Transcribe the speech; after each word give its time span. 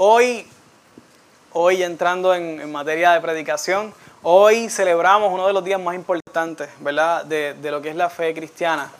Hoy, 0.00 0.46
hoy 1.54 1.82
entrando 1.82 2.32
en, 2.32 2.70
materia 2.70 3.10
de 3.10 3.20
predicación, 3.20 3.92
hoy 4.22 4.68
celebramos 4.70 5.32
uno 5.32 5.48
de 5.48 5.52
los 5.52 5.64
días 5.64 5.80
más 5.80 5.96
importantes, 5.96 6.68
¿verdad?, 6.78 7.24
de, 7.24 7.56
lo 7.68 7.82
que 7.82 7.88
es 7.88 7.96
la 7.96 8.08
fe 8.08 8.32
cristiana. 8.32 8.92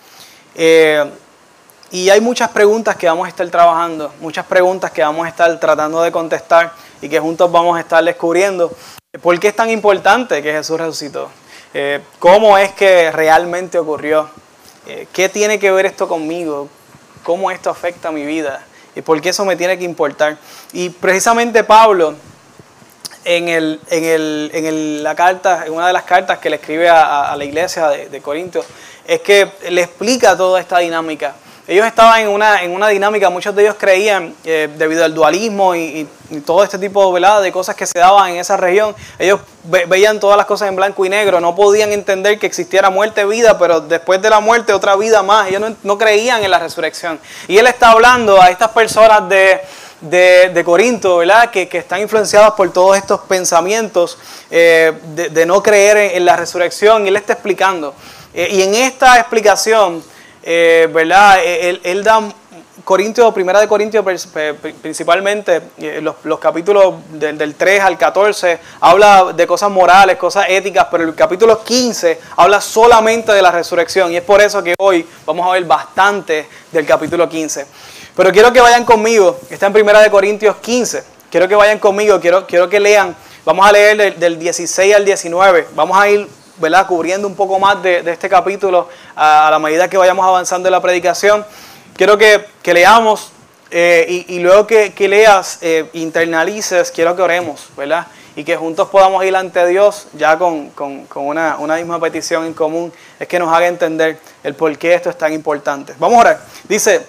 Eh, 0.57 1.09
y 1.93 2.11
hay 2.11 2.21
muchas 2.21 2.51
preguntas 2.51 2.97
que 2.97 3.07
vamos 3.07 3.27
a 3.27 3.29
estar 3.29 3.49
trabajando, 3.49 4.13
muchas 4.19 4.45
preguntas 4.47 4.91
que 4.91 5.03
vamos 5.03 5.25
a 5.25 5.29
estar 5.29 5.61
tratando 5.61 6.03
de 6.03 6.11
contestar 6.11 6.73
y 7.01 7.09
que 7.09 7.21
juntos 7.21 7.49
vamos 7.53 7.77
a 7.77 7.81
estar 7.81 8.03
descubriendo. 8.03 8.73
¿Por 9.23 9.39
qué 9.39 9.49
es 9.49 9.55
tan 9.55 9.71
importante 9.71 10.43
que 10.43 10.51
Jesús 10.51 10.81
resucitó? 10.81 11.31
Eh, 11.75 12.01
¿Cómo 12.19 12.59
es 12.59 12.73
que 12.73 13.13
realmente 13.13 13.79
ocurrió? 13.79 14.29
Eh, 14.85 15.07
¿Qué 15.13 15.29
tiene 15.29 15.61
que 15.61 15.71
ver 15.71 15.87
esto 15.87 16.09
conmigo? 16.09 16.69
¿Cómo 17.23 17.53
esto 17.53 17.71
afecta 17.71 18.09
a 18.09 18.11
mi 18.11 18.25
vida? 18.25 18.65
¿Y 18.99 19.03
por 19.03 19.21
qué 19.21 19.29
eso 19.29 19.45
me 19.45 19.55
tiene 19.55 19.79
que 19.79 19.85
importar? 19.85 20.37
Y 20.73 20.91
precisamente 20.91 21.63
Pablo, 21.63 22.17
en, 23.25 23.49
el, 23.49 23.81
en, 23.91 24.05
el, 24.05 24.51
en 24.53 25.03
la 25.05 25.15
carta, 25.15 25.65
en 25.67 25.73
una 25.73 25.87
de 25.87 25.93
las 25.93 26.03
cartas 26.03 26.39
que 26.39 26.51
le 26.51 26.57
escribe 26.57 26.89
a, 26.89 27.33
la 27.37 27.45
iglesia 27.45 27.91
de, 27.91 28.09
de 28.09 28.21
Corintios, 28.21 28.67
es 29.07 29.21
que 29.21 29.53
le 29.71 29.83
explica 29.83 30.37
toda 30.37 30.59
esta 30.59 30.79
dinámica 30.79 31.37
ellos 31.69 31.87
estaban 31.87 32.23
en 32.23 32.29
una, 32.29 32.63
en 32.63 32.75
una 32.75 32.89
dinámica, 32.89 33.29
muchos 33.29 33.55
de 33.55 33.65
ellos 33.65 33.77
creían, 33.79 34.35
eh, 34.43 34.71
debido 34.79 35.05
al 35.05 35.13
dualismo 35.15 35.77
y, 35.77 36.09
todo 36.45 36.63
este 36.63 36.79
tipo 36.79 37.19
de 37.19 37.53
cosas 37.53 37.75
que 37.75 37.87
se 37.87 37.99
daban 37.99 38.33
en 38.33 38.37
esa 38.37 38.59
región, 38.59 38.95
ellos 39.19 39.41
veían 39.65 40.21
todas 40.21 40.37
las 40.37 40.45
cosas 40.45 40.69
en 40.69 40.77
blanco 40.77 41.07
y 41.07 41.09
negro, 41.09 41.41
no 41.41 41.57
podían 41.57 41.91
entender 41.91 42.39
que 42.39 42.47
existiera 42.47 42.91
muerte, 42.91 43.25
vida, 43.25 43.59
pero 43.59 43.81
después 43.81 44.21
de 44.21 44.29
la 44.29 44.41
muerte 44.41 44.75
otra 44.75 44.95
vida 44.97 45.23
más, 45.23 45.49
ellos 45.49 45.73
no, 45.83 45.97
creían 45.97 46.45
en 46.45 46.51
la 46.51 46.59
resurrección. 46.59 47.19
Y 47.49 47.57
él 47.57 47.67
está 47.67 47.93
hablando 47.93 48.43
a 48.43 48.51
estas 48.51 48.69
personas 48.73 49.27
de, 49.27 49.63
de, 50.03 50.65
Corinto, 50.65 51.17
¿verdad? 51.17 51.51
Que, 51.51 51.67
están 51.73 52.03
influenciadas 52.03 52.53
por 52.53 52.71
todos 52.75 52.99
estos 52.99 53.21
pensamientos 53.21 54.19
eh, 54.51 54.93
de, 55.15 55.47
no 55.47 55.63
creer 55.63 56.15
en, 56.15 56.27
la 56.27 56.37
resurrección, 56.37 57.07
y 57.07 57.09
él 57.09 57.17
está 57.17 57.33
explicando. 57.33 57.95
Eh, 58.35 58.49
y 58.53 58.63
en 58.63 58.75
esta 58.75 59.19
explicación, 59.19 60.03
eh, 60.51 60.89
¿verdad? 60.91 61.41
Eh, 61.45 61.79
él, 61.83 62.03
da 62.03 62.23
Corintios, 62.83 63.35
primera 63.35 63.61
de 63.61 63.69
Corintios 63.69 64.03
principalmente, 64.81 65.61
eh, 65.77 66.01
los, 66.01 66.39
capítulos 66.39 66.95
del, 67.11 67.55
3 67.55 67.83
al 67.83 67.99
14, 67.99 68.59
habla 68.81 69.35
de 69.35 69.47
cosas 69.47 69.71
morales, 69.71 70.17
cosas 70.17 70.47
éticas, 70.49 70.87
pero 70.91 71.05
el 71.05 71.15
capítulo 71.15 71.63
15 71.63 72.19
habla 72.39 72.63
solamente 72.63 73.31
de 73.31 73.43
la 73.43 73.51
resurrección 73.51 74.11
y 74.11 74.17
es 74.17 74.23
por 74.23 74.41
eso 74.41 74.63
que 74.63 74.75
hoy 74.79 75.07
vamos 75.27 75.47
a 75.47 75.53
ver 75.53 75.65
bastante 75.67 76.49
del 76.73 76.87
capítulo 76.87 77.29
15. 77.29 77.67
Pero 78.17 78.33
quiero 78.33 78.51
que 78.51 78.63
vayan 78.63 78.87
conmigo, 78.87 79.39
está 79.51 79.67
en 79.67 79.75
primera 79.75 80.01
de 80.01 80.11
Corintios 80.11 80.57
15, 80.57 81.05
quiero 81.31 81.47
que 81.47 81.57
vayan 81.57 81.79
conmigo, 81.79 82.19
quiero, 82.21 82.47
quiero 82.47 82.71
que 82.71 82.81
lean, 82.81 83.15
vamos 83.45 83.67
a 83.67 83.73
leer 83.73 83.99
del, 83.99 84.19
del 84.19 84.39
16 84.39 84.95
al 84.95 85.05
19, 85.05 85.69
vamos 85.75 85.99
a 85.99 86.09
ir 86.09 86.27
¿verdad? 86.59 86.87
cubriendo 86.87 87.27
un 87.27 87.35
poco 87.35 87.59
más 87.59 87.83
de, 87.83 87.99
este 88.07 88.29
capítulo 88.29 88.89
a, 89.17 89.49
la 89.51 89.59
medida 89.59 89.89
que 89.89 89.97
vayamos 89.97 90.27
avanzando 90.27 90.69
en 90.69 90.73
la 90.73 90.81
predicación. 90.81 91.45
Quiero 91.97 92.17
que, 92.17 92.47
leamos 92.65 93.33
eh, 93.71 94.25
y, 94.29 94.39
luego 94.39 94.67
que, 94.67 95.09
leas, 95.09 95.59
eh, 95.63 95.89
internalices, 95.95 96.91
quiero 96.91 97.17
que 97.17 97.23
oremos, 97.23 97.69
¿verdad? 97.77 98.07
Y 98.37 98.45
que 98.45 98.57
juntos 98.57 98.89
podamos 98.89 99.25
ir 99.25 99.35
ante 99.35 99.67
Dios 99.67 100.07
ya 100.15 100.39
con, 100.39 100.71
una, 101.15 101.57
misma 101.77 102.01
petición 102.01 102.47
en 102.47 102.55
común, 102.55 102.93
es 103.19 103.27
que 103.27 103.39
nos 103.39 103.53
haga 103.53 103.67
entender 103.67 104.19
el 104.45 104.55
por 104.55 104.77
qué 104.79 104.95
esto 104.95 105.11
es 105.11 105.19
tan 105.19 105.33
importante. 105.33 105.95
Vamos 105.99 106.19
a 106.19 106.21
orar. 106.21 106.41
Dice, 106.69 107.05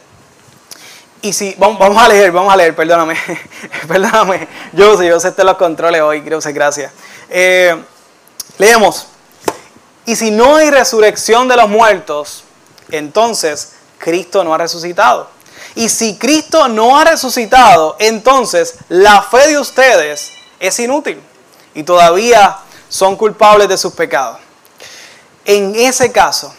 y 1.21 1.33
si, 1.33 1.53
vamos, 1.57 1.97
a 1.97 2.07
leer, 2.07 2.31
vamos 2.31 2.51
a 2.51 2.57
leer, 2.57 2.75
perdóname, 2.75 3.15
perdóname, 3.87 4.47
yo 4.73 4.97
sé, 4.97 5.07
yo 5.07 5.19
sé 5.19 5.33
los 5.43 5.57
controles 5.57 6.01
hoy, 6.01 6.21
creo 6.21 6.39
que 6.39 6.51
gracias. 6.51 6.91
Eh, 7.29 7.75
leemos. 8.57 9.07
Y 10.09 10.15
si 10.15 10.31
no 10.31 10.55
hay 10.55 10.71
resurrección 10.71 11.47
de 11.47 11.55
los 11.55 11.69
muertos, 11.69 12.43
entonces 12.89 13.73
Cristo 13.99 14.43
no 14.43 14.55
ha 14.55 14.57
resucitado. 14.57 15.29
Y 15.75 15.87
si 15.87 16.17
Cristo 16.17 16.67
no 16.67 16.97
ha 16.97 17.03
resucitado, 17.05 17.95
entonces 17.99 18.73
la 18.87 19.21
fe 19.21 19.49
de 19.49 19.59
ustedes 19.59 20.31
es 20.59 20.79
inútil 20.79 21.21
y 21.75 21.83
todavía 21.83 22.57
son 22.89 23.17
culpables 23.17 23.69
de 23.69 23.77
sus 23.77 23.93
pecados. 23.93 24.39
En 25.45 25.75
ese 25.75 26.11
caso, 26.11 26.55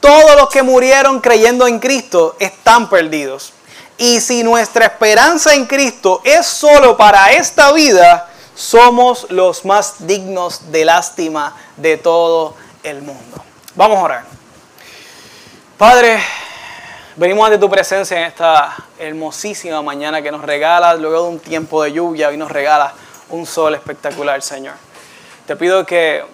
todos 0.00 0.34
los 0.34 0.48
que 0.48 0.64
murieron 0.64 1.20
creyendo 1.20 1.68
en 1.68 1.78
Cristo 1.78 2.34
están 2.40 2.90
perdidos. 2.90 3.52
Y 3.96 4.20
si 4.20 4.42
nuestra 4.42 4.86
esperanza 4.86 5.54
en 5.54 5.66
Cristo 5.66 6.20
es 6.24 6.44
solo 6.44 6.96
para 6.96 7.30
esta 7.30 7.70
vida, 7.70 8.28
somos 8.56 9.28
los 9.30 9.64
más 9.64 10.04
dignos 10.04 10.72
de 10.72 10.84
lástima 10.84 11.54
de 11.76 11.96
todo 11.96 12.56
el 12.82 13.02
mundo. 13.02 13.44
Vamos 13.74 13.98
a 13.98 14.02
orar. 14.02 14.24
Padre, 15.76 16.18
venimos 17.16 17.46
ante 17.46 17.58
tu 17.58 17.70
presencia 17.70 18.18
en 18.18 18.24
esta 18.24 18.76
hermosísima 18.98 19.80
mañana 19.82 20.22
que 20.22 20.30
nos 20.30 20.42
regalas 20.42 20.98
luego 20.98 21.22
de 21.22 21.28
un 21.28 21.38
tiempo 21.38 21.82
de 21.82 21.92
lluvia 21.92 22.32
y 22.32 22.36
nos 22.36 22.50
regala 22.50 22.92
un 23.30 23.46
sol 23.46 23.74
espectacular, 23.74 24.42
Señor. 24.42 24.74
Te 25.46 25.56
pido 25.56 25.86
que, 25.86 26.24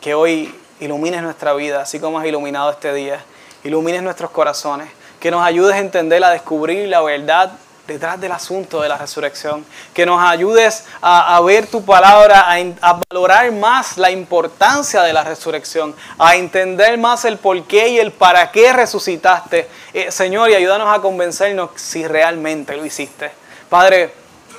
que 0.00 0.14
hoy 0.14 0.54
ilumines 0.80 1.22
nuestra 1.22 1.52
vida, 1.54 1.82
así 1.82 2.00
como 2.00 2.18
has 2.18 2.26
iluminado 2.26 2.70
este 2.70 2.92
día. 2.92 3.24
Ilumines 3.64 4.02
nuestros 4.02 4.30
corazones, 4.30 4.88
que 5.20 5.30
nos 5.30 5.44
ayudes 5.44 5.74
a 5.74 5.78
entender, 5.78 6.22
a 6.24 6.30
descubrir 6.30 6.88
la 6.88 7.00
verdad 7.02 7.52
detrás 7.86 8.20
del 8.20 8.32
asunto 8.32 8.80
de 8.80 8.88
la 8.88 8.96
resurrección. 8.96 9.64
Que 9.94 10.06
nos 10.06 10.22
ayudes 10.22 10.84
a, 11.00 11.40
ver 11.40 11.66
tu 11.66 11.84
palabra, 11.84 12.46
a, 12.80 13.00
valorar 13.10 13.50
más 13.52 13.98
la 13.98 14.10
importancia 14.10 15.02
de 15.02 15.12
la 15.12 15.24
resurrección, 15.24 15.94
a 16.18 16.36
entender 16.36 16.98
más 16.98 17.24
el 17.24 17.38
por 17.38 17.62
qué 17.64 17.88
y 17.88 17.98
el 17.98 18.12
para 18.12 18.50
qué 18.50 18.72
resucitaste. 18.72 19.68
Eh, 19.92 20.10
Señor, 20.10 20.50
y 20.50 20.54
ayúdanos 20.54 20.96
a 20.96 21.00
convencernos 21.00 21.70
si 21.76 22.06
realmente 22.06 22.76
lo 22.76 22.84
hiciste. 22.84 23.30
Padre, 23.68 24.14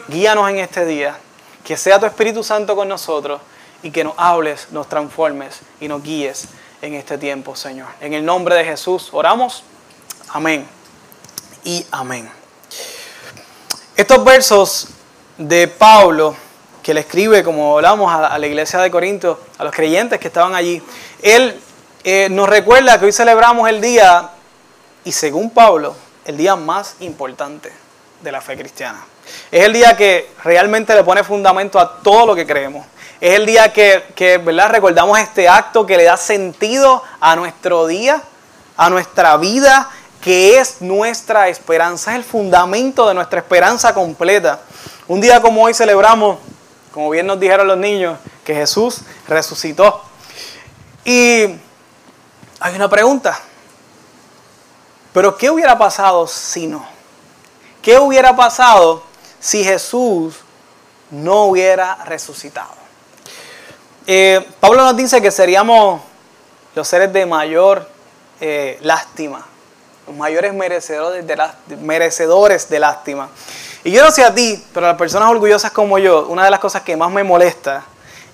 guíanos 0.08 0.50
en 0.50 0.60
este 0.60 0.86
día. 0.86 1.18
Que 1.64 1.78
sea 1.78 1.98
tu 1.98 2.06
Espíritu 2.06 2.44
Santo 2.44 2.76
con 2.76 2.90
nosotros 2.90 3.40
y 3.84 3.92
que 3.92 4.04
nos 4.04 4.16
hables, 4.18 4.68
nos 4.72 4.90
transformes 4.90 5.62
y 5.80 5.88
nos 5.88 6.04
guíes 6.04 6.48
en 6.82 6.94
este 6.96 7.18
tiempo, 7.18 7.56
Señor. 7.56 7.88
En 8.02 8.14
el 8.14 8.26
nombre 8.26 8.56
de 8.56 8.66
Jesús 8.66 9.10
oramos. 9.14 9.64
Amén 10.30 10.68
y 11.64 11.86
amén. 11.92 12.43
Estos 13.96 14.24
versos 14.24 14.88
de 15.38 15.68
Pablo, 15.68 16.36
que 16.82 16.96
le 16.96 17.02
escribe, 17.02 17.44
como 17.44 17.76
hablamos, 17.76 18.12
a, 18.12 18.40
la 18.40 18.48
iglesia 18.48 18.80
de 18.80 18.90
Corinto, 18.90 19.40
a 19.60 19.64
los 19.64 19.72
creyentes 19.72 20.20
que 20.20 20.30
estaban 20.30 20.56
allí, 20.56 20.82
él 21.22 21.62
eh, 22.04 22.28
nos 22.32 22.50
recuerda 22.50 23.00
que 23.00 23.06
hoy 23.06 23.12
celebramos 23.12 23.70
el 23.70 23.82
día, 23.82 24.32
y 25.06 25.12
según 25.12 25.52
Pablo, 25.52 25.96
el 26.26 26.38
día 26.38 26.56
más 26.56 26.96
importante 27.02 27.72
de 28.20 28.32
la 28.32 28.42
fe 28.42 28.58
cristiana. 28.58 29.06
Es 29.52 29.64
el 29.64 29.74
día 29.74 29.96
que 29.96 30.32
realmente 30.44 30.96
le 30.96 31.04
pone 31.04 31.24
fundamento 31.24 31.80
a 31.80 32.00
todo 32.00 32.26
lo 32.26 32.36
que 32.36 32.48
creemos. 32.48 32.88
Es 33.22 33.36
el 33.36 33.46
día 33.46 33.72
que, 33.72 34.06
que 34.16 34.40
¿verdad? 34.40 34.72
recordamos 34.72 35.20
este 35.20 35.48
acto 35.48 35.86
que 35.86 35.98
le 35.98 36.06
da 36.06 36.18
sentido 36.18 37.04
a 37.20 37.36
nuestro 37.36 37.86
día, 37.86 38.24
a 38.76 38.90
nuestra 38.90 39.38
vida 39.38 39.88
que 40.24 40.58
es 40.58 40.82
nuestra 40.82 41.50
esperanza, 41.50 42.12
es 42.12 42.18
el 42.18 42.24
fundamento 42.24 43.08
de 43.08 43.14
nuestra 43.14 43.40
esperanza 43.40 43.94
completa. 43.94 44.62
Un 45.08 45.20
día 45.20 45.42
como 45.42 45.62
hoy 45.62 45.74
celebramos, 45.74 46.40
como 46.94 47.10
bien 47.10 47.28
nos 47.28 47.40
dijeron 47.40 47.68
los 47.68 47.78
niños, 47.78 48.18
que 48.46 48.56
Jesús 48.56 49.02
resucitó. 49.28 50.02
Y 51.04 51.56
hay 52.60 52.76
una 52.76 52.90
pregunta, 52.90 53.38
pero 55.12 55.36
¿qué 55.36 55.50
hubiera 55.50 55.78
pasado 55.78 56.26
si 56.26 56.68
no? 56.68 56.88
¿Qué 57.82 58.00
hubiera 58.00 58.34
pasado 58.34 59.04
si 59.42 59.62
Jesús 59.66 60.36
no 61.12 61.46
hubiera 61.46 61.96
resucitado? 62.06 62.72
Eh, 64.08 64.48
Pablo 64.62 64.84
nos 64.84 64.96
dice 64.96 65.22
que 65.22 65.32
seríamos 65.32 66.02
los 66.76 66.88
seres 66.88 67.12
de 67.12 67.26
mayor 67.26 67.90
eh, 68.40 68.80
lástima 68.82 69.48
los 70.08 70.16
mayores 70.16 70.54
merecedores 70.54 71.26
de, 71.26 71.38
merecedores 71.78 72.70
de 72.70 72.80
lástima. 72.80 73.30
Y 73.84 73.92
yo 73.92 74.04
no 74.04 74.12
sé 74.12 74.24
a 74.24 74.34
ti, 74.34 74.64
pero 74.74 74.86
a 74.86 74.90
las 74.90 74.98
personas 74.98 75.30
orgullosas 75.30 75.72
como 75.72 76.00
yo, 76.00 76.28
una 76.28 76.46
de 76.46 76.52
las 76.52 76.60
cosas 76.60 76.84
que 76.84 76.96
más 76.96 77.12
me 77.12 77.24
molesta, 77.24 77.84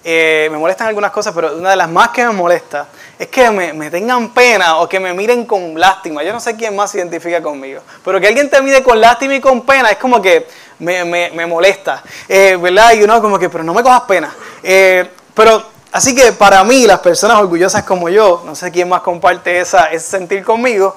eh, 0.04 0.48
me 0.52 0.58
molestan 0.58 0.88
algunas 0.88 1.12
cosas, 1.12 1.34
pero 1.36 1.58
una 1.58 1.72
de 1.72 1.76
las 1.76 1.90
más 1.90 2.10
que 2.10 2.26
me 2.26 2.32
molesta 2.32 2.88
es 3.18 3.28
que 3.28 3.52
me, 3.52 3.92
tengan 3.92 4.34
pena 4.34 4.78
o 4.78 4.88
que 4.88 5.00
me 5.00 5.14
miren 5.14 5.46
con 5.46 5.78
lástima. 5.78 6.24
Yo 6.24 6.32
no 6.32 6.40
sé 6.40 6.56
quién 6.56 6.76
más 6.76 6.92
se 6.92 7.00
identifica 7.00 7.42
conmigo, 7.42 7.82
pero 8.06 8.20
que 8.20 8.28
alguien 8.28 8.50
te 8.50 8.62
mire 8.62 8.82
con 8.82 9.02
lástima 9.02 9.36
y 9.36 9.42
con 9.42 9.66
pena 9.66 9.90
es 9.90 9.98
como 9.98 10.22
que 10.22 10.48
me, 10.80 11.46
molesta, 11.48 12.02
eh, 12.30 12.58
¿verdad? 12.62 12.94
Y 12.94 13.04
uno 13.04 13.22
como 13.22 13.38
que, 13.38 13.50
pero 13.50 13.64
no 13.64 13.74
me 13.74 13.84
cojas 13.84 14.02
pena. 14.02 14.34
Eh, 14.64 15.10
pero 15.34 15.64
así 15.92 16.16
que 16.16 16.32
para 16.32 16.64
mí, 16.64 16.86
las 16.86 17.00
personas 17.00 17.38
orgullosas 17.38 17.84
como 17.84 18.08
yo, 18.08 18.44
no 18.46 18.56
sé 18.56 18.72
quién 18.72 18.88
más 18.88 19.02
comparte 19.02 19.60
esa, 19.60 19.92
ese 19.92 20.12
sentir 20.12 20.46
conmigo, 20.46 20.96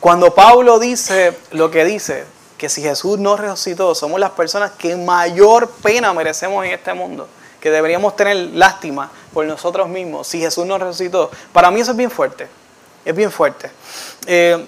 cuando 0.00 0.34
Pablo 0.34 0.78
dice 0.78 1.36
lo 1.52 1.70
que 1.70 1.84
dice, 1.84 2.24
que 2.56 2.68
si 2.68 2.82
Jesús 2.82 3.18
no 3.18 3.36
resucitó, 3.36 3.94
somos 3.94 4.20
las 4.20 4.30
personas 4.30 4.72
que 4.72 4.96
mayor 4.96 5.70
pena 5.82 6.12
merecemos 6.12 6.64
en 6.64 6.72
este 6.72 6.92
mundo, 6.92 7.28
que 7.60 7.70
deberíamos 7.70 8.16
tener 8.16 8.36
lástima 8.54 9.10
por 9.32 9.46
nosotros 9.46 9.88
mismos 9.88 10.26
si 10.26 10.40
Jesús 10.40 10.66
no 10.66 10.76
resucitó. 10.76 11.30
Para 11.52 11.70
mí 11.70 11.80
eso 11.80 11.92
es 11.92 11.96
bien 11.96 12.10
fuerte, 12.10 12.48
es 13.04 13.14
bien 13.14 13.30
fuerte. 13.30 13.70
Eh, 14.26 14.62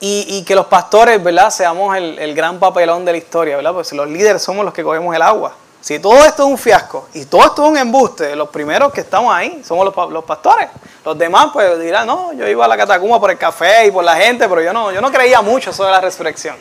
y, 0.00 0.44
que 0.44 0.54
los 0.54 0.66
pastores, 0.66 1.22
¿verdad? 1.22 1.50
Seamos 1.50 1.96
el, 1.96 2.18
el, 2.20 2.34
gran 2.34 2.60
papelón 2.60 3.04
de 3.04 3.12
la 3.12 3.18
historia, 3.18 3.56
¿verdad? 3.56 3.72
Porque 3.72 3.96
los 3.96 4.08
líderes 4.08 4.40
somos 4.40 4.64
los 4.64 4.72
que 4.72 4.84
cogemos 4.84 5.14
el 5.14 5.22
agua. 5.22 5.54
Si 5.88 5.98
todo 6.00 6.22
esto 6.22 6.42
es 6.42 6.50
un 6.50 6.58
fiasco 6.58 7.08
y 7.14 7.24
todo 7.24 7.46
esto 7.46 7.64
es 7.64 7.70
un 7.70 7.78
embuste, 7.78 8.36
los 8.36 8.50
primeros 8.50 8.92
que 8.92 9.00
estamos 9.00 9.34
ahí 9.34 9.62
somos 9.64 9.86
los, 9.86 10.24
pastores. 10.24 10.68
Los 11.02 11.16
demás 11.16 11.48
pues 11.50 11.80
dirán, 11.80 12.06
no, 12.06 12.30
yo 12.34 12.46
iba 12.46 12.66
a 12.66 12.68
la 12.68 12.76
catacumba 12.76 13.18
por 13.18 13.30
el 13.30 13.38
café 13.38 13.86
y 13.86 13.90
por 13.90 14.04
la 14.04 14.14
gente, 14.14 14.46
pero 14.50 14.60
yo 14.60 14.70
no, 14.74 14.92
yo 14.92 15.00
no 15.00 15.10
creía 15.10 15.40
mucho 15.40 15.72
sobre 15.72 15.92
la 15.92 16.02
resurrección. 16.02 16.56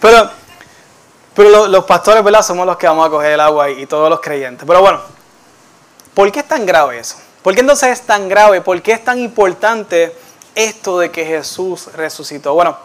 Pero, 0.00 0.30
pero 1.34 1.66
los, 1.66 1.84
pastores, 1.84 2.24
¿verdad? 2.24 2.40
Somos 2.40 2.64
los 2.64 2.78
que 2.78 2.86
vamos 2.86 3.06
a 3.06 3.10
coger 3.10 3.32
el 3.32 3.40
agua 3.40 3.68
y, 3.68 3.82
y 3.82 3.86
todos 3.86 4.08
los 4.08 4.20
creyentes. 4.20 4.66
Pero 4.66 4.80
bueno, 4.80 5.02
¿por 6.14 6.32
qué 6.32 6.40
es 6.40 6.48
tan 6.48 6.64
grave 6.64 7.00
eso? 7.00 7.16
¿Por 7.42 7.52
qué 7.52 7.60
entonces 7.60 7.90
es 7.90 8.00
tan 8.06 8.30
grave? 8.30 8.62
¿Por 8.62 8.80
qué 8.80 8.92
es 8.92 9.04
tan 9.04 9.18
importante 9.18 10.16
esto 10.54 11.00
de 11.00 11.10
que 11.10 11.26
Jesús 11.26 11.92
resucitó? 11.92 12.54
Bueno, 12.54 12.78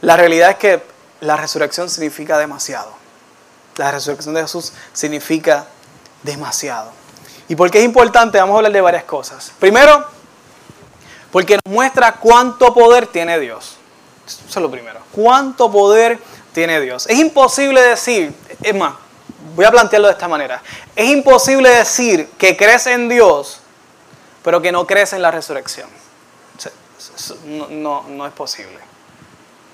la 0.00 0.16
realidad 0.16 0.52
es 0.52 0.56
que 0.56 0.82
la 1.20 1.36
resurrección 1.36 1.90
significa 1.90 2.38
demasiado. 2.38 3.03
La 3.76 3.90
resurrección 3.90 4.34
de 4.34 4.42
Jesús 4.42 4.72
significa 4.92 5.66
demasiado. 6.22 6.92
¿Y 7.48 7.56
por 7.56 7.70
qué 7.70 7.78
es 7.78 7.84
importante? 7.84 8.38
Vamos 8.38 8.54
a 8.54 8.56
hablar 8.58 8.72
de 8.72 8.80
varias 8.80 9.04
cosas. 9.04 9.52
Primero, 9.58 10.04
porque 11.30 11.58
nos 11.64 11.74
muestra 11.74 12.12
cuánto 12.12 12.72
poder 12.72 13.06
tiene 13.06 13.38
Dios. 13.38 13.76
Eso 14.26 14.44
es 14.48 14.56
lo 14.56 14.70
primero. 14.70 15.00
¿Cuánto 15.12 15.70
poder 15.70 16.18
tiene 16.52 16.80
Dios? 16.80 17.06
Es 17.08 17.18
imposible 17.18 17.80
decir, 17.82 18.34
es 18.62 18.74
más, 18.74 18.94
voy 19.54 19.64
a 19.64 19.70
plantearlo 19.70 20.08
de 20.08 20.12
esta 20.14 20.28
manera. 20.28 20.62
Es 20.96 21.08
imposible 21.10 21.68
decir 21.68 22.30
que 22.38 22.56
crees 22.56 22.86
en 22.86 23.08
Dios, 23.08 23.60
pero 24.42 24.62
que 24.62 24.72
no 24.72 24.86
crees 24.86 25.12
en 25.12 25.22
la 25.22 25.30
resurrección. 25.30 25.88
No, 27.44 28.04
no, 28.08 28.26
es 28.26 28.32
posible. 28.32 28.78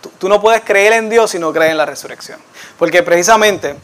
Tú, 0.01 0.11
tú, 0.19 0.29
no 0.29 0.41
puedes 0.41 0.63
creer 0.63 0.95
en 0.95 1.09
Dios 1.09 1.31
si 1.31 1.39
no 1.39 1.53
crees 1.53 1.71
en 1.71 1.77
la 1.77 1.87
resurrección. 1.87 2.41
Porque 2.79 3.03
precisamente 3.03 3.77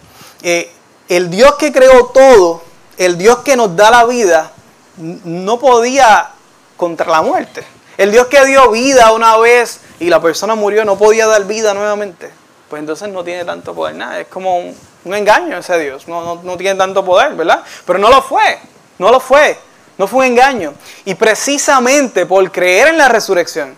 eh, 0.49 0.71
el 1.09 1.29
Dios 1.29 1.57
que 1.57 1.73
creó 1.73 2.07
todo, 2.15 2.63
el 2.99 3.19
Dios 3.19 3.39
que 3.39 3.57
nos 3.57 3.75
da 3.75 3.91
la 3.91 4.05
vida, 4.05 4.53
no 4.97 5.59
podía 5.59 6.31
contra 6.77 7.11
la 7.11 7.21
muerte. 7.21 7.67
El 7.99 8.13
Dios 8.13 8.29
que 8.29 8.47
dio 8.47 8.71
vida 8.71 9.13
una 9.13 9.37
vez 9.39 9.81
y 9.99 10.09
la 10.09 10.21
persona 10.21 10.55
murió, 10.55 10.85
no 10.85 10.97
podía 10.97 11.27
dar 11.27 11.45
vida 11.47 11.75
nuevamente. 11.75 12.31
Pues 12.71 12.79
entonces 12.79 13.09
no 13.09 13.25
tiene 13.25 13.45
tanto 13.45 13.75
poder, 13.75 13.97
nada. 13.97 14.21
Es 14.21 14.29
como 14.29 14.59
un, 14.59 14.77
engaño 15.07 15.59
ese 15.59 15.81
Dios. 15.81 16.07
No, 16.07 16.41
no 16.41 16.57
tiene 16.57 16.79
tanto 16.79 17.05
poder, 17.05 17.35
¿verdad? 17.35 17.65
Pero 17.85 17.99
no 17.99 18.09
lo 18.09 18.23
fue. 18.23 18.61
No 18.99 19.11
lo 19.11 19.19
fue. 19.19 19.59
No 19.99 20.07
fue 20.07 20.21
un 20.21 20.33
engaño. 20.33 20.75
Y 21.05 21.17
precisamente 21.17 22.25
por 22.25 22.53
creer 22.53 22.87
en 22.87 22.99
la 22.99 23.09
resurrección, 23.09 23.77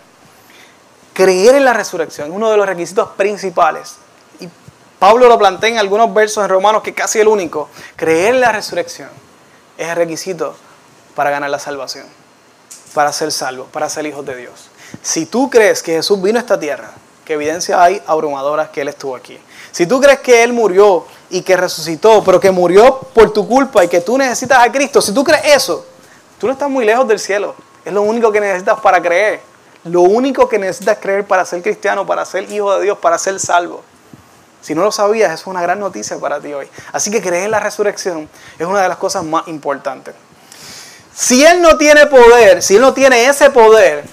creer 1.13 1.55
en 1.55 1.65
la 1.65 1.73
resurrección 1.73 2.29
es 2.29 2.35
uno 2.35 2.51
de 2.51 2.57
los 2.57 2.67
requisitos 2.67 3.09
principales 3.17 3.97
Pablo 4.99 5.29
lo 5.29 5.39
plantea 5.39 5.69
en 5.69 5.77
algunos 5.77 6.13
versos 6.13 6.43
en 6.43 6.49
Romanos, 6.49 6.83
que 6.83 6.93
casi 6.93 7.19
el 7.19 7.27
único. 7.29 7.69
Creer 7.95 8.35
la 8.35 8.51
resurrección 8.51 9.09
es 9.77 9.87
el 9.87 9.95
requisito 9.95 10.55
para 11.15 11.29
ganar 11.29 11.49
la 11.49 11.59
salvación, 11.59 12.05
para 12.93 13.13
ser 13.13 13.31
salvo, 13.31 13.65
para 13.65 13.89
ser 13.89 14.05
hijos 14.05 14.25
de 14.25 14.35
Dios. 14.35 14.69
Si 15.01 15.25
tú 15.25 15.49
crees 15.49 15.81
que 15.81 15.93
Jesús 15.93 16.21
vino 16.21 16.37
a 16.37 16.41
esta 16.41 16.59
tierra, 16.59 16.91
que 17.23 17.33
evidencia 17.33 17.81
hay 17.81 18.01
abrumadoras 18.07 18.69
que 18.69 18.81
Él 18.81 18.89
estuvo 18.89 19.15
aquí. 19.15 19.37
Si 19.71 19.85
tú 19.85 20.01
crees 20.01 20.19
que 20.19 20.43
Él 20.43 20.51
murió 20.51 21.05
y 21.29 21.43
que 21.43 21.55
resucitó, 21.55 22.23
pero 22.23 22.39
que 22.39 22.51
murió 22.51 22.99
por 23.13 23.31
tu 23.31 23.47
culpa 23.47 23.85
y 23.85 23.87
que 23.87 24.01
tú 24.01 24.17
necesitas 24.17 24.59
a 24.59 24.71
Cristo, 24.71 24.99
si 24.99 25.13
tú 25.13 25.23
crees 25.23 25.45
eso, 25.45 25.85
tú 26.39 26.47
no 26.47 26.53
estás 26.53 26.69
muy 26.69 26.83
lejos 26.85 27.07
del 27.07 27.19
cielo. 27.19 27.55
Es 27.85 27.93
lo 27.93 28.01
único 28.01 28.31
que 28.31 28.41
necesitas 28.41 28.79
para 28.79 29.01
creer. 29.01 29.41
Lo 29.83 30.01
único 30.01 30.49
que 30.49 30.59
necesitas 30.59 30.97
creer 30.97 31.25
para 31.25 31.45
ser 31.45 31.61
cristiano, 31.61 32.05
para 32.05 32.25
ser 32.25 32.51
hijo 32.51 32.75
de 32.75 32.83
Dios, 32.83 32.97
para 32.97 33.17
ser 33.17 33.39
salvo. 33.39 33.83
Si 34.61 34.75
no 34.75 34.83
lo 34.83 34.91
sabías, 34.91 35.31
es 35.33 35.47
una 35.47 35.61
gran 35.61 35.79
noticia 35.79 36.17
para 36.19 36.39
ti 36.39 36.53
hoy. 36.53 36.67
Así 36.91 37.09
que 37.11 37.21
creer 37.21 37.45
en 37.45 37.51
la 37.51 37.59
resurrección 37.59 38.29
es 38.57 38.67
una 38.67 38.81
de 38.81 38.89
las 38.89 38.97
cosas 38.97 39.23
más 39.23 39.47
importantes. 39.47 40.15
Si 41.15 41.45
Él 41.45 41.61
no 41.61 41.77
tiene 41.77 42.05
poder, 42.07 42.61
si 42.61 42.75
Él 42.75 42.81
no 42.81 42.93
tiene 42.93 43.25
ese 43.25 43.49
poder, 43.49 44.03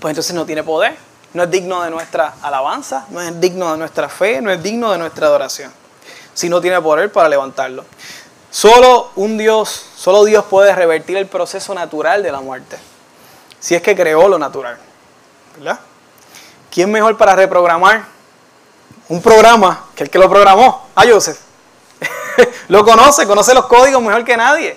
pues 0.00 0.12
entonces 0.12 0.34
no 0.34 0.44
tiene 0.46 0.62
poder. 0.62 0.96
No 1.34 1.42
es 1.42 1.50
digno 1.50 1.82
de 1.82 1.90
nuestra 1.90 2.34
alabanza, 2.42 3.06
no 3.10 3.20
es 3.20 3.38
digno 3.40 3.72
de 3.72 3.78
nuestra 3.78 4.08
fe, 4.08 4.40
no 4.40 4.50
es 4.50 4.62
digno 4.62 4.90
de 4.92 4.98
nuestra 4.98 5.26
adoración. 5.26 5.70
Si 6.32 6.48
no 6.48 6.60
tiene 6.60 6.80
poder 6.80 7.12
para 7.12 7.28
levantarlo. 7.28 7.84
Solo 8.50 9.10
un 9.16 9.36
Dios, 9.36 9.86
solo 9.96 10.24
Dios 10.24 10.44
puede 10.46 10.74
revertir 10.74 11.16
el 11.18 11.26
proceso 11.26 11.74
natural 11.74 12.22
de 12.22 12.32
la 12.32 12.40
muerte. 12.40 12.78
Si 13.60 13.74
es 13.74 13.82
que 13.82 13.94
creó 13.94 14.28
lo 14.28 14.38
natural. 14.38 14.78
¿Verdad? 15.56 15.80
¿Quién 16.70 16.90
mejor 16.90 17.18
para 17.18 17.34
reprogramar 17.34 18.15
un 19.08 19.22
programa 19.22 19.86
que 19.94 20.04
el 20.04 20.10
que 20.10 20.18
lo 20.18 20.28
programó, 20.28 20.88
a 20.94 21.06
Joseph. 21.06 21.38
lo 22.68 22.84
conoce, 22.84 23.26
conoce 23.26 23.54
los 23.54 23.66
códigos 23.66 24.02
mejor 24.02 24.24
que 24.24 24.36
nadie. 24.36 24.76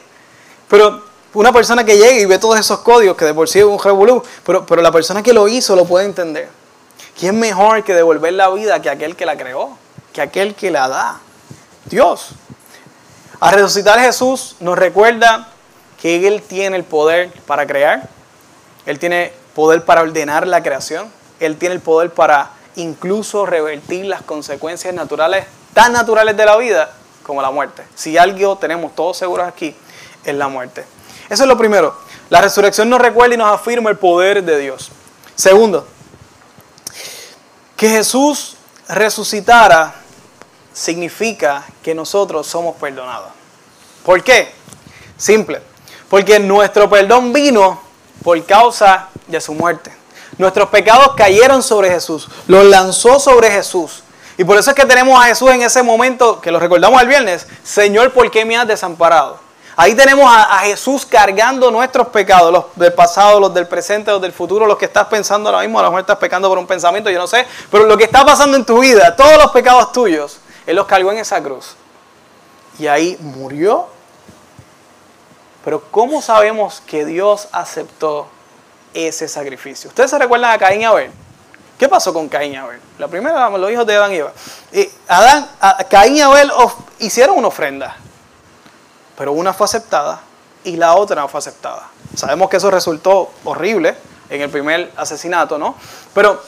Pero 0.68 1.04
una 1.34 1.52
persona 1.52 1.84
que 1.84 1.98
llegue 1.98 2.22
y 2.22 2.26
ve 2.26 2.38
todos 2.38 2.60
esos 2.60 2.80
códigos, 2.80 3.18
que 3.18 3.26
de 3.26 3.34
por 3.34 3.50
sí 3.50 3.60
es 3.60 3.66
un 3.66 3.80
revolú, 3.80 4.24
pero, 4.46 4.66
pero 4.66 4.81
la 4.81 4.92
persona 4.92 5.24
que 5.24 5.34
lo 5.34 5.48
hizo 5.48 5.76
lo 5.76 5.86
puede 5.86 6.06
entender. 6.06 6.50
¿Quién 7.20 7.40
mejor 7.40 7.84
que 7.84 7.94
devolver 7.94 8.34
la 8.34 8.50
vida 8.50 8.81
que 8.81 8.90
aquel 8.90 9.16
que 9.16 9.26
la 9.26 9.36
creó? 9.36 9.78
Que 10.14 10.22
aquel 10.22 10.56
que 10.56 10.72
la 10.72 10.88
da. 10.88 11.20
Dios. 11.86 12.30
A 13.40 13.52
resucitar 13.52 14.00
Jesús 14.00 14.56
nos 14.60 14.78
recuerda 14.78 15.50
que 16.02 16.28
Él 16.28 16.42
tiene 16.42 16.78
el 16.78 16.84
poder 16.84 17.31
para 17.46 17.68
crear. 17.68 18.08
Él 18.86 19.00
tiene 19.00 19.34
poder 19.54 19.84
para 19.84 20.02
ordenar 20.02 20.48
la 20.48 20.64
creación. 20.64 21.12
Él 21.40 21.58
tiene 21.58 21.76
el 21.76 21.81
poder 21.81 22.12
para 22.14 22.52
incluso 22.80 23.46
revertir 23.46 24.06
las 24.06 24.22
consecuencias 24.22 24.94
naturales, 24.94 25.46
tan 25.74 25.94
naturales 25.94 26.36
de 26.36 26.46
la 26.46 26.58
vida 26.58 26.92
como 27.24 27.42
la 27.42 27.52
muerte. 27.52 27.84
Si 27.96 28.18
algo 28.18 28.58
tenemos 28.58 28.96
todos 28.96 29.18
seguros 29.18 29.48
aquí, 29.48 29.76
es 30.24 30.36
la 30.36 30.48
muerte. 30.48 30.86
Eso 31.30 31.44
es 31.44 31.50
lo 31.50 31.58
primero. 31.58 31.96
La 32.30 32.42
resurrección 32.42 32.90
nos 32.90 33.02
recuerda 33.02 33.36
y 33.36 33.38
nos 33.38 33.54
afirma 33.54 33.90
el 33.90 33.98
poder 33.98 34.44
de 34.44 34.58
Dios. 34.58 34.90
Segundo, 35.36 35.88
que 37.76 37.90
Jesús 37.90 38.58
resucitara 38.88 39.96
significa 40.74 41.66
que 41.83 41.94
nosotros 41.94 42.48
somos 42.48 42.76
perdonados. 42.78 43.30
¿Por 44.04 44.24
qué? 44.24 44.52
Simple. 45.18 45.62
Porque 46.09 46.40
nuestro 46.40 46.90
perdón 46.90 47.31
vino 47.31 47.81
por 48.24 48.44
causa 48.45 49.09
de 49.28 49.40
su 49.40 49.54
muerte. 49.54 49.99
Nuestros 50.40 50.69
pecados 50.69 51.16
cayeron 51.18 51.62
sobre 51.62 51.92
Jesús, 51.92 52.30
los 52.48 52.64
lanzó 52.64 53.19
sobre 53.19 53.52
Jesús. 53.52 54.04
Y 54.38 54.46
por 54.46 54.58
eso 54.58 54.72
es 54.72 54.76
que 54.76 54.86
tenemos 54.86 55.22
a 55.22 55.26
Jesús 55.26 55.52
en 55.52 55.62
ese 55.62 55.84
momento, 55.84 56.40
que 56.40 56.50
lo 56.50 56.62
recordamos 56.62 57.02
el 57.02 57.10
viernes, 57.10 57.46
Señor, 57.62 58.14
¿por 58.14 58.31
qué 58.31 58.46
me 58.46 58.56
has 58.56 58.66
desamparado? 58.66 59.38
Ahí 59.76 59.96
tenemos 59.96 60.31
a, 60.34 60.60
Jesús 60.60 61.06
cargando 61.06 61.69
nuestros 61.72 62.08
pecados, 62.08 62.54
los 62.54 62.66
del 62.76 62.94
pasado, 62.94 63.38
los 63.42 63.54
del 63.54 63.68
presente, 63.68 64.12
los 64.12 64.22
del 64.22 64.31
futuro, 64.31 64.66
los 64.66 64.78
que 64.78 64.86
estás 64.86 65.08
pensando 65.08 65.50
ahora 65.50 65.62
mismo, 65.62 65.78
a 65.78 65.84
lo 65.84 65.90
mejor 65.90 66.02
estás 66.02 66.18
pecando 66.18 66.48
por 66.48 66.58
un 66.58 66.68
pensamiento, 66.68 67.10
yo 67.10 67.19
no 67.19 67.28
sé, 67.28 67.46
pero 67.69 67.84
lo 67.84 67.98
que 67.98 68.06
está 68.06 68.26
pasando 68.26 68.56
en 68.56 68.64
tu 68.64 68.80
vida, 68.80 69.14
todos 69.18 69.38
los 69.38 69.52
pecados 69.52 69.92
tuyos, 69.92 70.40
Él 70.66 70.78
los 70.78 70.86
cargó 70.86 71.12
en 71.12 71.18
esa 71.18 71.44
cruz. 71.44 71.76
Y 72.78 72.88
ahí 72.88 73.18
murió. 73.19 73.88
Pero 75.66 75.84
¿cómo 75.92 76.22
sabemos 76.22 76.81
que 76.86 77.04
Dios 77.04 77.50
aceptó 77.52 78.28
ese 78.94 79.28
sacrificio. 79.28 79.90
¿Ustedes 79.90 80.10
se 80.10 80.18
recuerdan 80.18 80.52
a 80.52 80.58
Caín 80.58 80.81
y 80.81 80.86
Abel? 80.86 81.12
¿Qué 81.78 81.88
pasó 81.88 82.14
con 82.14 82.28
Caín 82.28 82.54
y 82.54 82.56
Abel? 82.58 82.80
La 82.98 83.08
primera, 83.08 83.50
los 83.50 83.72
hijos 83.72 83.88
de 83.88 83.96
Adán 83.96 84.12
y 84.12 84.18
Eva. 84.18 84.34
Adán, 85.08 85.50
Caín 85.90 86.18
y 86.18 86.22
Abel 86.22 86.52
hicieron 87.00 87.38
una 87.38 87.48
ofrenda, 87.48 87.96
pero 89.18 89.31
una 89.31 89.54
fue 89.54 89.66
aceptada 89.66 90.22
y 90.64 90.76
la 90.76 90.96
otra 90.96 91.22
no 91.22 91.28
fue 91.28 91.40
aceptada. 91.40 91.88
Sabemos 92.16 92.50
que 92.50 92.58
eso 92.58 92.69
resultó 92.69 93.31
horrible 93.46 93.96
en 94.30 94.42
el 94.42 94.50
primer 94.50 94.92
asesinato, 94.98 95.58
¿no? 95.58 95.76
Pero, 96.14 96.42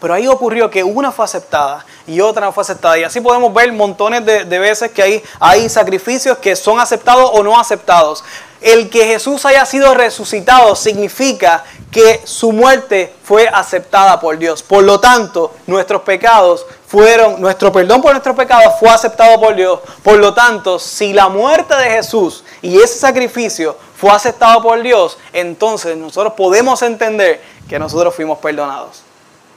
pero 0.00 0.14
ahí 0.14 0.26
ocurrió 0.26 0.70
que 0.70 0.82
una 0.82 1.12
fue 1.12 1.24
aceptada 1.24 1.84
y 2.06 2.20
otra 2.20 2.46
no 2.46 2.52
fue 2.52 2.62
aceptada. 2.62 2.98
Y 2.98 3.04
así 3.04 3.20
podemos 3.20 3.52
ver 3.52 3.70
montones 3.72 4.24
de, 4.24 4.44
de 4.44 4.58
veces 4.58 4.90
que 4.92 5.22
hay 5.40 5.68
sacrificios 5.68 6.38
que 6.38 6.56
son 6.56 6.80
aceptados 6.80 7.30
o 7.34 7.42
no 7.42 7.60
aceptados 7.60 8.24
el 8.60 8.90
que 8.90 9.04
Jesús 9.04 9.44
haya 9.44 9.64
sido 9.64 9.94
resucitado 9.94 10.74
significa 10.74 11.64
que 11.90 12.20
su 12.24 12.52
muerte 12.52 13.14
fue 13.22 13.48
aceptada 13.48 14.18
por 14.20 14.36
Dios. 14.36 14.62
Por 14.62 14.82
lo 14.82 14.98
tanto, 14.98 15.54
nuestros 15.66 16.02
pecados 16.02 16.66
fueron, 16.86 17.40
nuestro 17.40 17.70
perdón 17.70 18.02
por 18.02 18.12
nuestros 18.12 18.34
pecados 18.36 18.74
fue 18.80 18.88
aceptado 18.88 19.40
por 19.40 19.54
Dios. 19.54 19.80
Por 20.02 20.18
lo 20.18 20.34
tanto, 20.34 20.78
si 20.78 21.12
la 21.12 21.28
muerte 21.28 21.74
de 21.76 21.90
Jesús 21.90 22.44
y 22.60 22.80
ese 22.80 22.98
sacrificio 22.98 23.76
fue 23.96 24.10
aceptado 24.10 24.60
por 24.62 24.80
Dios, 24.82 25.18
entonces 25.32 25.96
nosotros 25.96 26.34
podemos 26.34 26.82
entender 26.82 27.40
que 27.68 27.78
nosotros 27.78 28.14
fuimos 28.14 28.38
perdonados. 28.38 29.02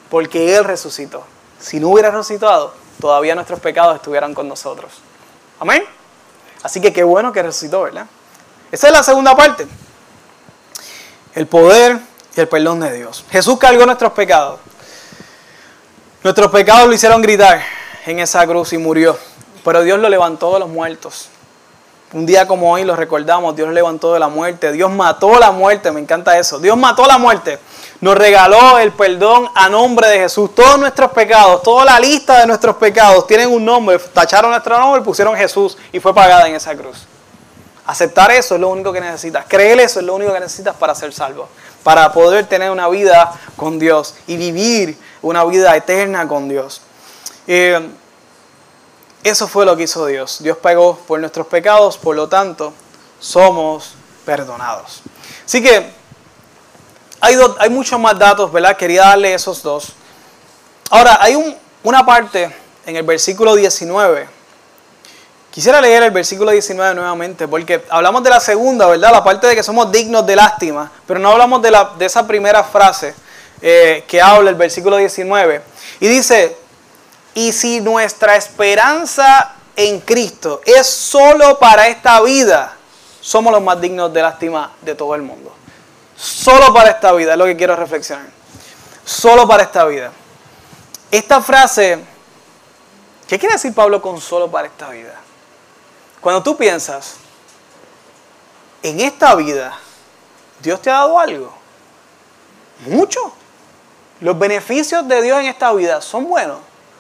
Porque 0.10 0.56
Él 0.56 0.64
resucitó. 0.64 1.24
si 1.60 1.80
no 1.80 1.90
hubiera 1.90 2.12
resucitado, 2.12 2.74
todavía 3.00 3.36
nuestros 3.36 3.60
pecados 3.60 3.96
estuvieran 3.96 4.34
con 4.34 4.48
nosotros. 4.48 4.92
Amén. 5.60 5.84
Así 6.64 6.82
que 6.82 6.92
qué 6.94 7.04
bueno 7.04 7.32
que 7.32 7.42
resucitó, 7.42 7.84
¿verdad? 7.84 8.08
Esa 8.72 8.88
es 8.88 8.94
la 8.94 9.04
segunda 9.04 9.36
parte. 9.36 9.68
El 11.36 11.48
poder 11.48 12.00
y 12.36 12.40
el 12.40 12.48
perdón 12.48 12.80
de 12.80 12.94
Dios. 12.94 13.26
Jesús 13.30 13.58
cargó 13.58 13.86
nuestros 13.86 14.14
pecados. 14.14 14.60
Nuestros 16.24 16.52
pecados 16.52 16.88
lo 16.88 16.94
hicieron 16.94 17.22
gritar 17.22 17.62
en 18.06 18.20
esa 18.20 18.46
cruz 18.48 18.74
y 18.74 18.78
murió. 18.78 19.18
Pero 19.64 19.84
Dios 19.84 20.00
lo 20.00 20.08
levantó 20.08 20.54
de 20.54 20.60
los 20.60 20.70
muertos. 20.70 21.30
Un 22.14 22.26
día 22.26 22.46
como 22.46 22.72
hoy 22.74 22.84
lo 22.84 22.96
recordamos, 22.96 23.56
Dios 23.56 23.70
lo 23.70 23.74
levantó 23.74 24.14
de 24.14 24.20
la 24.20 24.28
muerte. 24.28 24.72
Dios 24.72 24.92
mató 24.92 25.40
la 25.40 25.52
muerte, 25.52 25.92
me 25.92 26.00
encanta 26.00 26.38
eso. 26.38 26.60
Dios 26.60 26.78
mató 26.78 27.06
la 27.06 27.18
muerte. 27.18 27.60
Nos 28.02 28.18
regaló 28.18 28.80
el 28.80 28.92
perdón 28.92 29.50
a 29.56 29.70
nombre 29.70 30.08
de 30.08 30.20
Jesús. 30.20 30.54
Todos 30.54 30.78
nuestros 30.80 31.12
pecados, 31.12 31.62
toda 31.64 31.86
la 31.86 32.00
lista 32.00 32.40
de 32.40 32.48
nuestros 32.48 32.76
pecados 32.76 33.28
tienen 33.28 33.50
un 33.50 33.64
nombre. 33.64 33.98
Tacharon 34.00 34.52
nuestro 34.52 34.78
nombre 34.78 35.02
y 35.02 35.04
pusieron 35.04 35.36
Jesús 35.36 35.78
y 35.92 36.00
fue 36.00 36.14
pagada 36.14 36.48
en 36.48 36.56
esa 36.56 36.76
cruz. 36.76 37.08
Aceptar 37.86 38.32
eso 38.32 38.56
es 38.56 38.62
lo 38.62 38.70
único 38.70 38.94
que 38.94 39.02
necesitas. 39.02 39.46
Creer 39.48 39.80
eso 39.80 40.00
es 40.00 40.06
lo 40.06 40.16
único 40.16 40.34
que 40.34 40.40
necesitas 40.40 40.76
para 40.76 40.94
ser 40.96 41.14
salvo. 41.14 41.48
Para 41.84 42.12
poder 42.14 42.46
tener 42.46 42.70
una 42.70 42.88
vida 42.90 43.34
con 43.56 43.80
Dios 43.80 44.16
y 44.28 44.38
vivir 44.38 44.98
una 45.22 45.44
vida 45.46 45.76
eterna 45.76 46.28
con 46.28 46.48
Dios. 46.48 46.82
Eh, 47.48 47.90
eso 49.24 49.48
fue 49.48 49.66
lo 49.66 49.76
que 49.76 49.84
hizo 49.84 50.06
Dios. 50.06 50.38
Dios 50.42 50.58
pagó 50.58 50.98
por 50.98 51.20
nuestros 51.20 51.48
pecados, 51.48 51.98
por 51.98 52.16
lo 52.16 52.28
tanto, 52.28 52.74
somos 53.20 53.94
perdonados. 54.26 55.02
Así 55.46 55.62
que 55.62 55.92
hay, 57.20 57.36
hay 57.60 57.70
muchos 57.70 58.00
más 58.00 58.18
datos, 58.18 58.52
¿verdad? 58.52 58.76
Quería 58.78 59.02
darle 59.04 59.34
esos 59.34 59.62
dos. 59.62 59.94
Ahora, 60.90 61.20
hay 61.22 61.58
una 61.84 62.06
parte 62.06 62.56
en 62.86 62.96
el 62.96 63.04
versículo 63.04 63.56
19. 63.56 64.41
Quisiera 65.52 65.82
leer 65.82 66.04
el 66.04 66.12
versículo 66.12 66.52
19 66.52 66.96
nuevamente, 66.96 67.46
porque 67.46 67.84
hablamos 67.90 68.24
de 68.24 68.30
la 68.30 68.40
segunda, 68.40 68.88
¿verdad? 68.88 69.12
La 69.12 69.22
parte 69.22 69.48
de 69.48 69.56
que 69.56 69.64
somos 69.64 69.92
dignos 69.92 70.26
de 70.26 70.38
lástima, 70.38 70.90
pero 71.06 71.20
no 71.20 71.30
hablamos 71.30 71.62
de, 71.62 72.06
esa 72.06 72.26
primera 72.26 72.64
frase 72.64 73.14
eh, 73.62 74.06
que 74.08 74.22
habla 74.22 74.50
el 74.50 74.56
versículo 74.56 74.96
19. 74.96 75.62
Y 76.00 76.08
dice, 76.08 76.56
y 77.34 77.52
si 77.52 77.82
nuestra 77.82 78.38
esperanza 78.38 79.56
en 79.76 80.00
Cristo 80.00 80.62
es 80.66 80.88
solo 80.88 81.60
para 81.60 81.90
esta 81.90 82.22
vida, 82.22 82.74
somos 83.20 83.52
los 83.52 83.62
más 83.62 83.80
dignos 83.82 84.14
de 84.14 84.22
lástima 84.22 84.72
de 84.82 84.96
todo 84.96 85.16
el 85.16 85.22
mundo. 85.22 85.54
Solo 86.16 86.74
para 86.74 86.92
esta 86.92 87.12
vida 87.12 87.34
es 87.34 87.38
lo 87.38 87.46
que 87.46 87.58
quiero 87.58 87.76
reflexionar. 87.76 88.28
Solo 89.04 89.46
para 89.46 89.64
esta 89.64 89.84
vida. 89.84 90.12
Esta 91.10 91.42
frase, 91.42 92.00
¿qué 93.28 93.38
quiere 93.38 93.56
decir 93.56 93.74
Pablo 93.74 94.02
con 94.02 94.22
solo 94.22 94.50
para 94.50 94.68
esta 94.68 94.90
vida? 94.90 95.21
Cuando 96.22 96.44
tú 96.44 96.56
piensas, 96.56 97.16
en 98.84 99.00
esta 99.00 99.36
vida, 99.36 99.78
Dios 100.62 100.82
te 100.82 100.90
ha 100.90 100.94
dado 100.94 101.20
algo. 101.20 101.52
Mucho. 102.86 103.34
Los 104.20 104.38
beneficios 104.38 105.08
de 105.08 105.22
Dios 105.22 105.40
en 105.40 105.48
esta 105.48 105.74
vida 105.74 106.00
son 106.02 106.28
buenos. 106.28 106.60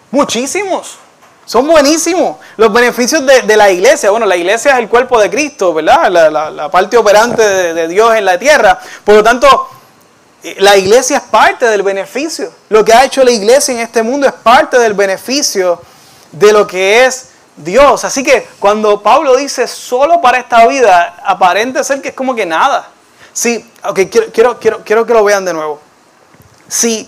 Muchísimos. 0.09 0.97
Son 1.45 1.67
buenísimos. 1.67 2.37
Los 2.57 2.73
beneficios 2.73 3.23
de, 3.25 3.57
la 3.57 3.69
iglesia. 3.69 4.09
Bueno, 4.09 4.25
la 4.25 4.35
iglesia 4.35 4.73
es 4.73 4.79
el 4.79 4.89
cuerpo 4.89 5.19
de 5.19 5.29
Cristo, 5.29 5.73
¿verdad? 5.73 6.09
La, 6.31 6.69
parte 6.69 6.97
operante 6.97 7.41
de, 7.73 7.87
Dios 7.87 8.15
en 8.15 8.25
la 8.25 8.39
tierra. 8.39 8.79
Por 9.03 9.15
lo 9.15 9.23
tanto, 9.23 9.69
eh, 10.43 10.55
la 10.59 10.77
iglesia 10.77 11.17
es 11.17 11.23
parte 11.23 11.65
del 11.65 11.83
beneficio. 11.83 12.51
Lo 12.69 12.83
que 12.83 12.93
ha 12.93 13.05
hecho 13.05 13.23
la 13.23 13.31
iglesia 13.31 13.73
en 13.73 13.81
este 13.81 14.01
mundo 14.01 14.27
es 14.27 14.33
parte 14.33 14.79
del 14.79 14.93
beneficio 14.93 15.81
de 16.31 16.53
lo 16.53 16.65
que 16.65 17.05
es 17.05 17.30
Dios. 17.55 18.03
Así 18.03 18.23
que 18.23 18.47
cuando 18.59 19.01
Pablo 19.01 19.35
dice 19.35 19.67
solo 19.67 20.21
para 20.21 20.39
esta 20.39 20.67
vida, 20.67 21.17
aparente 21.25 21.83
ser 21.83 22.01
que 22.01 22.09
es 22.09 22.15
como 22.15 22.35
que 22.35 22.45
nada. 22.45 22.89
Sí, 23.33 23.69
ok, 23.83 23.99
quiero, 24.09 24.31
quiero, 24.31 24.59
quiero, 24.59 24.83
quiero 24.83 25.05
que 25.05 25.13
lo 25.13 25.23
vean 25.23 25.45
de 25.45 25.53
nuevo 25.53 25.91
si 26.71 27.05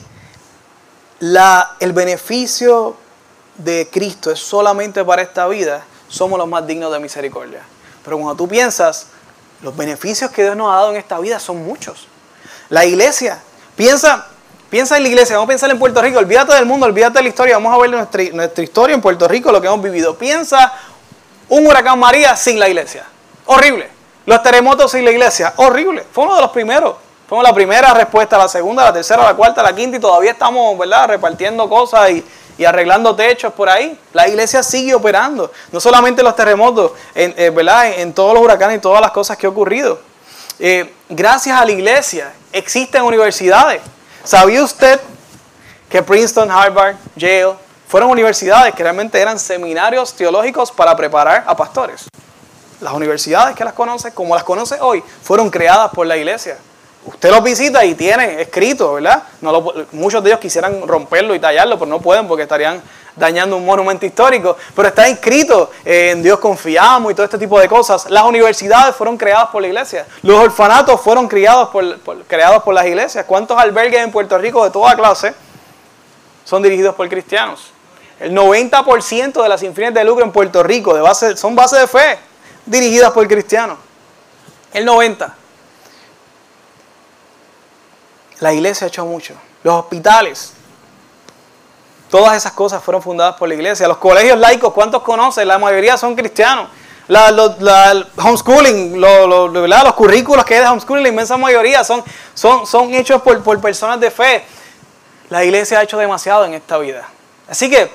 la, 1.20 1.78
el 1.80 1.94
beneficio 1.94 2.98
de 3.56 3.88
Cristo 3.90 4.30
es 4.30 4.40
solamente 4.40 5.06
para 5.06 5.22
esta 5.22 5.48
vida, 5.48 5.86
somos 6.10 6.38
los 6.38 6.50
más 6.50 6.68
dignos 6.68 6.92
de 6.92 7.00
misericordia. 7.00 7.62
Pero 8.04 8.18
cuando 8.18 8.36
tú 8.36 8.46
piensas, 8.46 9.08
los 9.62 9.76
beneficios 9.78 10.32
que 10.32 10.44
Dios 10.44 10.58
nos 10.58 10.70
ha 10.70 10.76
dado 10.76 10.92
en 10.92 10.98
esta 10.98 11.18
vida 11.20 11.40
son 11.40 11.64
muchos. 11.64 12.10
La 12.68 12.84
iglesia, 12.84 13.42
piensa, 13.78 14.28
piensa 14.74 14.98
en 14.98 15.04
la 15.04 15.10
iglesia, 15.10 15.36
vamos 15.36 15.50
a 15.50 15.54
pensar 15.54 15.70
en 15.70 15.78
Puerto 15.78 16.02
Rico, 16.02 16.18
olvídate 16.18 16.56
del 16.56 16.66
mundo, 16.66 16.88
olvídate 16.88 17.20
de 17.20 17.22
la 17.22 17.30
historia, 17.30 17.58
vamos 17.58 17.76
a 17.76 17.78
ver 17.78 17.92
nuestra, 17.92 18.24
nuestra 18.34 18.64
historia 18.64 18.96
en 18.96 19.02
Puerto 19.02 19.28
Rico, 19.28 19.52
lo 19.52 19.62
que 19.62 19.68
hemos 19.68 19.84
vivido. 19.84 20.18
Piensa 20.18 20.74
un 21.48 21.68
huracán 21.68 22.00
María 22.00 22.36
sin 22.36 22.58
la 22.60 22.68
iglesia. 22.68 23.06
Horrible. 23.46 23.88
Los 24.26 24.42
terremotos 24.42 24.90
sin 24.90 25.06
la 25.06 25.12
iglesia. 25.12 25.54
Horrible. 25.58 26.04
Fue 26.12 26.24
uno 26.24 26.34
de 26.34 26.42
los 26.42 26.50
primeros. 26.50 26.96
Fuimos 27.30 27.44
la 27.44 27.54
primera 27.54 27.94
respuesta, 27.94 28.36
la 28.36 28.48
segunda, 28.48 28.86
la 28.86 28.94
tercera, 28.94 29.22
la 29.22 29.36
cuarta, 29.36 29.62
la 29.62 29.76
quinta 29.76 29.98
y 29.98 30.00
todavía 30.00 30.32
estamos, 30.32 30.76
¿verdad? 30.76 31.08
Repartiendo 31.08 31.70
cosas 31.70 32.10
y, 32.10 32.66
arreglando 32.66 33.16
techos 33.16 33.54
por 33.54 33.70
ahí. 33.70 33.96
La 34.12 34.28
iglesia 34.28 34.64
sigue 34.64 34.96
operando. 34.96 35.52
No 35.72 35.80
solamente 35.80 36.24
los 36.24 36.36
terremotos, 36.36 36.94
en, 37.14 37.36
eh, 37.38 37.52
¿verdad? 37.52 37.94
En, 38.00 38.12
todos 38.12 38.34
los 38.34 38.42
huracanes 38.42 38.78
y 38.78 38.82
todas 38.82 39.02
las 39.02 39.12
cosas 39.12 39.38
que 39.38 39.46
han 39.46 39.52
ocurrido. 39.52 40.00
Eh, 40.58 40.92
gracias 41.10 41.62
a 41.62 41.64
la 41.64 41.72
iglesia 41.72 42.34
existen 42.52 43.04
universidades. 43.04 43.80
¿Sabía 44.24 44.64
usted 44.64 45.02
que 45.90 46.02
Princeton, 46.02 46.50
Harvard, 46.50 46.96
Yale 47.18 47.56
fueron 47.90 48.10
universidades 48.10 48.74
que 48.74 48.82
realmente 48.82 49.20
eran 49.20 49.38
seminarios 49.38 50.14
teológicos 50.14 50.72
para 50.72 50.96
preparar 50.96 51.44
a 51.46 51.58
pastores? 51.58 52.06
Las 52.80 52.94
universidades 52.94 53.54
que 53.54 53.66
las 53.66 53.74
conoce, 53.74 54.14
como 54.14 54.34
las 54.34 54.46
conoce 54.46 54.78
hoy, 54.80 55.04
fueron 55.22 55.50
creadas 55.50 55.92
por 55.92 56.08
la 56.08 56.16
iglesia. 56.16 56.58
Usted 57.06 57.32
los 57.32 57.44
visita 57.44 57.84
y 57.84 57.96
tiene 57.96 58.42
escrito, 58.42 58.94
¿verdad? 58.94 59.24
No 59.42 59.62
muchos 59.92 60.24
de 60.24 60.30
ellos 60.30 60.40
quisieran 60.40 60.88
romperlo 60.88 61.36
y 61.36 61.40
tallarlo, 61.40 61.78
pero 61.78 61.92
no 61.92 62.00
pueden 62.00 62.26
porque 62.26 62.44
estarían 62.44 62.82
dañando 63.16 63.58
un 63.58 63.66
monumento 63.66 64.06
histórico. 64.06 64.58
Pero 64.76 64.88
está 64.88 65.08
escrito, 65.08 65.72
eh, 65.86 66.12
en 66.12 66.24
Dios 66.24 66.40
confiamos 66.40 67.12
y 67.12 67.16
todo 67.16 67.26
este 67.26 67.38
tipo 67.38 67.60
de 67.60 67.68
cosas. 67.68 68.10
Las 68.10 68.24
universidades 68.24 68.96
fueron 68.96 69.18
creadas 69.18 69.50
por 69.50 69.62
la 69.62 69.68
iglesia. 69.68 70.06
Los 70.22 70.40
orfanatos 70.40 71.02
fueron 71.02 71.28
creados 71.28 71.70
por, 71.70 72.74
las 72.74 72.86
iglesias. 72.86 73.26
¿Cuántos 73.26 73.58
albergues 73.58 74.02
en 74.02 74.12
Puerto 74.12 74.38
Rico 74.38 74.64
de 74.64 74.72
toda 74.72 74.96
clase 74.96 75.34
son 76.46 76.62
dirigidos 76.62 76.96
por 76.96 77.08
cristianos? 77.10 77.72
El 78.20 78.34
90% 78.34 79.42
de 79.42 79.50
las 79.50 79.64
infines 79.64 79.94
de 79.94 80.04
lucro 80.04 80.24
en 80.24 80.32
Puerto 80.32 80.64
Rico 80.64 80.94
de 80.94 81.02
base, 81.02 81.36
son 81.36 81.56
bases 81.56 81.80
de 81.82 81.88
fe 81.88 82.20
dirigidas 82.66 83.12
por 83.12 83.28
cristianos. 83.28 83.78
El 84.74 84.88
90%. 84.88 85.34
La 88.40 88.54
iglesia 88.54 88.86
ha 88.86 88.88
hecho 88.90 89.06
mucho. 89.06 89.36
Los 89.64 89.76
hospitales. 89.76 90.54
Todas 92.14 92.38
esas 92.38 92.52
cosas 92.52 92.84
fueron 92.84 93.02
fundadas 93.02 93.38
por 93.38 93.50
la 93.50 93.56
iglesia. 93.56 93.88
Los 93.88 93.98
colegios 93.98 94.38
laicos, 94.38 94.72
¿cuántos 94.72 95.02
conocen? 95.02 95.48
La 95.48 95.58
mayoría 95.58 95.98
son 95.98 96.14
cristianos. 96.14 96.68
La, 97.08 97.30
el 97.30 98.08
homeschooling, 98.16 99.02
los 99.02 99.94
currículos 99.96 100.46
que 100.46 100.54
hay 100.54 100.60
de 100.60 100.68
homeschooling, 100.68 101.02
la 101.02 101.10
inmensa 101.10 101.38
mayoría 101.38 101.84
son, 101.84 102.04
son, 102.36 102.68
son 102.68 102.94
hechos 102.94 103.20
por, 103.24 103.42
por 103.42 103.60
personas 103.60 104.00
de 104.00 104.12
fe. 104.12 104.46
La 105.32 105.44
iglesia 105.44 105.80
ha 105.80 105.82
hecho 105.82 105.98
demasiado 105.98 106.46
en 106.46 106.54
esta 106.54 106.78
vida. 106.78 107.10
Así 107.50 107.68
que, 107.68 107.90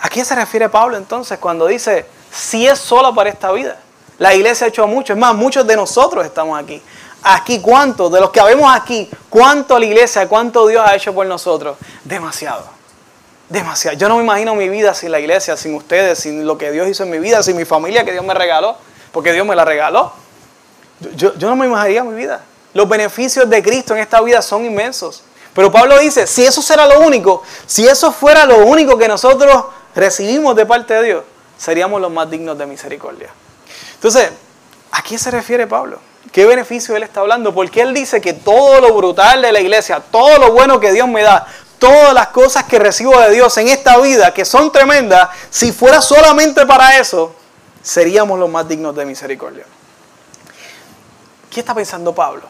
¿a 0.00 0.08
qué 0.08 0.24
se 0.24 0.34
refiere 0.34 0.68
Pablo 0.68 0.96
entonces 0.96 1.38
cuando 1.38 1.68
dice, 1.68 2.06
si 2.32 2.66
es 2.66 2.80
solo 2.80 3.14
para 3.14 3.30
esta 3.30 3.52
vida? 3.52 3.78
La 4.18 4.34
iglesia 4.34 4.64
ha 4.64 4.68
hecho 4.68 4.84
mucho, 4.88 5.12
es 5.12 5.18
más, 5.20 5.32
muchos 5.32 5.64
de 5.64 5.76
nosotros 5.76 6.26
estamos 6.26 6.58
aquí 6.58 6.82
aquí 7.22 7.60
cuánto, 7.60 8.10
de 8.10 8.20
los 8.20 8.30
que 8.30 8.40
habemos 8.40 8.74
aquí, 8.74 9.08
cuánto 9.30 9.78
la 9.78 9.86
iglesia, 9.86 10.28
cuánto 10.28 10.66
Dios 10.66 10.84
ha 10.84 10.96
hecho 10.96 11.14
por 11.14 11.24
nosotros. 11.24 11.78
Demasiado. 12.02 12.73
Demasiado. 13.48 13.96
Yo 13.96 14.08
no 14.08 14.16
me 14.16 14.22
imagino 14.22 14.54
mi 14.54 14.68
vida 14.68 14.94
sin 14.94 15.10
la 15.10 15.20
iglesia, 15.20 15.56
sin 15.56 15.74
ustedes, 15.74 16.18
sin 16.18 16.46
lo 16.46 16.56
que 16.56 16.70
Dios 16.70 16.88
hizo 16.88 17.02
en 17.02 17.10
mi 17.10 17.18
vida, 17.18 17.42
sin 17.42 17.56
mi 17.56 17.64
familia 17.64 18.04
que 18.04 18.12
Dios 18.12 18.24
me 18.24 18.34
regaló, 18.34 18.76
porque 19.12 19.32
Dios 19.32 19.46
me 19.46 19.54
la 19.54 19.64
regaló. 19.64 20.12
Yo, 21.16 21.34
yo 21.36 21.48
no 21.48 21.56
me 21.56 21.66
imaginaría 21.66 22.04
mi 22.04 22.14
vida. 22.14 22.42
Los 22.72 22.88
beneficios 22.88 23.48
de 23.48 23.62
Cristo 23.62 23.94
en 23.94 24.00
esta 24.00 24.20
vida 24.20 24.42
son 24.42 24.64
inmensos. 24.64 25.22
Pero 25.54 25.70
Pablo 25.70 25.98
dice, 25.98 26.26
si 26.26 26.44
eso 26.44 26.60
será 26.60 26.86
lo 26.86 27.00
único, 27.00 27.42
si 27.66 27.86
eso 27.86 28.10
fuera 28.10 28.44
lo 28.44 28.66
único 28.66 28.98
que 28.98 29.06
nosotros 29.06 29.66
recibimos 29.94 30.56
de 30.56 30.66
parte 30.66 30.94
de 30.94 31.02
Dios, 31.04 31.24
seríamos 31.56 32.00
los 32.00 32.10
más 32.10 32.28
dignos 32.28 32.58
de 32.58 32.66
misericordia. 32.66 33.28
Entonces, 33.94 34.30
¿a 34.90 35.02
qué 35.02 35.16
se 35.16 35.30
refiere 35.30 35.66
Pablo? 35.66 36.00
¿Qué 36.32 36.44
beneficio 36.46 36.96
Él 36.96 37.04
está 37.04 37.20
hablando? 37.20 37.54
Porque 37.54 37.80
Él 37.80 37.94
dice 37.94 38.20
que 38.20 38.32
todo 38.32 38.80
lo 38.80 38.92
brutal 38.92 39.40
de 39.40 39.52
la 39.52 39.60
iglesia, 39.60 40.02
todo 40.10 40.38
lo 40.38 40.52
bueno 40.52 40.80
que 40.80 40.90
Dios 40.90 41.06
me 41.06 41.22
da, 41.22 41.46
todas 41.78 42.14
las 42.14 42.28
cosas 42.28 42.64
que 42.64 42.78
recibo 42.78 43.18
de 43.20 43.30
Dios 43.30 43.56
en 43.58 43.68
esta 43.68 43.98
vida, 43.98 44.32
que 44.32 44.44
son 44.44 44.72
tremendas, 44.72 45.30
si 45.50 45.72
fuera 45.72 46.00
solamente 46.00 46.66
para 46.66 46.98
eso, 46.98 47.34
seríamos 47.82 48.38
los 48.38 48.50
más 48.50 48.66
dignos 48.66 48.94
de 48.96 49.04
misericordia. 49.04 49.64
¿Qué 51.50 51.60
está 51.60 51.74
pensando 51.74 52.14
Pablo? 52.14 52.42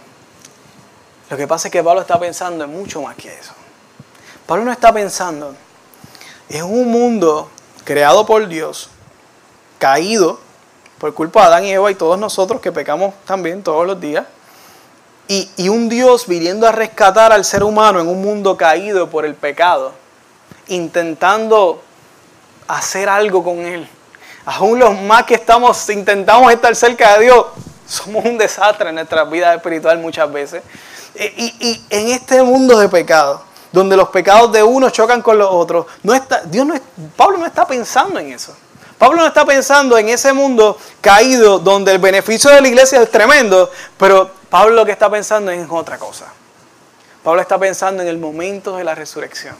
Lo 1.29 1.37
que 1.37 1.47
pasa 1.47 1.69
es 1.69 1.73
que 1.73 1.83
Pablo 1.83 2.01
está 2.01 2.19
pensando 2.19 2.65
en 2.65 2.71
mucho 2.71 3.03
más 3.03 3.17
que 3.17 3.33
eso. 3.33 3.53
Pablo 4.47 4.65
no 4.65 4.73
está 4.73 4.93
pensando 4.93 5.55
Es 6.49 6.63
un 6.63 6.91
mundo 6.91 7.51
creado 7.85 8.27
por 8.27 8.47
Dios, 8.47 8.91
caído 9.79 10.39
por 10.99 11.13
culpa 11.15 11.41
de 11.41 11.47
Adán 11.47 11.65
y 11.65 11.73
Eva 11.73 11.91
y 11.91 11.95
todos 11.95 12.19
nosotros 12.19 12.61
que 12.61 12.73
pecamos 12.73 13.15
también 13.27 13.63
todos 13.63 13.87
los 13.87 14.01
días. 14.01 14.27
Y, 15.27 15.69
un 15.69 15.89
Dios 15.89 16.27
viniendo 16.27 16.67
a 16.67 16.73
rescatar 16.73 17.33
al 17.33 17.45
ser 17.45 17.63
humano 17.63 17.99
en 18.01 18.09
un 18.09 18.21
mundo 18.21 18.57
caído 18.57 19.09
por 19.09 19.25
el 19.25 19.35
pecado, 19.35 19.93
intentando 20.69 21.83
hacer 22.69 23.09
algo 23.09 23.43
con 23.43 23.61
él. 23.61 23.89
Aún 24.45 24.79
los 24.79 24.99
más 25.01 25.25
que 25.25 25.35
estamos, 25.35 25.89
intentamos 25.89 26.53
estar 26.53 26.77
cerca 26.77 27.15
de 27.15 27.25
Dios, 27.25 27.47
somos 27.87 28.25
un 28.25 28.37
desastre 28.37 28.91
en 28.91 28.97
nuestra 28.97 29.25
vida 29.25 29.55
espiritual 29.55 29.99
muchas 29.99 30.31
veces. 30.31 30.63
Y, 31.15 31.55
y, 31.61 31.87
en 31.89 32.09
este 32.09 32.43
mundo 32.43 32.79
de 32.79 32.89
pecado, 32.91 33.43
donde 33.73 33.97
los 33.97 34.11
pecados 34.11 34.53
de 34.53 34.63
uno 34.63 34.91
chocan 34.91 35.23
con 35.23 35.39
los 35.39 35.49
otros, 35.51 35.87
Dios 36.47 36.67
no 36.67 36.75
Pablo 37.17 37.39
no 37.39 37.47
está 37.47 37.67
pensando 37.67 38.19
en 38.19 38.33
eso. 38.33 38.55
Pablo 38.99 39.23
no 39.23 39.27
está 39.27 39.45
pensando 39.45 39.99
en 39.99 40.09
ese 40.09 40.33
mundo 40.33 40.79
caído 41.01 41.59
donde 41.59 41.93
el 41.93 41.99
beneficio 41.99 42.51
de 42.51 42.61
la 42.61 42.69
iglesia 42.69 43.03
es 43.03 43.11
tremendo, 43.11 43.71
pero 43.99 44.31
Pablo 44.55 44.77
lo 44.77 44.87
que 44.87 44.93
está 44.93 45.11
pensando 45.11 45.51
es 45.51 45.59
en 45.59 45.69
otra 45.69 45.99
cosa. 45.99 46.27
Pablo 47.25 47.41
está 47.41 47.59
pensando 47.59 48.05
en 48.05 48.09
el 48.09 48.19
momento 48.19 48.77
de 48.77 48.85
la 48.85 48.95
resurrección. 48.95 49.57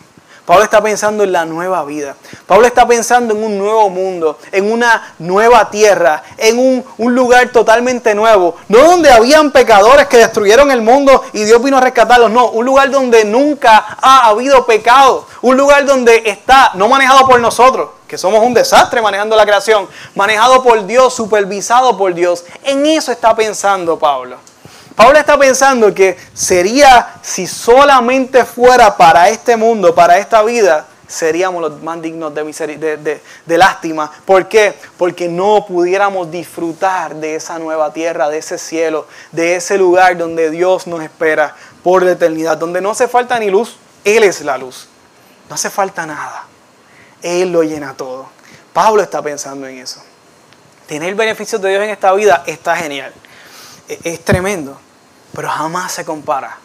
Pablo 0.47 0.63
está 0.63 0.81
pensando 0.81 1.25
en 1.25 1.33
la 1.33 1.45
nueva 1.45 1.85
vida. 1.85 2.15
Pablo 2.47 2.65
está 2.65 2.87
pensando 2.87 3.35
en 3.35 3.43
un 3.43 3.59
nuevo 3.59 3.91
mundo, 3.91 4.39
en 4.53 4.71
una 4.71 5.17
nueva 5.19 5.69
tierra, 5.69 6.23
en 6.37 6.61
un, 6.61 6.85
un, 6.99 7.13
lugar 7.13 7.49
totalmente 7.49 8.15
nuevo. 8.15 8.55
No 8.69 8.85
donde 8.85 9.11
habían 9.11 9.51
pecadores 9.51 10.07
que 10.07 10.19
destruyeron 10.19 10.71
el 10.71 10.81
mundo 10.81 11.25
y 11.33 11.43
Dios 11.43 11.61
vino 11.61 11.79
a 11.79 11.81
rescatarlos. 11.81 12.31
No, 12.31 12.51
un 12.51 12.65
lugar 12.65 12.89
donde 12.89 13.25
nunca 13.25 13.97
ha 14.01 14.29
habido 14.29 14.65
pecado. 14.65 15.27
Un 15.43 15.57
lugar 15.57 15.85
donde 15.87 16.23
está, 16.25 16.71
no 16.75 16.87
manejado 16.87 17.27
por 17.27 17.41
nosotros, 17.41 17.91
que 18.07 18.17
somos 18.17 18.47
un 18.47 18.55
desastre 18.55 19.03
manejando 19.03 19.35
la 19.35 19.45
creación, 19.45 19.89
manejado 20.15 20.63
por 20.63 20.87
Dios, 20.87 21.13
supervisado 21.13 21.99
por 21.99 22.15
Dios. 22.15 22.45
En 22.63 22.87
eso 22.87 23.11
está 23.11 23.35
pensando 23.35 23.99
Pablo. 23.99 24.44
Pablo 24.97 25.19
está 25.19 25.37
pensando 25.37 25.93
que 25.93 26.17
sería, 26.35 27.15
si 27.21 27.49
solamente 27.49 28.45
fuera 28.45 28.97
para 28.97 29.29
este 29.29 29.57
mundo, 29.57 29.93
para 29.93 30.19
esta 30.19 30.43
vida, 30.45 30.87
seríamos 31.09 31.61
los 31.61 31.83
más 31.83 32.01
dignos 32.01 32.33
de, 32.33 33.21
de, 33.45 33.59
lástima. 33.59 34.11
¿Por 34.25 34.47
qué? 34.47 34.73
Porque 34.97 35.29
no 35.29 35.67
pudiéramos 35.67 36.31
disfrutar 36.31 37.17
de 37.17 37.35
esa 37.35 37.59
nueva 37.59 37.93
tierra, 37.93 38.29
de 38.29 38.39
ese 38.39 38.57
cielo, 38.57 39.09
de 39.33 39.57
ese 39.57 39.79
lugar 39.79 40.17
donde 40.17 40.51
Dios 40.51 40.87
nos 40.87 41.03
espera 41.03 41.57
por 41.83 42.05
la 42.05 42.13
eternidad, 42.13 42.57
donde 42.57 42.81
no 42.81 42.91
hace 42.91 43.09
falta 43.09 43.37
ni 43.41 43.51
luz, 43.51 43.77
Él 44.05 44.23
es 44.23 44.43
la 44.43 44.57
luz. 44.57 44.89
No 45.49 45.57
hace 45.57 45.71
falta 45.71 46.07
nada. 46.07 46.45
Él 47.21 47.51
lo 47.51 47.65
llena 47.65 47.95
todo. 47.95 48.29
Pablo 48.73 49.03
está 49.03 49.21
pensando 49.21 49.67
en 49.67 49.79
eso. 49.79 50.01
Tener 50.87 51.17
beneficios 51.17 51.61
de 51.61 51.71
Dios 51.71 51.83
en 51.83 51.91
esta 51.91 52.13
vida 52.13 52.45
está 52.47 52.77
genial. 52.77 53.13
E, 53.89 53.99
es 54.05 54.25
tremendo 54.25 54.79
pero 55.35 55.49
jamás 55.49 55.93
se 55.93 56.05
compara, 56.05 56.59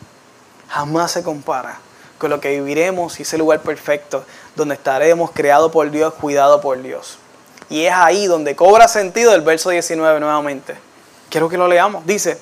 jamás 0.68 1.12
se 1.12 1.24
compara 1.24 1.80
con 2.18 2.30
lo 2.30 2.40
que 2.40 2.50
viviremos 2.50 3.20
y 3.20 3.24
ese 3.24 3.38
lugar 3.38 3.62
perfecto 3.62 4.24
donde 4.56 4.76
estaremos 4.76 5.32
creados 5.32 5.72
por 5.72 5.90
Dios, 5.90 6.14
cuidado 6.16 6.62
por 6.62 6.82
Dios. 6.82 7.18
Y 7.70 7.86
es 7.86 7.94
ahí 7.94 8.28
donde 8.28 8.56
cobra 8.56 8.88
sentido 8.88 9.34
el 9.34 9.42
verso 9.42 9.70
19 9.70 10.20
nuevamente. 10.20 10.76
Quiero 11.30 11.50
que 11.50 11.58
lo 11.58 11.68
leamos. 11.68 12.06
Dice, 12.06 12.40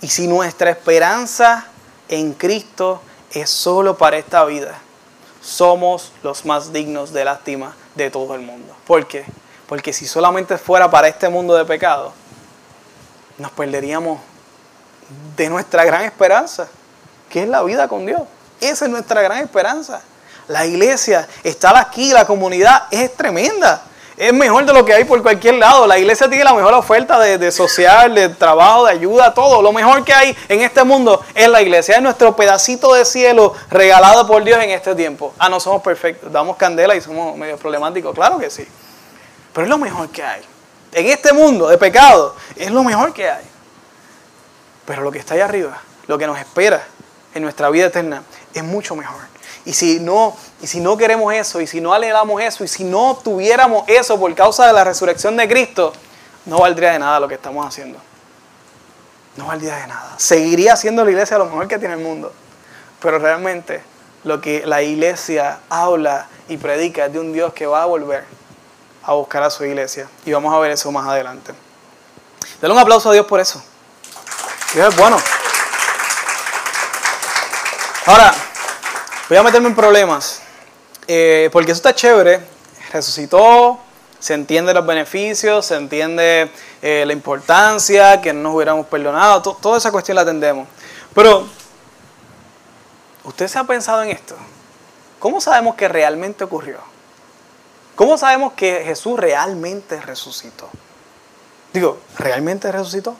y 0.00 0.08
si 0.08 0.26
nuestra 0.28 0.70
esperanza 0.70 1.66
en 2.08 2.32
Cristo 2.32 3.02
es 3.32 3.50
solo 3.50 3.96
para 3.96 4.18
esta 4.18 4.44
vida, 4.44 4.78
somos 5.42 6.12
los 6.22 6.44
más 6.44 6.72
dignos 6.72 7.12
de 7.12 7.24
lástima 7.24 7.74
de 7.94 8.10
todo 8.10 8.34
el 8.34 8.40
mundo. 8.42 8.74
¿Por 8.86 9.06
qué? 9.06 9.24
Porque 9.68 9.92
si 9.92 10.06
solamente 10.06 10.58
fuera 10.58 10.90
para 10.90 11.08
este 11.08 11.28
mundo 11.28 11.54
de 11.54 11.64
pecado, 11.64 12.12
nos 13.38 13.50
perderíamos 13.50 14.20
de 15.36 15.48
nuestra 15.48 15.84
gran 15.84 16.02
esperanza, 16.02 16.68
que 17.28 17.42
es 17.42 17.48
la 17.48 17.62
vida 17.62 17.88
con 17.88 18.06
Dios. 18.06 18.22
Esa 18.60 18.86
es 18.86 18.90
nuestra 18.90 19.22
gran 19.22 19.38
esperanza. 19.38 20.00
La 20.48 20.64
iglesia, 20.64 21.26
estar 21.42 21.76
aquí, 21.76 22.12
la 22.12 22.26
comunidad 22.26 22.84
es 22.90 23.14
tremenda. 23.14 23.82
Es 24.16 24.32
mejor 24.32 24.64
de 24.64 24.72
lo 24.72 24.82
que 24.84 24.94
hay 24.94 25.04
por 25.04 25.20
cualquier 25.22 25.56
lado. 25.56 25.86
La 25.86 25.98
iglesia 25.98 26.26
tiene 26.28 26.42
la 26.42 26.54
mejor 26.54 26.72
oferta 26.72 27.18
de, 27.18 27.52
social, 27.52 28.14
de 28.14 28.30
trabajo, 28.30 28.86
de 28.86 28.92
ayuda, 28.92 29.34
todo. 29.34 29.60
Lo 29.60 29.72
mejor 29.72 30.04
que 30.04 30.14
hay 30.14 30.34
en 30.48 30.62
este 30.62 30.84
mundo 30.84 31.22
es 31.34 31.48
la 31.48 31.60
iglesia. 31.60 31.96
Es 31.96 32.02
nuestro 32.02 32.34
pedacito 32.34 32.94
de 32.94 33.04
cielo 33.04 33.52
regalado 33.70 34.26
por 34.26 34.42
Dios 34.42 34.58
en 34.62 34.70
este 34.70 34.94
tiempo. 34.94 35.34
Ah, 35.38 35.50
no 35.50 35.60
somos 35.60 35.82
perfectos. 35.82 36.32
Damos 36.32 36.56
candela 36.56 36.96
y 36.96 37.02
somos 37.02 37.36
medio 37.36 37.58
problemáticos. 37.58 38.14
Claro 38.14 38.38
que 38.38 38.48
sí. 38.48 38.66
Pero 39.52 39.66
es 39.66 39.70
lo 39.70 39.78
mejor 39.78 40.08
que 40.08 40.22
hay. 40.22 40.42
En 40.92 41.06
este 41.08 41.34
mundo 41.34 41.68
de 41.68 41.76
pecado, 41.76 42.34
es 42.54 42.70
lo 42.70 42.82
mejor 42.82 43.12
que 43.12 43.28
hay. 43.28 43.44
Pero 44.86 45.02
lo 45.02 45.10
que 45.10 45.18
está 45.18 45.34
ahí 45.34 45.40
arriba, 45.40 45.80
lo 46.06 46.16
que 46.16 46.26
nos 46.26 46.38
espera 46.38 46.82
en 47.34 47.42
nuestra 47.42 47.68
vida 47.70 47.86
eterna, 47.86 48.22
es 48.54 48.64
mucho 48.64 48.96
mejor. 48.96 49.20
Y 49.64 49.72
si 49.72 49.98
no, 49.98 50.36
y 50.62 50.66
si 50.68 50.80
no 50.80 50.96
queremos 50.96 51.34
eso, 51.34 51.60
y 51.60 51.66
si 51.66 51.80
no 51.80 51.92
anhelamos 51.92 52.40
eso, 52.40 52.62
y 52.62 52.68
si 52.68 52.84
no 52.84 53.18
tuviéramos 53.22 53.84
eso 53.88 54.18
por 54.18 54.32
causa 54.34 54.66
de 54.66 54.72
la 54.72 54.84
resurrección 54.84 55.36
de 55.36 55.48
Cristo, 55.48 55.92
no 56.46 56.60
valdría 56.60 56.92
de 56.92 57.00
nada 57.00 57.18
lo 57.18 57.26
que 57.26 57.34
estamos 57.34 57.66
haciendo. 57.66 57.98
No 59.36 59.46
valdría 59.46 59.76
de 59.76 59.88
nada. 59.88 60.14
Seguiría 60.16 60.76
siendo 60.76 61.04
la 61.04 61.10
iglesia 61.10 61.36
lo 61.36 61.46
mejor 61.46 61.66
que 61.66 61.78
tiene 61.78 61.94
el 61.94 62.00
mundo. 62.00 62.32
Pero 63.00 63.18
realmente 63.18 63.82
lo 64.24 64.40
que 64.40 64.64
la 64.64 64.82
iglesia 64.82 65.58
habla 65.68 66.28
y 66.48 66.56
predica 66.56 67.06
es 67.06 67.12
de 67.12 67.18
un 67.18 67.32
Dios 67.32 67.52
que 67.52 67.66
va 67.66 67.82
a 67.82 67.86
volver 67.86 68.24
a 69.02 69.12
buscar 69.14 69.42
a 69.42 69.50
su 69.50 69.64
iglesia. 69.64 70.08
Y 70.24 70.32
vamos 70.32 70.54
a 70.54 70.58
ver 70.58 70.70
eso 70.70 70.90
más 70.92 71.06
adelante. 71.06 71.52
Dale 72.60 72.72
un 72.72 72.80
aplauso 72.80 73.10
a 73.10 73.12
Dios 73.12 73.26
por 73.26 73.40
eso. 73.40 73.62
Dios 74.76 74.88
es 74.88 74.96
bueno. 75.00 75.16
Ahora, 78.04 78.34
voy 79.26 79.38
a 79.38 79.42
meterme 79.42 79.68
en 79.68 79.74
problemas. 79.74 80.42
Eh, 81.08 81.48
porque 81.50 81.72
eso 81.72 81.78
está 81.78 81.94
chévere. 81.94 82.46
Resucitó, 82.92 83.78
se 84.18 84.34
entiende 84.34 84.74
los 84.74 84.84
beneficios, 84.84 85.64
se 85.64 85.76
entiende 85.76 86.50
eh, 86.82 87.04
la 87.06 87.14
importancia, 87.14 88.20
que 88.20 88.34
no 88.34 88.42
nos 88.42 88.54
hubiéramos 88.56 88.86
perdonado. 88.88 89.40
toda 89.40 89.78
esa 89.78 89.90
cuestión 89.90 90.16
la 90.16 90.20
atendemos. 90.20 90.68
Pero, 91.14 91.48
¿usted 93.24 93.48
se 93.48 93.58
ha 93.58 93.64
pensado 93.64 94.02
en 94.02 94.10
esto? 94.10 94.36
¿Cómo 95.18 95.40
sabemos 95.40 95.74
que 95.76 95.88
realmente 95.88 96.44
ocurrió? 96.44 96.80
¿Cómo 97.94 98.18
sabemos 98.18 98.52
que 98.52 98.82
Jesús 98.84 99.18
realmente 99.18 100.02
resucitó? 100.02 100.68
Digo, 101.72 101.98
¿realmente 102.18 102.70
resucitó? 102.70 103.16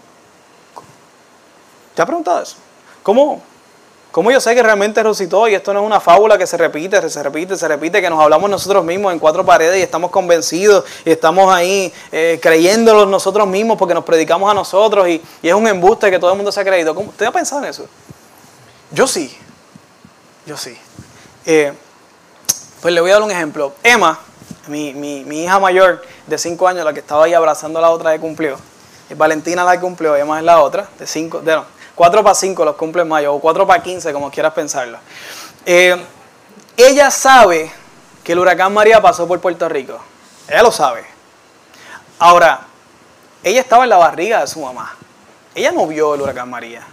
¿Te 1.96 2.02
has 2.02 2.06
preguntado 2.06 2.42
eso? 2.42 2.56
¿Cómo? 3.02 3.42
¿Cómo 4.12 4.30
yo 4.30 4.38
sé 4.38 4.54
que 4.54 4.62
realmente 4.62 5.02
resucitó 5.02 5.48
y 5.48 5.54
esto 5.54 5.72
no 5.72 5.80
es 5.80 5.86
una 5.86 5.98
fábula 5.98 6.36
que 6.36 6.46
se 6.46 6.58
repite, 6.58 7.08
se 7.08 7.22
repite, 7.22 7.56
se 7.56 7.66
repite, 7.66 8.02
que 8.02 8.10
nos 8.10 8.20
hablamos 8.20 8.50
nosotros 8.50 8.84
mismos 8.84 9.14
en 9.14 9.18
cuatro 9.18 9.46
paredes 9.46 9.78
y 9.78 9.82
estamos 9.82 10.10
convencidos 10.10 10.84
y 11.06 11.10
estamos 11.10 11.50
ahí 11.50 11.90
eh, 12.12 12.38
creyéndolo 12.42 13.06
nosotros 13.06 13.46
mismos 13.46 13.78
porque 13.78 13.94
nos 13.94 14.04
predicamos 14.04 14.50
a 14.50 14.54
nosotros 14.54 15.08
y, 15.08 15.22
es 15.42 15.54
un 15.54 15.66
embuste 15.66 16.10
que 16.10 16.18
todo 16.18 16.30
el 16.32 16.36
mundo 16.36 16.52
se 16.52 16.60
ha 16.60 16.64
creído? 16.64 16.94
¿Cómo? 16.94 17.08
¿Usted 17.08 17.24
ha 17.24 17.32
pensado 17.32 17.62
en 17.62 17.70
eso? 17.70 17.86
Yo 18.90 19.06
sí, 19.06 19.34
yo 20.44 20.58
sí. 20.58 20.76
Eh, 21.46 21.72
pues 22.82 22.92
le 22.92 23.00
voy 23.00 23.10
a 23.10 23.14
dar 23.14 23.22
un 23.22 23.30
ejemplo. 23.30 23.72
Emma, 23.82 24.18
mi, 24.68 25.42
hija 25.42 25.58
mayor 25.58 26.02
de 26.26 26.36
cinco 26.36 26.68
años, 26.68 26.84
la 26.84 26.92
que 26.92 27.00
estaba 27.00 27.24
ahí 27.24 27.32
abrazando 27.32 27.78
a 27.78 27.82
la 27.82 27.90
otra 27.90 28.12
que 28.12 28.20
cumplió, 28.20 28.58
Valentina 29.14 29.64
la 29.64 29.72
que 29.72 29.80
cumplió, 29.80 30.14
Emma 30.16 30.38
es 30.38 30.44
la 30.44 30.60
otra, 30.60 30.88
de 30.98 31.06
cinco, 31.06 31.40
de 31.40 31.54
no, 31.54 31.75
4 31.96 32.22
para 32.22 32.34
5 32.34 32.64
los 32.64 32.76
cumple 32.76 33.04
mayo, 33.04 33.34
o 33.34 33.40
4 33.40 33.66
para 33.66 33.82
15, 33.82 34.12
como 34.12 34.30
quieras 34.30 34.52
pensarlo. 34.52 34.98
Eh, 35.64 35.96
ella 36.76 37.10
sabe 37.10 37.72
que 38.22 38.32
el 38.32 38.38
huracán 38.38 38.72
María 38.72 39.00
pasó 39.00 39.26
por 39.26 39.40
Puerto 39.40 39.68
Rico. 39.68 39.98
Ella 40.46 40.62
lo 40.62 40.70
sabe. 40.70 41.04
Ahora, 42.18 42.60
ella 43.42 43.60
estaba 43.60 43.84
en 43.84 43.90
la 43.90 43.96
barriga 43.96 44.42
de 44.42 44.46
su 44.46 44.60
mamá. 44.60 44.94
Ella 45.54 45.72
no 45.72 45.86
vio 45.86 46.14
el 46.14 46.20
huracán 46.20 46.50
María. 46.50 46.86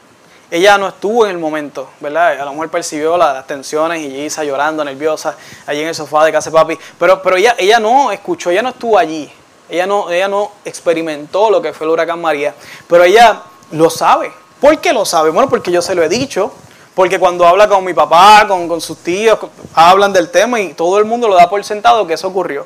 Ella 0.49 0.77
no 0.77 0.87
estuvo 0.87 1.25
en 1.25 1.31
el 1.31 1.37
momento, 1.37 1.89
¿verdad? 1.99 2.39
A 2.39 2.45
lo 2.45 2.51
mejor 2.51 2.69
percibió 2.69 3.17
las 3.17 3.45
tensiones 3.45 3.99
y 3.99 4.25
Isa 4.25 4.43
llorando, 4.43 4.85
nerviosa, 4.85 5.35
allí 5.65 5.81
en 5.81 5.87
el 5.87 5.95
sofá 5.95 6.23
de 6.23 6.31
casa 6.31 6.49
de 6.49 6.53
papi. 6.53 6.79
Pero, 6.97 7.21
pero 7.21 7.35
ella, 7.35 7.55
ella 7.57 7.79
no 7.79 8.11
escuchó, 8.11 8.51
ella 8.51 8.61
no 8.61 8.69
estuvo 8.69 8.97
allí. 8.97 9.29
Ella 9.67 9.85
no, 9.85 10.09
ella 10.09 10.27
no 10.27 10.51
experimentó 10.63 11.49
lo 11.49 11.61
que 11.61 11.73
fue 11.73 11.87
el 11.87 11.91
huracán 11.91 12.21
María. 12.21 12.53
Pero 12.87 13.03
ella 13.03 13.41
lo 13.71 13.89
sabe. 13.89 14.42
¿Por 14.63 14.79
qué 14.79 14.93
lo 14.93 15.03
sabe? 15.03 15.29
Bueno, 15.29 15.49
porque 15.49 15.73
yo 15.73 15.81
se 15.81 15.93
lo 15.93 16.01
he 16.03 16.07
dicho, 16.07 16.49
porque 16.95 17.19
cuando 17.19 17.45
habla 17.45 17.67
con 17.67 17.83
mi 17.83 17.93
papá, 17.93 18.47
con, 18.47 18.79
sus 18.79 18.97
tíos, 18.99 19.37
hablan 19.73 20.13
del 20.13 20.29
tema 20.29 20.61
y 20.61 20.73
todo 20.73 20.99
el 20.99 21.03
mundo 21.03 21.27
lo 21.27 21.35
da 21.35 21.49
por 21.49 21.61
sentado 21.65 22.07
que 22.07 22.13
eso 22.13 22.29
ocurrió. 22.29 22.65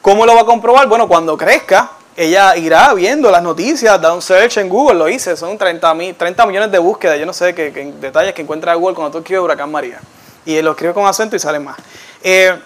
¿Cómo 0.00 0.24
lo 0.24 0.34
va 0.34 0.40
a 0.40 0.44
comprobar? 0.46 0.88
Bueno, 0.88 1.06
cuando 1.06 1.36
crezca, 1.36 1.90
ella 2.16 2.56
irá 2.56 2.94
viendo 2.94 3.30
las 3.30 3.42
noticias, 3.42 4.00
da 4.00 4.14
un 4.14 4.22
search 4.22 4.56
en 4.56 4.70
Google, 4.70 4.94
lo 4.94 5.10
hice, 5.10 5.36
son 5.36 5.58
30, 5.58 5.94
30 6.16 6.46
millones 6.46 6.72
de 6.72 6.78
búsquedas, 6.78 7.18
yo 7.18 7.26
no 7.26 7.34
sé 7.34 7.54
qué, 7.54 7.70
detalles 8.00 8.32
que 8.32 8.40
encuentra 8.40 8.72
Google 8.72 8.94
cuando 8.94 9.12
tú 9.12 9.18
escribes 9.18 9.44
Huracán 9.44 9.70
María. 9.70 10.00
Y 10.46 10.62
lo 10.62 10.70
escribe 10.70 10.94
con 10.94 11.04
acento 11.04 11.36
y 11.36 11.38
sale 11.38 11.58
más. 11.58 11.76
Eh, 12.22 12.58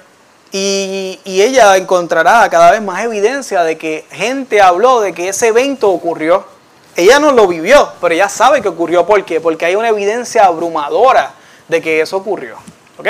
Y, 0.53 1.19
y, 1.25 1.43
ella 1.43 1.77
encontrará 1.77 2.49
cada 2.49 2.71
vez 2.71 2.81
más 2.81 3.03
evidencia 3.03 3.65
de 3.65 3.77
que 3.77 4.07
gente 4.13 4.61
habló 4.61 5.01
de 5.01 5.13
que 5.13 5.29
ese 5.29 5.49
evento 5.49 5.91
ocurrió. 5.91 6.54
Ella 6.97 7.19
no 7.19 7.33
lo 7.33 7.47
vivió, 7.47 7.93
pero 8.01 8.15
ella 8.15 8.29
sabe 8.29 8.63
que 8.63 8.69
ocurrió. 8.69 9.07
¿Por 9.07 9.25
qué? 9.25 9.41
Porque 9.41 9.67
hay 9.67 9.75
una 9.75 9.89
evidencia 9.89 10.47
abrumadora 10.47 11.33
de 11.69 11.81
que 11.83 12.01
eso 12.01 12.17
ocurrió. 12.17 12.57
¿Ok? 12.99 13.09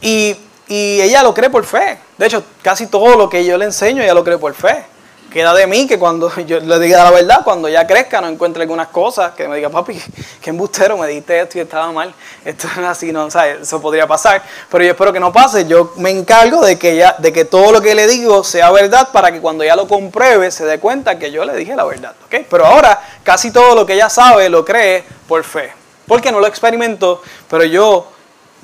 Y, 0.00 0.36
y 0.66 1.00
ella 1.00 1.22
lo 1.22 1.32
cree 1.34 1.50
por 1.50 1.64
fe. 1.64 1.98
De 2.18 2.26
hecho, 2.26 2.42
casi 2.62 2.86
todo 2.86 3.16
lo 3.16 3.28
que 3.28 3.44
yo 3.44 3.56
le 3.56 3.66
enseño, 3.66 4.02
ella 4.02 4.14
lo 4.14 4.24
cree 4.24 4.38
por 4.38 4.54
fe 4.54 4.91
queda 5.32 5.54
de 5.54 5.66
mí 5.66 5.86
que 5.86 5.98
cuando 5.98 6.32
yo 6.46 6.60
le 6.60 6.78
diga 6.78 7.04
la 7.04 7.10
verdad, 7.10 7.40
cuando 7.42 7.68
ya 7.68 7.86
crezca, 7.86 8.20
no 8.20 8.28
encuentre 8.28 8.62
algunas 8.62 8.88
cosas, 8.88 9.32
que 9.32 9.48
me 9.48 9.56
diga, 9.56 9.70
papi, 9.70 10.00
qué 10.40 10.50
embustero, 10.50 10.96
me 10.96 11.06
dijiste 11.08 11.40
esto 11.40 11.58
y 11.58 11.62
estaba 11.62 11.90
mal. 11.90 12.14
Esto 12.44 12.68
es 12.68 12.78
así, 12.78 13.12
no, 13.12 13.30
¿sabes? 13.30 13.62
Eso 13.62 13.80
podría 13.80 14.06
pasar. 14.06 14.42
Pero 14.70 14.84
yo 14.84 14.90
espero 14.90 15.12
que 15.12 15.20
no 15.20 15.32
pase. 15.32 15.66
Yo 15.66 15.92
me 15.96 16.10
encargo 16.10 16.64
de 16.64 16.78
que, 16.78 16.96
ya, 16.96 17.16
de 17.18 17.32
que 17.32 17.44
todo 17.44 17.72
lo 17.72 17.80
que 17.80 17.94
le 17.94 18.06
digo 18.06 18.44
sea 18.44 18.70
verdad 18.70 19.08
para 19.12 19.32
que 19.32 19.40
cuando 19.40 19.64
ella 19.64 19.76
lo 19.76 19.88
compruebe 19.88 20.50
se 20.50 20.64
dé 20.64 20.78
cuenta 20.78 21.18
que 21.18 21.30
yo 21.30 21.44
le 21.44 21.56
dije 21.56 21.74
la 21.74 21.84
verdad. 21.84 22.14
¿okay? 22.26 22.46
Pero 22.48 22.66
ahora 22.66 23.00
casi 23.22 23.50
todo 23.50 23.74
lo 23.74 23.86
que 23.86 23.94
ella 23.94 24.10
sabe 24.10 24.48
lo 24.48 24.64
cree 24.64 25.04
por 25.26 25.42
fe. 25.44 25.72
Porque 26.06 26.30
no 26.30 26.40
lo 26.40 26.46
experimento, 26.46 27.22
pero 27.48 27.64
yo 27.64 28.10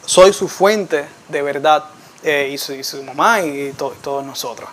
soy 0.04 0.32
su 0.32 0.48
fuente 0.48 1.06
de 1.28 1.42
verdad 1.42 1.84
eh, 2.22 2.50
y, 2.52 2.58
su, 2.58 3.02
mamá 3.02 3.40
y, 3.42 3.68
y 3.68 3.72
todos 3.72 4.24
nosotros. 4.24 4.68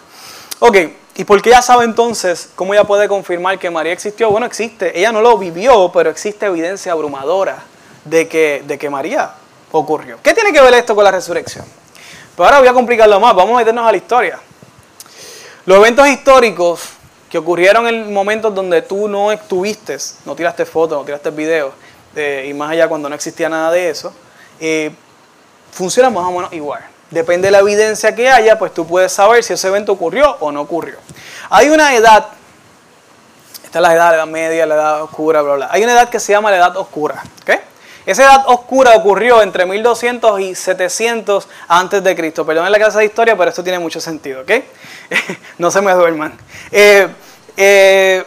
Ok. 0.60 1.05
¿Y 1.18 1.24
por 1.24 1.42
qué 1.42 1.50
ella 1.50 1.62
sabe 1.62 1.86
entonces 1.86 2.50
cómo 2.56 2.74
ella 2.74 2.84
puede 2.84 3.08
confirmar 3.08 3.58
que 3.58 3.70
María 3.70 3.94
existió? 3.94 4.30
Bueno, 4.30 4.46
existe. 4.46 4.98
Ella 4.98 5.14
no 5.14 5.22
lo 5.22 5.38
vivió, 5.38 5.90
pero 5.94 6.10
existe 6.10 6.46
evidencia 6.46 6.92
abrumadora 6.92 7.64
de 8.04 8.28
que, 8.28 8.64
de 8.68 8.78
que 8.78 8.90
María 8.90 9.32
ocurrió. 9.72 10.20
¿Qué 10.22 10.34
tiene 10.34 10.52
que 10.52 10.60
ver 10.60 10.74
esto 10.74 10.94
con 10.94 11.06
la 11.06 11.12
resurrección? 11.12 11.66
Pues 12.36 12.46
ahora 12.46 12.60
voy 12.60 12.68
a 12.68 12.74
complicarlo 12.74 13.18
más. 13.22 13.34
Vamos 13.34 13.56
a 13.56 13.60
meternos 13.60 13.88
a 13.88 13.92
la 13.92 13.98
historia. 13.98 14.40
Los 15.66 15.78
eventos 15.78 16.06
históricos 16.06 16.82
que 17.30 17.38
ocurrieron 17.38 17.88
en 17.88 18.14
momentos 18.14 18.54
donde 18.54 18.82
tú 18.82 19.08
no 19.08 19.32
estuviste, 19.32 19.98
no 20.26 20.36
tiraste 20.36 20.66
fotos, 20.66 20.98
no 20.98 21.06
tiraste 21.06 21.30
videos, 21.32 21.74
eh, 22.16 22.46
y 22.50 22.54
más 22.54 22.72
allá 22.72 22.88
cuando 22.88 23.10
no 23.10 23.16
existía 23.16 23.50
nada 23.50 23.72
de 23.72 23.90
eso, 23.90 24.14
eh, 24.60 24.92
funcionan 25.72 26.14
más 26.14 26.26
o 26.26 26.32
menos 26.32 26.54
igual. 26.54 26.82
Depende 27.16 27.48
de 27.48 27.54
la 27.54 27.60
evidencia 27.60 28.14
que 28.14 28.30
haya, 28.30 28.60
pues 28.60 28.74
tú 28.74 28.86
puedes 28.86 29.10
saber 29.10 29.42
si 29.42 29.54
ese 29.54 29.70
evento 29.70 29.94
ocurrió 29.94 30.36
o 30.42 30.52
no 30.52 30.60
ocurrió. 30.60 30.98
Hay 31.50 31.70
una 31.70 31.96
edad, 31.96 32.28
esta 33.64 33.80
es 33.80 33.82
la 33.82 33.94
edad, 33.94 34.10
la 34.10 34.16
edad 34.18 34.28
media, 34.28 34.66
la 34.66 34.76
edad 34.76 35.02
oscura, 35.02 35.42
bla, 35.42 35.56
bla. 35.56 35.70
Hay 35.72 35.82
una 35.82 35.94
edad 35.94 36.10
que 36.10 36.20
se 36.20 36.34
llama 36.34 36.52
la 36.52 36.58
edad 36.58 36.76
oscura. 36.76 37.24
¿okay? 37.42 37.60
Esa 38.06 38.24
edad 38.24 38.44
oscura 38.48 38.98
ocurrió 38.98 39.42
entre 39.42 39.66
1200 39.66 40.42
y 40.42 40.56
700 40.56 41.48
antes 41.70 42.04
de 42.04 42.16
Cristo. 42.18 42.46
Perdón 42.46 42.66
en 42.66 42.74
la 42.74 42.80
clase 42.80 42.98
de 42.98 43.06
historia, 43.06 43.38
pero 43.38 43.48
esto 43.50 43.64
tiene 43.64 43.80
mucho 43.80 44.02
sentido. 44.02 44.42
¿ok? 44.42 44.52
no 45.58 45.72
se 45.72 45.80
me 45.80 45.94
duerman. 45.94 46.38
Eh, 46.70 47.08
eh, 47.56 48.26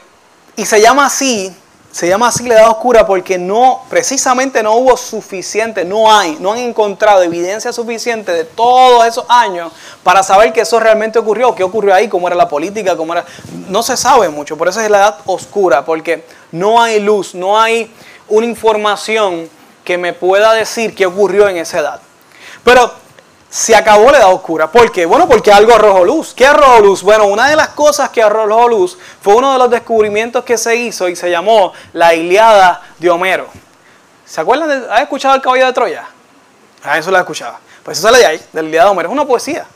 y 0.57 0.65
se 0.65 0.81
llama 0.81 1.05
así 1.05 1.55
se 1.91 2.07
llama 2.07 2.29
así 2.29 2.47
la 2.47 2.55
edad 2.55 2.71
oscura 2.71 3.07
porque 3.07 3.39
no, 3.39 3.83
precisamente 3.89 4.63
no 4.63 4.75
hubo 4.75 4.97
suficiente, 4.97 5.85
no 5.85 6.13
hay, 6.13 6.37
no 6.39 6.53
han 6.53 6.59
encontrado 6.59 7.23
evidencia 7.23 7.73
suficiente 7.73 8.33
de 8.33 8.45
todos 8.45 9.07
esos 9.07 9.25
años 9.29 9.73
para 10.03 10.23
saber 10.23 10.53
que 10.53 10.61
eso 10.61 10.79
realmente 10.79 11.19
ocurrió, 11.19 11.55
qué 11.55 11.65
ocurrió 11.65 11.95
ahí, 11.95 12.09
cómo 12.09 12.27
era 12.27 12.37
la 12.37 12.49
política, 12.49 12.97
cómo 12.97 13.15
era. 13.15 13.25
No 13.69 13.83
se 13.83 13.97
sabe 13.97 14.29
mucho, 14.29 14.57
por 14.57 14.69
eso 14.69 14.81
es 14.81 14.91
la 14.91 14.99
edad 14.99 15.19
oscura, 15.27 15.85
porque 15.85 16.25
no 16.53 16.81
hay 16.81 17.01
luz, 17.01 17.35
no 17.35 17.59
hay 17.61 17.91
una 18.29 18.47
información 18.47 19.49
que 19.83 19.97
me 19.97 20.13
pueda 20.13 20.53
decir 20.53 20.95
qué 20.95 21.07
ocurrió 21.07 21.49
en 21.49 21.57
esa 21.57 21.79
edad. 21.79 22.01
Pero 22.63 22.93
se 23.51 23.75
acabó 23.75 24.11
la 24.11 24.19
edad 24.19 24.33
oscura. 24.33 24.71
¿Por 24.71 24.93
qué? 24.93 25.07
Bueno, 25.07 25.27
porque 25.29 25.51
algo 25.51 25.75
arrojó 25.75 26.05
luz. 26.05 26.35
¿Qué 26.35 26.47
arrojó 26.47 26.81
luz? 26.81 27.03
Bueno, 27.03 27.27
una 27.27 27.49
de 27.49 27.57
las 27.57 27.69
cosas 27.69 28.11
que 28.11 28.23
arrojó 28.23 28.69
luz 28.69 28.99
fue 29.23 29.35
uno 29.35 29.53
de 29.53 29.59
los 29.59 29.71
descubrimientos 29.71 30.45
que 30.45 30.59
se 30.59 30.77
hizo 30.77 31.09
y 31.09 31.17
se 31.17 31.31
llamó 31.31 31.73
la 31.93 32.15
Iliada 32.15 32.83
de 32.99 33.09
Homero. 33.11 33.49
¿Se 34.27 34.41
acuerdan? 34.41 34.69
De, 34.69 34.93
¿Has 34.93 35.01
escuchado 35.03 35.35
el 35.35 35.41
caballo 35.41 35.67
de 35.67 35.73
Troya? 35.73 36.05
Ah, 36.83 36.99
eso 36.99 37.11
lo 37.11 37.17
he 37.17 37.21
escuchado. 37.21 37.57
Pues 37.83 37.99
eso 37.99 38.07
sale 38.07 38.19
de 38.19 38.27
ahí, 38.27 38.43
de 38.53 38.63
la 38.63 38.69
Iliada 38.69 38.87
de 38.87 38.93
Homero. 38.93 39.09
Es 39.09 39.13
una 39.13 39.25
poesía. 39.25 39.67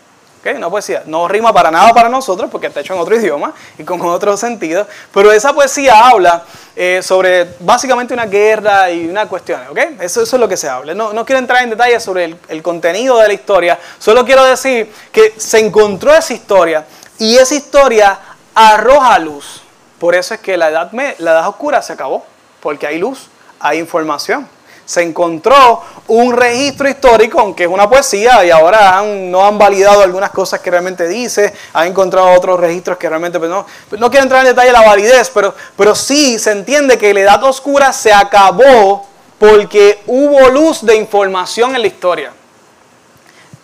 ¿Okay? 0.43 0.55
Una 0.57 0.69
poesía. 0.69 1.05
No 1.07 1.29
rima 1.29 1.53
para 1.53 1.71
nada 1.71 1.95
para 1.95 2.09
nosotros 2.09 2.51
porque 2.51 2.67
está 2.67 2.81
hecho 2.81 2.95
en 2.95 3.01
otro 3.01 3.15
idioma 3.15 3.55
y 3.79 3.85
con 3.85 4.01
otro 4.03 4.37
sentido. 4.37 4.89
Pero 5.15 5.31
esa 5.31 5.53
poesía 5.53 6.09
habla 6.09 6.43
eh, 6.75 7.01
sobre 7.01 7.55
básicamente 7.61 8.13
una 8.13 8.27
guerra 8.27 8.91
y 8.91 9.09
una 9.09 9.29
cuestión. 9.29 9.61
¿okay? 9.71 9.97
Eso, 10.01 10.21
eso, 10.23 10.37
es 10.37 10.41
lo 10.41 10.49
que 10.49 10.57
se 10.57 10.69
habla. 10.69 10.95
No, 10.95 11.13
no 11.13 11.25
quiero 11.25 11.39
entrar 11.39 11.63
en 11.63 11.71
detalles 11.71 12.03
sobre 12.03 12.25
el, 12.25 12.37
el, 12.49 12.61
contenido 12.61 13.19
de 13.19 13.29
la 13.29 13.35
historia. 13.35 13.79
Solo 14.01 14.25
quiero 14.25 14.43
decir 14.43 14.93
que 15.13 15.33
se 15.37 15.61
encontró 15.61 16.13
esa 16.13 16.35
historia 16.35 16.85
y 17.21 17.37
esa 17.37 17.55
historia 17.55 18.19
arroja 18.53 19.21
luz. 19.21 19.63
Por 20.01 20.17
eso 20.17 20.35
es 20.35 20.41
que 20.41 20.57
la 20.57 20.71
edad, 20.71 20.91
la 20.93 21.31
edad 21.31 21.49
oscura 21.49 21.81
se 21.83 21.93
acabó. 21.93 22.27
Porque 22.61 22.89
hay 22.89 22.99
luz, 22.99 23.29
hay 23.61 23.79
información 23.79 24.49
se 24.93 25.01
encontró 25.01 25.83
un 26.09 26.37
registro 26.37 26.87
histórico, 26.87 27.41
aunque 27.41 27.63
es 27.63 27.69
una 27.71 27.89
poesía, 27.89 28.45
y 28.45 28.51
ahora 28.51 29.03
no 29.03 29.43
han 29.43 29.57
validado 29.57 30.03
algunas 30.03 30.29
cosas 30.31 30.61
que 30.61 30.71
realmente 30.71 31.09
dice, 31.09 31.55
han 31.73 31.87
encontrado 31.87 32.31
otros 32.33 32.61
registros 32.61 32.99
que 32.99 33.09
realmente, 33.09 33.39
pues 33.39 33.51
no, 33.51 33.65
no 33.93 34.11
quiero 34.11 34.25
entrar 34.25 34.43
en 34.43 34.49
detalle 34.49 34.71
la 34.71 34.83
validez, 34.83 35.31
pero, 35.33 35.55
pero 35.79 35.95
sí 35.95 36.39
se 36.39 36.51
entiende 36.51 36.99
que 36.99 37.15
la 37.15 37.21
edad 37.21 37.43
oscura 37.45 37.91
se 37.95 38.13
acabó 38.13 39.07
porque 39.39 40.03
hubo 40.07 40.51
luz 40.51 40.85
de 40.85 40.95
información 40.95 41.75
en 41.75 41.81
la 41.81 41.87
historia. 41.87 42.35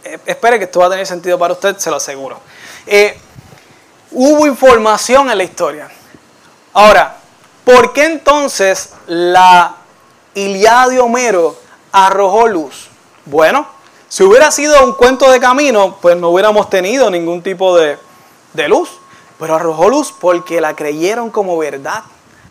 Eh, 0.04 0.18
espere 0.24 0.58
que 0.58 0.64
esto 0.64 0.80
va 0.80 0.86
a 0.86 0.90
tener 0.90 1.06
sentido 1.06 1.38
para 1.38 1.52
usted, 1.52 1.76
se 1.76 1.90
lo 1.90 1.96
aseguro. 1.96 2.40
Eh, 2.86 3.20
hubo 4.12 4.46
información 4.46 5.30
en 5.30 5.36
la 5.36 5.44
historia. 5.44 5.90
Ahora, 6.72 7.16
¿por 7.64 7.92
qué 7.92 8.06
entonces 8.06 8.94
la 9.06 9.74
Iliada 10.38 10.88
de 10.88 11.00
Homero 11.00 11.56
arrojó 11.90 12.46
luz? 12.46 12.88
Bueno, 13.24 13.66
si 14.08 14.22
hubiera 14.22 14.50
sido 14.50 14.84
un 14.84 14.94
cuento 14.94 15.30
de 15.30 15.40
camino, 15.40 15.98
pues 16.00 16.16
no 16.16 16.28
hubiéramos 16.30 16.70
tenido 16.70 17.10
ningún 17.10 17.42
tipo 17.42 17.76
de, 17.76 17.98
de 18.52 18.68
luz. 18.68 18.88
Pero 19.38 19.54
arrojó 19.54 19.88
luz 19.88 20.12
porque 20.18 20.60
la 20.60 20.74
creyeron 20.74 21.30
como 21.30 21.58
verdad, 21.58 22.02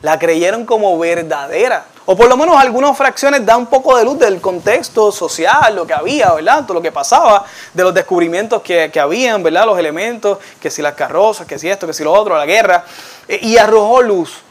la 0.02 0.20
creyeron 0.20 0.66
como 0.66 0.98
verdadera. 0.98 1.86
O 2.06 2.16
por 2.16 2.30
lo 2.30 2.38
menos 2.38 2.56
algunas 2.58 2.96
fracciones 2.96 3.46
dan 3.46 3.60
un 3.60 3.66
poco 3.66 3.98
de 3.98 4.06
luz 4.06 4.18
del 4.18 4.40
contexto 4.40 5.12
social, 5.12 5.76
lo 5.76 5.86
que 5.86 5.94
había, 5.94 6.34
¿verdad? 6.34 6.66
Todo 6.66 6.76
lo 6.76 6.82
que 6.82 6.92
pasaba, 6.92 7.44
de 7.74 7.84
los 7.84 7.94
descubrimientos 7.94 8.62
que, 8.62 8.90
que 8.92 9.00
habían, 9.00 9.44
¿verdad? 9.44 9.66
Los 9.66 9.78
elementos, 9.78 10.38
que 10.62 10.70
si 10.72 10.82
las 10.82 10.94
carrozas, 10.94 11.46
que 11.46 11.60
si 11.60 11.70
esto, 11.70 11.86
que 11.86 11.94
si 11.94 12.06
lo 12.06 12.14
otro, 12.14 12.38
la 12.38 12.46
guerra. 12.46 12.86
Y 13.28 13.58
arrojó 13.58 14.02
luz. 14.02 14.47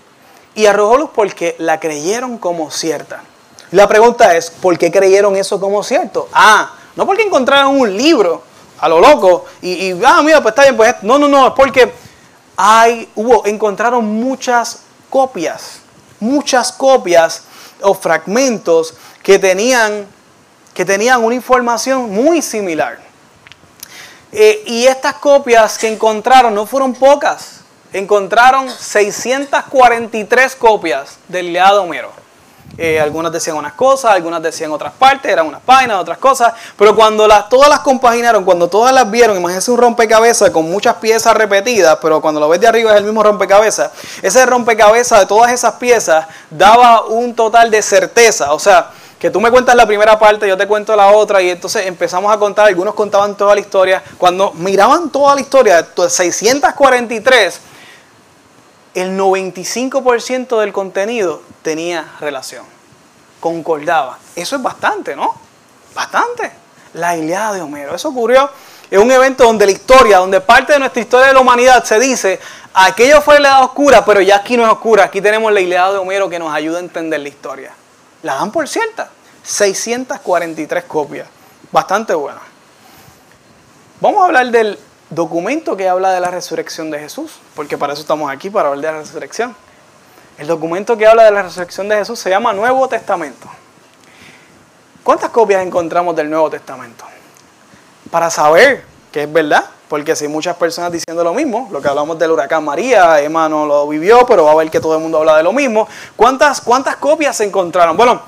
Y 0.57 0.67
arrojó 0.67 0.99
luz 0.99 1.11
porque 1.15 1.55
la 1.59 1.79
creyeron 1.79 2.39
como 2.39 2.73
cierta. 2.73 3.23
La 3.71 3.87
pregunta 3.87 4.37
es, 4.37 4.51
¿por 4.51 4.77
qué 4.79 4.91
creyeron 4.91 5.37
eso 5.37 5.61
como 5.61 5.85
cierto? 5.85 6.29
Ah, 6.33 6.75
no 6.97 7.07
porque 7.07 7.23
encontraron 7.23 7.79
un 7.79 7.97
libro 7.97 8.43
a 8.79 8.89
lo 8.89 9.01
loco 9.01 9.45
y, 9.63 9.93
ah, 10.05 10.23
mira, 10.23 10.41
pues 10.43 10.53
está 10.53 10.63
bien, 10.63 10.77
pues 10.77 10.95
no, 11.03 11.19
no, 11.19 11.29
no, 11.29 11.49
es 11.49 11.53
porque 11.55 11.93
hay, 12.57 13.09
hubo, 13.15 13.47
encontraron 13.47 14.05
muchas 14.05 14.81
copias, 15.11 15.81
muchas 16.21 16.73
copias 16.73 17.43
o 17.83 17.95
fragmentos 17.95 18.95
que 19.23 19.39
tenían, 19.39 20.07
que 20.73 20.85
tenían 20.85 21.23
una 21.23 21.35
información 21.35 22.11
muy 22.11 22.41
similar. 22.43 22.99
Eh, 24.33 24.63
y 24.67 24.87
estas 24.87 25.15
copias 25.15 25.79
que 25.79 25.89
encontraron 25.89 26.55
no 26.55 26.67
fueron 26.67 26.95
pocas, 26.95 27.56
encontraron 27.99 28.69
643 28.69 30.55
copias 30.57 31.17
del 31.29 31.47
Iliada 31.47 31.73
de 31.73 31.79
Homero. 31.79 32.11
Eh, 32.77 33.01
algunas 33.01 33.33
decían 33.33 33.57
unas 33.57 33.73
cosas, 33.73 34.13
algunas 34.13 34.43
decían 34.43 34.71
otras 34.71 34.93
partes, 34.93 35.33
eran 35.33 35.47
unas 35.47 35.63
páginas, 35.63 35.99
otras 35.99 36.19
cosas, 36.19 36.53
pero 36.77 36.95
cuando 36.95 37.27
las, 37.27 37.49
todas 37.49 37.71
las 37.71 37.81
compaginaron, 37.81 38.45
cuando 38.45 38.69
todas 38.69 38.93
las 38.93 39.11
vieron, 39.11 39.39
imagínense 39.39 39.71
un 39.71 39.79
rompecabezas 39.79 40.51
con 40.51 40.71
muchas 40.71 40.97
piezas 40.97 41.35
repetidas, 41.35 41.97
pero 42.03 42.21
cuando 42.21 42.39
lo 42.39 42.51
ves 42.51 42.61
de 42.61 42.67
arriba 42.67 42.91
es 42.91 42.99
el 42.99 43.05
mismo 43.05 43.23
rompecabezas, 43.23 43.93
ese 44.21 44.45
rompecabezas 44.45 45.21
de 45.21 45.27
todas 45.27 45.51
esas 45.53 45.75
piezas 45.75 46.27
daba 46.51 47.07
un 47.07 47.35
total 47.35 47.71
de 47.71 47.81
certeza, 47.81 48.53
o 48.53 48.59
sea, 48.59 48.91
que 49.19 49.31
tú 49.31 49.41
me 49.41 49.51
cuentas 49.51 49.75
la 49.75 49.87
primera 49.87 50.19
parte, 50.19 50.47
yo 50.47 50.59
te 50.59 50.67
cuento 50.67 50.95
la 50.95 51.13
otra, 51.13 51.41
y 51.41 51.49
entonces 51.49 51.87
empezamos 51.87 52.31
a 52.31 52.37
contar, 52.37 52.67
algunos 52.67 52.95
contaban 52.95 53.35
toda 53.37 53.55
la 53.55 53.61
historia, 53.63 54.03
cuando 54.19 54.53
miraban 54.53 55.09
toda 55.09 55.35
la 55.35 55.41
historia, 55.41 55.87
643, 55.97 57.61
el 58.97 59.19
95% 59.19 60.59
del 60.59 60.73
contenido 60.73 61.43
tenía 61.61 62.15
relación, 62.19 62.65
concordaba. 63.41 64.19
Eso 64.35 64.57
es 64.57 64.63
bastante, 64.63 65.15
¿no? 65.15 65.35
Bastante. 65.95 66.51
La 66.95 67.15
Iliada 67.15 67.53
de 67.53 67.61
Homero. 67.61 67.95
Eso 67.95 68.09
ocurrió 68.09 68.49
en 68.91 69.03
un 69.03 69.11
evento 69.11 69.45
donde 69.45 69.67
la 69.67 69.73
historia, 69.73 70.17
donde 70.17 70.41
parte 70.41 70.73
de 70.73 70.79
nuestra 70.79 71.03
historia 71.03 71.27
de 71.27 71.35
la 71.35 71.41
humanidad 71.41 71.85
se 71.85 72.01
dice, 72.01 72.41
aquello 72.73 73.21
fue 73.21 73.39
la 73.39 73.49
edad 73.49 73.65
oscura, 73.65 74.03
pero 74.03 74.23
ya 74.23 74.37
aquí 74.37 74.57
no 74.57 74.65
es 74.65 74.73
oscura, 74.73 75.05
aquí 75.05 75.21
tenemos 75.21 75.53
la 75.53 75.61
Iliada 75.61 75.93
de 75.93 75.99
Homero 75.99 76.31
que 76.31 76.39
nos 76.39 76.51
ayuda 76.51 76.79
a 76.79 76.81
entender 76.81 77.21
la 77.21 77.29
historia. 77.29 77.73
La 78.23 78.37
dan 78.37 78.51
por 78.51 78.67
cierta. 78.67 79.11
643 79.43 80.85
copias. 80.85 81.29
Bastante 81.71 82.15
buena. 82.15 82.41
vamos 84.01 84.23
a 84.23 84.25
hablar 84.25 84.51
del 84.51 84.79
documento 85.11 85.77
que 85.77 85.89
habla 85.89 86.13
de 86.13 86.21
la 86.21 86.31
resurrección 86.31 86.91
de 86.91 86.99
Jesús, 86.99 87.39
porque 87.55 87.79
para 87.79 87.93
eso 87.93 88.03
estamos 88.03 88.31
aquí, 88.31 88.51
para 88.51 88.69
hablar 88.69 88.85
de 88.85 88.93
la 88.93 89.05
resurrección. 89.05 89.55
El 90.39 90.47
documento 90.47 90.97
que 90.97 91.07
habla 91.07 91.25
de 91.25 91.31
la 91.31 91.43
resurrección 91.43 91.89
de 91.89 91.97
Jesús 91.97 92.19
se 92.19 92.31
llama 92.31 92.53
Nuevo 92.53 92.89
Testamento. 92.89 93.49
¿Cuántas 95.03 95.31
copias 95.31 95.65
encontramos 95.65 96.15
del 96.17 96.29
Nuevo 96.29 96.51
Testamento? 96.51 97.05
Para 98.11 98.29
saber 98.29 98.85
que 99.13 99.23
es 99.23 99.33
verdad, 99.33 99.65
porque 99.89 100.17
si 100.17 100.25
hay 100.25 100.31
muchas 100.31 100.57
personas 100.57 100.93
diciendo 100.93 101.23
lo 101.23 101.33
mismo, 101.33 101.69
lo 101.71 101.81
que 101.81 101.89
hablamos 101.89 102.19
del 102.19 102.33
huracán 102.33 102.65
María, 102.65 103.21
Emma 103.21 103.49
no 103.49 103.67
lo 103.67 103.87
vivió, 103.87 104.27
pero 104.27 104.45
va 104.45 104.53
a 104.53 104.55
ver 104.57 104.71
que 104.71 104.81
todo 104.81 104.97
el 104.97 105.01
mundo 105.01 105.19
habla 105.19 105.37
de 105.37 105.43
lo 105.45 105.53
mismo. 105.53 105.89
¿Cuántas, 106.17 106.61
cuántas 106.61 106.97
copias 106.97 107.37
se 107.37 107.45
encontraron? 107.45 107.97
Bueno, 107.97 108.23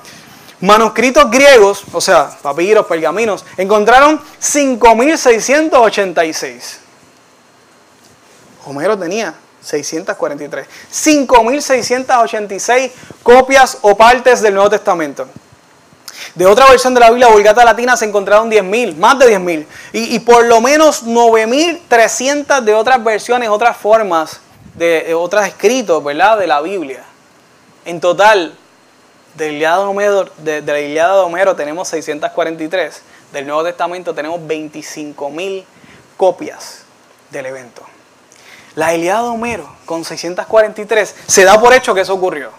manuscritos 0.61 1.29
griegos, 1.29 1.83
o 1.91 1.99
sea, 2.01 2.29
papiros, 2.41 2.85
pergaminos, 2.85 3.43
encontraron 3.57 4.21
5.686. 4.41 6.77
Homero 8.65 8.97
tenía 8.97 9.35
643. 9.61 10.67
5.686 10.91 12.91
copias 13.23 13.77
o 13.81 13.95
partes 13.95 14.41
del 14.41 14.53
Nuevo 14.53 14.69
Testamento. 14.69 15.27
De 16.35 16.45
otra 16.45 16.69
versión 16.69 16.93
de 16.93 16.99
la 16.99 17.09
Biblia 17.09 17.29
Vulgata 17.29 17.65
Latina 17.65 17.97
se 17.97 18.05
encontraron 18.05 18.51
10.000, 18.51 18.97
más 18.97 19.17
de 19.19 19.39
10.000. 19.39 19.65
Y, 19.93 20.15
y 20.15 20.19
por 20.19 20.45
lo 20.45 20.61
menos 20.61 21.05
9.300 21.05 22.61
de 22.61 22.75
otras 22.75 23.03
versiones, 23.03 23.49
otras 23.49 23.75
formas, 23.77 24.39
de, 24.75 25.13
otros 25.13 25.45
escritos, 25.45 26.03
¿verdad? 26.03 26.37
De 26.37 26.47
la 26.47 26.61
Biblia. 26.61 27.03
En 27.85 27.99
total, 27.99 28.57
del 29.39 29.55
Iliada 29.55 29.79
de 29.79 29.85
Homero, 29.85 30.29
de, 30.37 30.61
de 30.61 30.71
la 30.71 30.79
Iliada 30.79 31.15
de 31.15 31.21
Homero 31.21 31.55
tenemos 31.55 31.87
643. 31.87 33.01
Del 33.31 33.47
Nuevo 33.47 33.63
Testamento 33.63 34.13
tenemos 34.13 34.39
25.000 34.41 35.63
copias 36.17 36.83
del 37.31 37.45
evento. 37.47 37.83
La 38.75 38.93
Iliada 38.93 39.23
de 39.23 39.29
Homero, 39.29 39.67
con 39.85 40.03
643, 40.03 41.15
se 41.25 41.43
da 41.43 41.59
por 41.59 41.73
hecho 41.73 41.93
que 41.95 42.01
eso 42.01 42.13
ocurrió. 42.13 42.51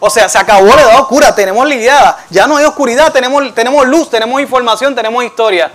O 0.00 0.08
sea, 0.08 0.28
se 0.28 0.38
acabó 0.38 0.66
la 0.66 0.82
edad 0.82 1.00
oscura, 1.00 1.34
tenemos 1.34 1.66
la 1.66 1.74
Iliada, 1.74 2.24
ya 2.30 2.46
no 2.46 2.56
hay 2.56 2.64
oscuridad, 2.64 3.12
tenemos, 3.12 3.52
tenemos 3.54 3.86
luz, 3.86 4.08
tenemos 4.08 4.40
información, 4.40 4.94
tenemos 4.94 5.24
historia. 5.24 5.72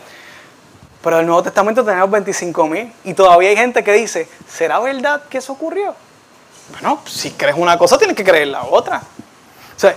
Pero 1.03 1.17
en 1.17 1.21
el 1.21 1.27
Nuevo 1.27 1.43
Testamento 1.43 1.83
tenemos 1.83 2.09
25.000 2.09 2.93
y 3.03 3.13
todavía 3.13 3.49
hay 3.49 3.57
gente 3.57 3.83
que 3.83 3.91
dice, 3.91 4.29
¿será 4.47 4.79
verdad 4.79 5.23
que 5.29 5.39
eso 5.39 5.51
ocurrió? 5.51 5.93
Bueno, 6.71 7.01
si 7.05 7.31
crees 7.31 7.57
una 7.57 7.77
cosa, 7.77 7.97
tienes 7.97 8.15
que 8.15 8.23
creer 8.23 8.47
la 8.47 8.63
otra. 8.63 9.01
O 9.75 9.79
sea, 9.79 9.95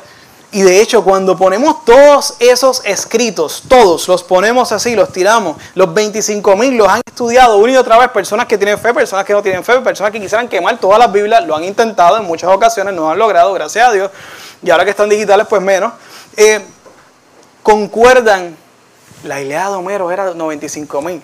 y 0.53 0.63
de 0.63 0.81
hecho, 0.81 1.03
cuando 1.03 1.37
ponemos 1.37 1.85
todos 1.85 2.35
esos 2.39 2.83
escritos, 2.85 3.65
todos 3.69 4.07
los 4.09 4.23
ponemos 4.23 4.71
así, 4.73 4.95
los 4.95 5.13
tiramos, 5.13 5.57
los 5.75 5.93
25 5.93 6.57
mil 6.57 6.77
los 6.77 6.89
han 6.89 7.03
estudiado 7.05 7.59
una 7.59 7.73
y 7.73 7.77
otra 7.77 7.99
vez, 7.99 8.09
personas 8.11 8.47
que 8.47 8.57
tienen 8.57 8.79
fe, 8.79 8.95
personas 8.95 9.25
que 9.25 9.33
no 9.33 9.43
tienen 9.43 9.65
fe, 9.65 9.81
personas 9.81 10.13
que 10.13 10.21
quisieran 10.21 10.49
quemar 10.49 10.79
todas 10.79 10.99
las 10.99 11.13
Biblias, 11.13 11.45
lo 11.47 11.57
han 11.57 11.65
intentado 11.65 12.17
en 12.17 12.25
muchas 12.25 12.51
ocasiones, 12.51 12.95
no 12.95 13.11
han 13.11 13.19
logrado, 13.19 13.53
gracias 13.53 13.89
a 13.89 13.93
Dios, 13.93 14.11
y 14.63 14.71
ahora 14.71 14.85
que 14.85 14.91
están 14.91 15.09
digitales, 15.09 15.47
pues 15.49 15.61
menos. 15.61 15.93
Eh, 16.37 16.65
concuerdan, 17.63 18.57
la 19.25 19.41
Ilíada 19.41 19.71
de 19.71 19.77
Homero 19.77 20.11
era 20.13 20.33
95 20.33 21.03
mil. 21.03 21.23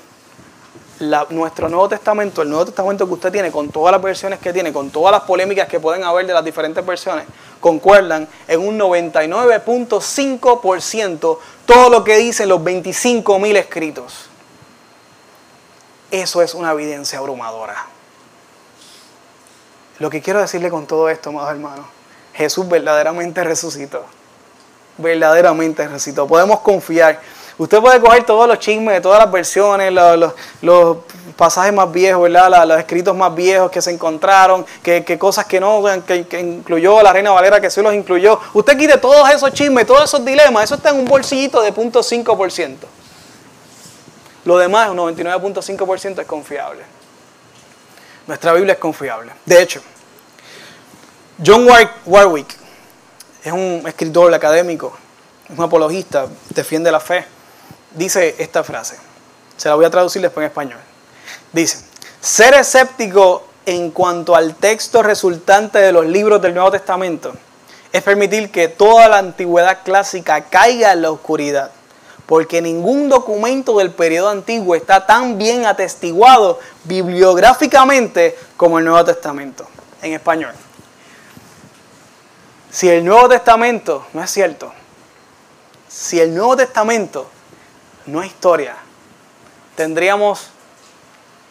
nuestro 1.31 1.69
Nuevo 1.69 1.89
Testamento, 1.89 2.43
el 2.43 2.51
Nuevo 2.51 2.67
Testamento 2.67 3.07
que 3.07 3.15
usted 3.15 3.33
tiene, 3.33 3.51
con 3.53 3.71
todas 3.71 3.93
las 3.93 4.03
versiones 4.03 4.41
que 4.41 4.53
tiene, 4.53 4.73
con 4.73 4.91
todas 4.91 5.13
las 5.13 5.23
polémicas 5.23 5.69
que 5.69 5.81
pueden 5.81 6.05
haber 6.05 6.27
de 6.27 6.33
las 6.33 6.45
diferentes 6.45 6.85
versiones, 6.85 7.25
concuerdan 7.63 8.29
en 8.49 8.61
un 8.61 8.79
99.5% 8.79 11.39
todo 11.65 11.89
lo 11.89 12.05
que 12.05 12.19
dicen 12.19 12.51
los 12.51 12.61
25.000 12.61 13.57
escritos. 13.57 14.29
Eso 16.11 16.43
es 16.43 16.53
una 16.55 16.73
evidencia 16.73 17.21
abrumadora. 17.21 17.87
Lo 20.01 20.11
que 20.11 20.21
quiero 20.21 20.41
decirle 20.41 20.69
con 20.69 20.87
todo 20.87 21.09
esto, 21.09 21.31
amados 21.31 21.53
hermanos, 21.53 21.87
Jesús 22.35 22.69
verdaderamente 22.69 23.45
resucitó. 23.45 24.05
Verdaderamente 24.99 25.87
resucitó. 25.87 26.27
Podemos 26.27 26.59
confiar 26.61 27.21
Usted 27.59 27.81
puede 27.81 28.01
coger 28.01 28.25
todos 28.25 28.49
los 28.49 28.59
chismes 28.59 29.03
todas 29.03 29.19
las 29.19 29.31
versiones, 29.31 29.93
los, 29.93 30.97
pasajes 31.37 31.73
más 31.73 31.91
viejos, 31.91 32.23
¿verdad? 32.23 32.67
Los, 32.67 32.79
escritos 32.79 33.15
más 33.17 33.35
viejos 33.35 33.71
que 33.71 33.83
se 33.83 33.91
encontraron, 33.91 34.65
que, 34.83 35.19
cosas 35.19 35.47
que 35.47 35.61
no, 35.61 35.83
que, 36.07 36.27
incluyó 36.41 37.03
la 37.03 37.13
Reina 37.13 37.31
Valera, 37.31 37.61
que 37.61 37.71
sí 37.71 37.83
los 37.83 37.95
incluyó. 37.95 38.39
Usted 38.55 38.77
quite 38.77 38.99
todos 38.99 39.29
esos 39.31 39.53
chismes, 39.53 39.87
todos 39.87 40.05
esos 40.05 40.25
dilemas, 40.25 40.65
eso 40.65 40.77
está 40.77 40.91
en 40.91 41.01
un 41.01 41.05
bolsillito 41.05 41.61
de 41.61 41.73
0.5%. 41.75 42.77
Lo 44.45 44.59
demás, 44.59 44.91
un 44.91 44.97
99.5% 44.99 46.21
es 46.21 46.27
confiable. 46.27 46.83
Nuestra 48.27 48.53
Biblia 48.55 48.75
es 48.75 48.79
confiable. 48.79 49.33
De 49.45 49.61
hecho, 49.61 49.81
John 51.45 51.67
Warwick 52.07 52.57
es 53.45 53.53
un 53.53 53.83
escritor 53.87 54.33
académico, 54.33 54.97
es 55.51 55.59
un 55.59 55.65
apologista, 55.65 56.27
defiende 56.55 56.91
la 56.91 57.01
fe 57.01 57.25
dice 57.95 58.37
esta 58.39 58.65
frase. 58.65 58.97
Se 59.57 59.69
la 59.69 59.75
voy 59.75 59.85
a 59.85 59.91
traducir 59.91 60.23
después 60.23 60.45
en 60.45 60.49
español. 60.49 60.81
Dice, 61.53 61.79
ser 62.21 62.55
escéptico 62.55 63.47
en 63.67 63.91
cuanto 63.91 64.35
al 64.35 64.55
texto 64.55 65.03
resultante 65.03 65.79
de 65.79 65.93
los 65.93 66.07
libros 66.07 66.41
del 66.43 66.55
Nuevo 66.55 66.71
Testamento 66.71 67.33
es 67.93 68.03
permitir 68.03 68.51
que 68.51 68.69
toda 68.69 69.09
la 69.09 69.19
antigüedad 69.19 69.81
clásica 69.85 70.45
caiga 70.45 70.93
en 70.93 71.03
la 71.03 71.11
oscuridad, 71.11 71.71
porque 72.27 72.63
ningún 72.63 73.09
documento 73.11 73.79
del 73.79 73.91
periodo 73.91 74.31
antiguo 74.31 74.75
está 74.75 75.07
tan 75.07 75.37
bien 75.37 75.67
atestiguado 75.67 76.59
bibliográficamente 76.85 78.37
como 78.57 78.79
el 78.79 78.87
Nuevo 78.87 79.05
Testamento, 79.05 79.67
en 80.01 80.15
español. 80.15 80.55
Si 82.71 82.89
el 82.89 83.05
Nuevo 83.05 83.29
Testamento, 83.29 84.07
no 84.15 84.25
es 84.25 84.31
cierto, 84.31 84.73
si 85.87 86.19
el 86.19 86.35
Nuevo 86.35 86.57
Testamento 86.57 87.29
no 88.07 88.23
es 88.23 88.29
historia, 88.29 88.77
tendríamos 89.77 90.51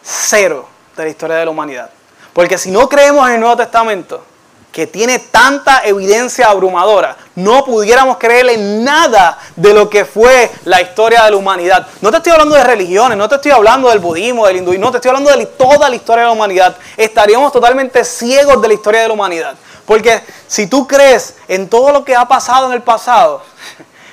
cero 0.02 0.68
de 0.96 1.04
la 1.04 1.10
historia 1.10 1.36
de 1.36 1.44
la 1.44 1.50
humanidad. 1.50 1.90
Porque 2.32 2.58
si 2.58 2.70
no 2.70 2.88
creemos 2.88 3.26
en 3.28 3.34
el 3.34 3.40
Nuevo 3.40 3.56
Testamento, 3.56 4.24
que 4.72 4.86
tiene 4.86 5.18
tanta 5.18 5.82
evidencia 5.84 6.46
abrumadora, 6.48 7.16
no 7.34 7.62
pudiéramos 7.62 8.16
creer 8.16 8.48
en 8.48 8.82
nada 8.82 9.38
de 9.54 9.74
lo 9.74 9.90
que 9.90 10.06
fue 10.06 10.50
la 10.64 10.80
historia 10.80 11.24
de 11.24 11.30
la 11.30 11.36
humanidad. 11.36 11.86
No 12.00 12.10
te 12.10 12.16
estoy 12.16 12.32
hablando 12.32 12.54
de 12.54 12.64
religiones, 12.64 13.18
no 13.18 13.28
te 13.28 13.34
estoy 13.34 13.52
hablando 13.52 13.90
del 13.90 13.98
budismo, 13.98 14.46
del 14.46 14.56
hinduismo, 14.56 14.86
no 14.86 14.90
te 14.90 14.96
estoy 14.96 15.10
hablando 15.10 15.30
de 15.36 15.44
toda 15.44 15.90
la 15.90 15.94
historia 15.94 16.22
de 16.22 16.28
la 16.28 16.32
humanidad. 16.32 16.76
Estaríamos 16.96 17.52
totalmente 17.52 18.02
ciegos 18.02 18.62
de 18.62 18.68
la 18.68 18.74
historia 18.74 19.02
de 19.02 19.08
la 19.08 19.14
humanidad. 19.14 19.54
Porque 19.84 20.22
si 20.46 20.66
tú 20.66 20.86
crees 20.86 21.34
en 21.48 21.68
todo 21.68 21.92
lo 21.92 22.02
que 22.02 22.16
ha 22.16 22.26
pasado 22.26 22.66
en 22.66 22.72
el 22.72 22.82
pasado, 22.82 23.42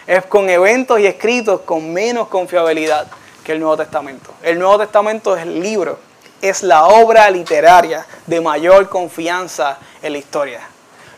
es 0.10 0.26
con 0.26 0.50
eventos 0.50 1.00
y 1.00 1.06
escritos 1.06 1.62
con 1.62 1.94
menos 1.94 2.30
confiabilidad 2.30 3.06
que 3.44 3.52
el 3.52 3.60
Nuevo 3.60 3.78
Testamento. 3.78 4.32
El 4.42 4.58
Nuevo 4.58 4.80
Testamento 4.80 5.38
es 5.38 5.44
el 5.44 5.60
libro, 5.60 6.00
es 6.42 6.64
la 6.64 6.88
obra 6.88 7.30
literaria 7.30 8.08
de 8.26 8.42
mayor 8.42 8.90
confianza 8.90 9.78
en 10.02 10.14
la 10.14 10.18
historia. 10.18 10.62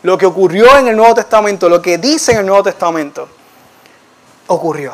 Lo 0.02 0.18
que 0.18 0.26
ocurrió 0.26 0.76
en 0.76 0.88
el 0.88 0.96
Nuevo 0.96 1.14
Testamento, 1.14 1.70
lo 1.70 1.80
que 1.80 1.96
dice 1.96 2.32
en 2.32 2.40
el 2.40 2.46
Nuevo 2.46 2.64
Testamento, 2.64 3.30
ocurrió. 4.48 4.92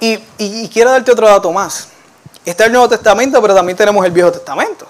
Y, 0.00 0.18
y 0.38 0.68
quiero 0.70 0.90
darte 0.90 1.12
otro 1.12 1.26
dato 1.26 1.52
más. 1.52 1.88
Está 2.46 2.64
el 2.64 2.72
Nuevo 2.72 2.88
Testamento, 2.88 3.42
pero 3.42 3.54
también 3.54 3.76
tenemos 3.76 4.04
el 4.06 4.10
Viejo 4.10 4.32
Testamento. 4.32 4.86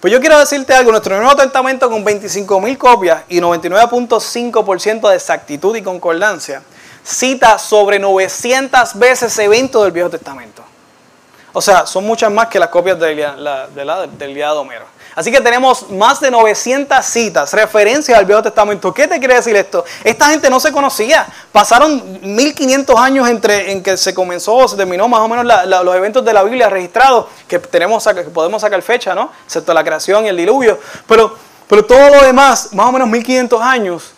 Pues 0.00 0.10
yo 0.14 0.18
quiero 0.18 0.38
decirte 0.38 0.72
algo, 0.72 0.92
nuestro 0.92 1.14
Nuevo 1.18 1.36
Testamento 1.36 1.90
con 1.90 2.02
25.000 2.02 2.78
copias 2.78 3.22
y 3.28 3.38
99.5% 3.38 5.10
de 5.10 5.14
exactitud 5.14 5.76
y 5.76 5.82
concordancia, 5.82 6.62
cita 7.04 7.58
sobre 7.58 7.98
900 7.98 8.98
veces 8.98 9.38
eventos 9.38 9.82
del 9.82 9.92
Viejo 9.92 10.08
Testamento. 10.08 10.64
O 11.52 11.60
sea, 11.60 11.84
son 11.84 12.06
muchas 12.06 12.32
más 12.32 12.46
que 12.46 12.58
las 12.58 12.70
copias 12.70 12.98
del, 12.98 13.16
del 14.16 14.34
día 14.34 14.46
de 14.46 14.52
Homero. 14.56 14.86
Así 15.14 15.32
que 15.32 15.40
tenemos 15.40 15.90
más 15.90 16.20
de 16.20 16.30
900 16.30 17.04
citas, 17.04 17.52
referencias 17.52 18.16
al 18.16 18.24
Viejo 18.24 18.42
Testamento. 18.42 18.94
¿Qué 18.94 19.08
te 19.08 19.18
quiere 19.18 19.34
decir 19.34 19.56
esto? 19.56 19.84
Esta 20.04 20.26
gente 20.26 20.48
no 20.48 20.60
se 20.60 20.70
conocía. 20.72 21.26
Pasaron 21.50 22.20
1500 22.22 22.96
años 22.98 23.28
entre 23.28 23.72
en 23.72 23.82
que 23.82 23.96
se 23.96 24.14
comenzó 24.14 24.54
o 24.54 24.68
se 24.68 24.76
terminó 24.76 25.08
más 25.08 25.20
o 25.20 25.28
menos 25.28 25.44
los 25.84 25.94
eventos 25.96 26.24
de 26.24 26.32
la 26.32 26.42
Biblia 26.44 26.70
registrados, 26.70 27.26
que, 27.48 27.58
tenemos, 27.58 28.04
que 28.04 28.22
podemos 28.24 28.62
sacar 28.62 28.80
fecha, 28.82 29.14
¿no? 29.14 29.30
Excepto 29.44 29.74
la 29.74 29.82
creación 29.82 30.24
y 30.24 30.28
el 30.28 30.36
diluvio. 30.36 30.78
Pero, 31.08 31.36
pero 31.68 31.84
todo 31.84 32.08
lo 32.10 32.22
demás, 32.22 32.72
más 32.72 32.86
o 32.86 32.92
menos 32.92 33.08
1500 33.08 33.60
años. 33.60 34.12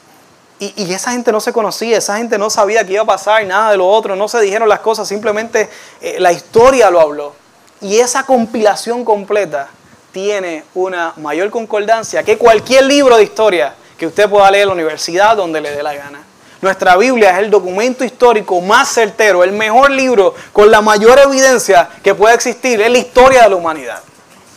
Y, 0.58 0.92
esa 0.92 1.10
gente 1.10 1.32
no 1.32 1.40
se 1.40 1.52
conocía, 1.52 1.98
esa 1.98 2.18
gente 2.18 2.38
no 2.38 2.48
sabía 2.48 2.86
qué 2.86 2.92
iba 2.92 3.02
a 3.02 3.06
pasar, 3.06 3.44
nada 3.44 3.72
de 3.72 3.78
lo 3.78 3.88
otro, 3.88 4.14
no 4.14 4.28
se 4.28 4.40
dijeron 4.40 4.68
las 4.68 4.78
cosas, 4.78 5.08
simplemente 5.08 5.68
eh, 6.00 6.18
la 6.20 6.30
historia 6.30 6.88
lo 6.88 7.00
habló. 7.00 7.34
Y 7.80 7.98
esa 7.98 8.24
compilación 8.24 9.04
completa 9.04 9.68
tiene 10.12 10.64
una 10.74 11.14
mayor 11.16 11.50
concordancia 11.50 12.22
que 12.22 12.38
cualquier 12.38 12.84
libro 12.84 13.16
de 13.16 13.24
historia 13.24 13.74
que 13.96 14.06
usted 14.06 14.28
pueda 14.28 14.50
leer 14.50 14.62
en 14.62 14.68
la 14.68 14.74
universidad 14.74 15.36
donde 15.36 15.60
le 15.60 15.70
dé 15.70 15.82
la 15.82 15.94
gana. 15.94 16.22
Nuestra 16.60 16.96
Biblia 16.96 17.30
es 17.30 17.38
el 17.38 17.50
documento 17.50 18.04
histórico 18.04 18.60
más 18.60 18.88
certero, 18.88 19.42
el 19.42 19.52
mejor 19.52 19.90
libro 19.90 20.34
con 20.52 20.70
la 20.70 20.80
mayor 20.80 21.18
evidencia 21.18 21.88
que 22.02 22.14
puede 22.14 22.34
existir 22.34 22.80
en 22.80 22.92
la 22.92 22.98
historia 22.98 23.42
de 23.42 23.50
la 23.50 23.56
humanidad. 23.56 24.00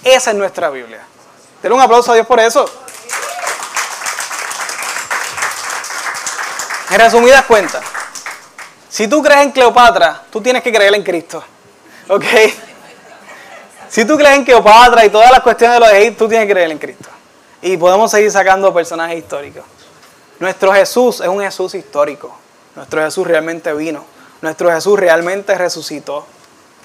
Esa 0.04 0.32
es 0.32 0.38
nuestra 0.38 0.70
Biblia. 0.70 1.02
Denle 1.64 1.76
un 1.76 1.82
aplauso 1.82 2.12
a 2.12 2.16
Dios 2.16 2.28
por 2.28 2.40
eso. 2.40 2.64
En 6.92 7.00
resumidas 7.00 7.44
cuentas, 7.46 7.84
si 8.88 9.08
tú 9.08 9.24
crees 9.24 9.42
en 9.42 9.52
Cleopatra, 9.52 10.24
tú 10.30 10.42
tienes 10.42 10.62
que 10.62 10.72
creer 10.72 10.94
en 10.94 11.02
Cristo. 11.02 11.44
¿Ok? 12.08 12.24
Si 13.90 14.06
tú 14.06 14.18
crees 14.18 14.36
en 14.36 14.44
Cleopatra 14.44 15.06
y 15.06 15.10
todas 15.10 15.32
las 15.32 15.42
cuestiones 15.42 15.76
de 15.76 15.80
los 15.80 15.90
egipcios, 15.90 16.18
tú 16.18 16.28
tienes 16.28 16.48
que 16.48 16.54
creer 16.54 16.72
en 16.72 16.78
Cristo. 16.78 17.10
Y 17.62 17.78
podemos 17.78 18.12
seguir 18.12 18.32
sacando 18.32 18.74
personajes 18.74 19.18
históricos. 19.18 19.64
Nuestro 20.40 20.74
Jesús 20.74 21.22
es 21.22 21.28
un 21.28 21.42
Jesús 21.42 21.74
histórico. 21.76 22.36
Nuestro 22.76 23.02
Jesús 23.02 23.26
realmente 23.26 23.74
vino. 23.74 24.04
Nuestro 24.42 24.70
Jesús 24.72 25.00
realmente 25.00 25.56
resucitó. 25.56 26.26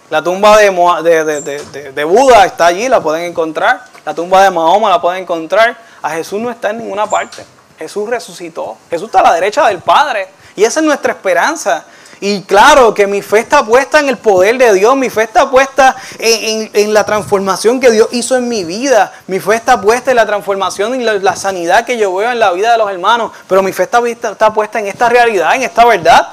La 0.08 0.22
tumba 0.22 0.56
de, 0.56 0.70
de, 1.02 1.92
de, 1.92 2.04
Buda 2.04 2.44
está 2.44 2.66
allí, 2.66 2.88
la 2.88 3.00
pueden 3.00 3.24
encontrar. 3.24 3.84
La 4.04 4.14
tumba 4.14 4.42
de 4.42 4.50
Mahoma 4.50 4.90
la 4.90 5.00
pueden 5.00 5.22
encontrar. 5.22 5.76
A 6.02 6.10
Jesús 6.10 6.40
no 6.40 6.50
está 6.50 6.70
en 6.70 6.78
ninguna 6.78 7.06
parte. 7.06 7.44
Jesús 7.78 8.08
resucitó. 8.08 8.76
Jesús 8.88 9.06
está 9.06 9.20
a 9.20 9.24
la 9.24 9.32
derecha 9.34 9.66
del 9.68 9.78
Padre. 9.78 10.28
Y 10.56 10.64
esa 10.64 10.80
es 10.80 10.86
nuestra 10.86 11.12
esperanza. 11.12 11.84
Y 12.22 12.42
claro 12.42 12.92
que 12.92 13.06
mi 13.06 13.22
fe 13.22 13.38
está 13.38 13.64
puesta 13.64 13.98
en 13.98 14.10
el 14.10 14.18
poder 14.18 14.58
de 14.58 14.74
Dios, 14.74 14.94
mi 14.94 15.08
fe 15.08 15.22
está 15.22 15.50
puesta 15.50 15.96
en, 16.18 16.92
la 16.92 17.04
transformación 17.04 17.80
que 17.80 17.90
Dios 17.90 18.08
hizo 18.10 18.36
en 18.36 18.46
mi 18.46 18.62
vida, 18.62 19.10
mi 19.26 19.40
fe 19.40 19.54
está 19.54 19.80
puesta 19.80 20.10
en 20.10 20.18
la 20.18 20.26
transformación 20.26 21.00
y 21.00 21.04
la, 21.04 21.34
sanidad 21.34 21.86
que 21.86 21.96
yo 21.96 22.14
veo 22.14 22.30
en 22.30 22.38
la 22.38 22.52
vida 22.52 22.72
de 22.72 22.78
los 22.78 22.90
hermanos, 22.90 23.32
pero 23.48 23.62
mi 23.62 23.72
fe 23.72 23.84
está, 23.84 24.06
está 24.06 24.52
puesta 24.52 24.78
en 24.78 24.86
esta 24.88 25.08
realidad, 25.08 25.54
en 25.54 25.62
esta 25.62 25.86
verdad. 25.86 26.28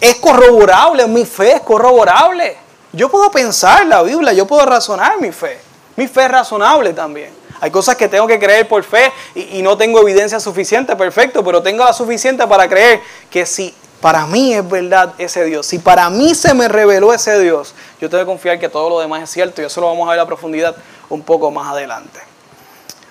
Es 0.00 0.16
corroborable, 0.16 1.06
mi 1.06 1.24
fe 1.24 1.52
es 1.52 1.60
corroborable. 1.60 2.56
Yo 2.92 3.08
puedo 3.08 3.30
pensar 3.30 3.86
la 3.86 4.02
Biblia, 4.02 4.32
yo 4.32 4.46
puedo 4.46 4.66
razonar 4.66 5.20
mi 5.20 5.30
fe. 5.30 5.60
Mi 5.94 6.08
fe 6.08 6.24
es 6.24 6.30
razonable 6.30 6.92
también. 6.92 7.30
Hay 7.60 7.70
cosas 7.70 7.94
que 7.94 8.08
tengo 8.08 8.26
que 8.26 8.38
creer 8.38 8.66
por 8.66 8.82
fe 8.82 9.12
y, 9.34 9.58
y, 9.58 9.62
no 9.62 9.76
tengo 9.76 10.00
evidencia 10.00 10.40
suficiente, 10.40 10.96
perfecto, 10.96 11.44
pero 11.44 11.62
tengo 11.62 11.84
la 11.84 11.92
suficiente 11.92 12.46
para 12.46 12.66
creer 12.66 13.00
que 13.30 13.44
si 13.44 13.74
para 14.00 14.26
mí 14.26 14.54
es 14.54 14.68
verdad 14.68 15.14
ese 15.18 15.44
Dios, 15.44 15.66
si 15.66 15.78
para 15.78 16.08
mí 16.10 16.34
se 16.34 16.54
me 16.54 16.68
reveló 16.68 17.12
ese 17.12 17.38
Dios, 17.38 17.74
yo 18.00 18.08
tengo 18.08 18.22
que 18.22 18.26
confiar 18.26 18.58
que 18.58 18.68
todo 18.68 18.88
lo 18.88 19.00
demás 19.00 19.22
es 19.22 19.30
cierto 19.30 19.60
y 19.60 19.66
eso 19.66 19.80
lo 19.80 19.88
vamos 19.88 20.08
a 20.08 20.12
ver 20.12 20.20
a 20.20 20.26
profundidad 20.26 20.74
un 21.08 21.22
poco 21.22 21.50
más 21.50 21.70
adelante. 21.70 22.20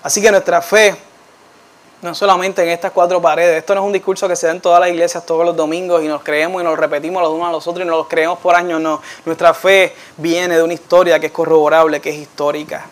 Así 0.02 0.20
que 0.20 0.30
nuestra 0.30 0.60
fe, 0.62 0.96
no 2.02 2.14
solamente 2.14 2.62
en 2.62 2.70
estas 2.70 2.90
cuatro 2.90 3.20
paredes, 3.20 3.58
esto 3.58 3.74
no 3.74 3.82
es 3.82 3.86
un 3.86 3.92
discurso 3.92 4.26
que 4.26 4.34
se 4.34 4.46
da 4.46 4.52
en 4.52 4.60
todas 4.60 4.80
las 4.80 4.88
iglesias 4.88 5.24
todos 5.24 5.44
los 5.44 5.54
domingos 5.54 6.02
y 6.02 6.08
nos 6.08 6.22
creemos 6.22 6.60
y 6.60 6.64
nos 6.64 6.78
repetimos 6.78 7.22
los 7.22 7.32
unos 7.32 7.48
a 7.48 7.52
los 7.52 7.66
otros 7.68 7.84
y 7.84 7.88
nos 7.88 7.98
los 7.98 8.08
creemos 8.08 8.38
por 8.38 8.56
años, 8.56 8.80
no. 8.80 9.00
Nuestra 9.24 9.54
fe 9.54 9.94
viene 10.16 10.56
de 10.56 10.62
una 10.62 10.72
historia 10.72 11.20
que 11.20 11.26
es 11.26 11.32
corroborable, 11.32 12.00
que 12.00 12.10
es 12.10 12.16
histórica. 12.16 12.86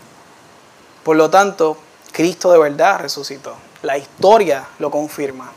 Por 1.02 1.16
lo 1.16 1.30
tanto, 1.30 1.78
Cristo 2.12 2.52
de 2.52 2.58
verdad 2.58 3.00
resucitó. 3.00 3.54
La 3.82 3.96
historia 3.96 4.66
lo 4.78 4.90
confirma. 4.90 5.52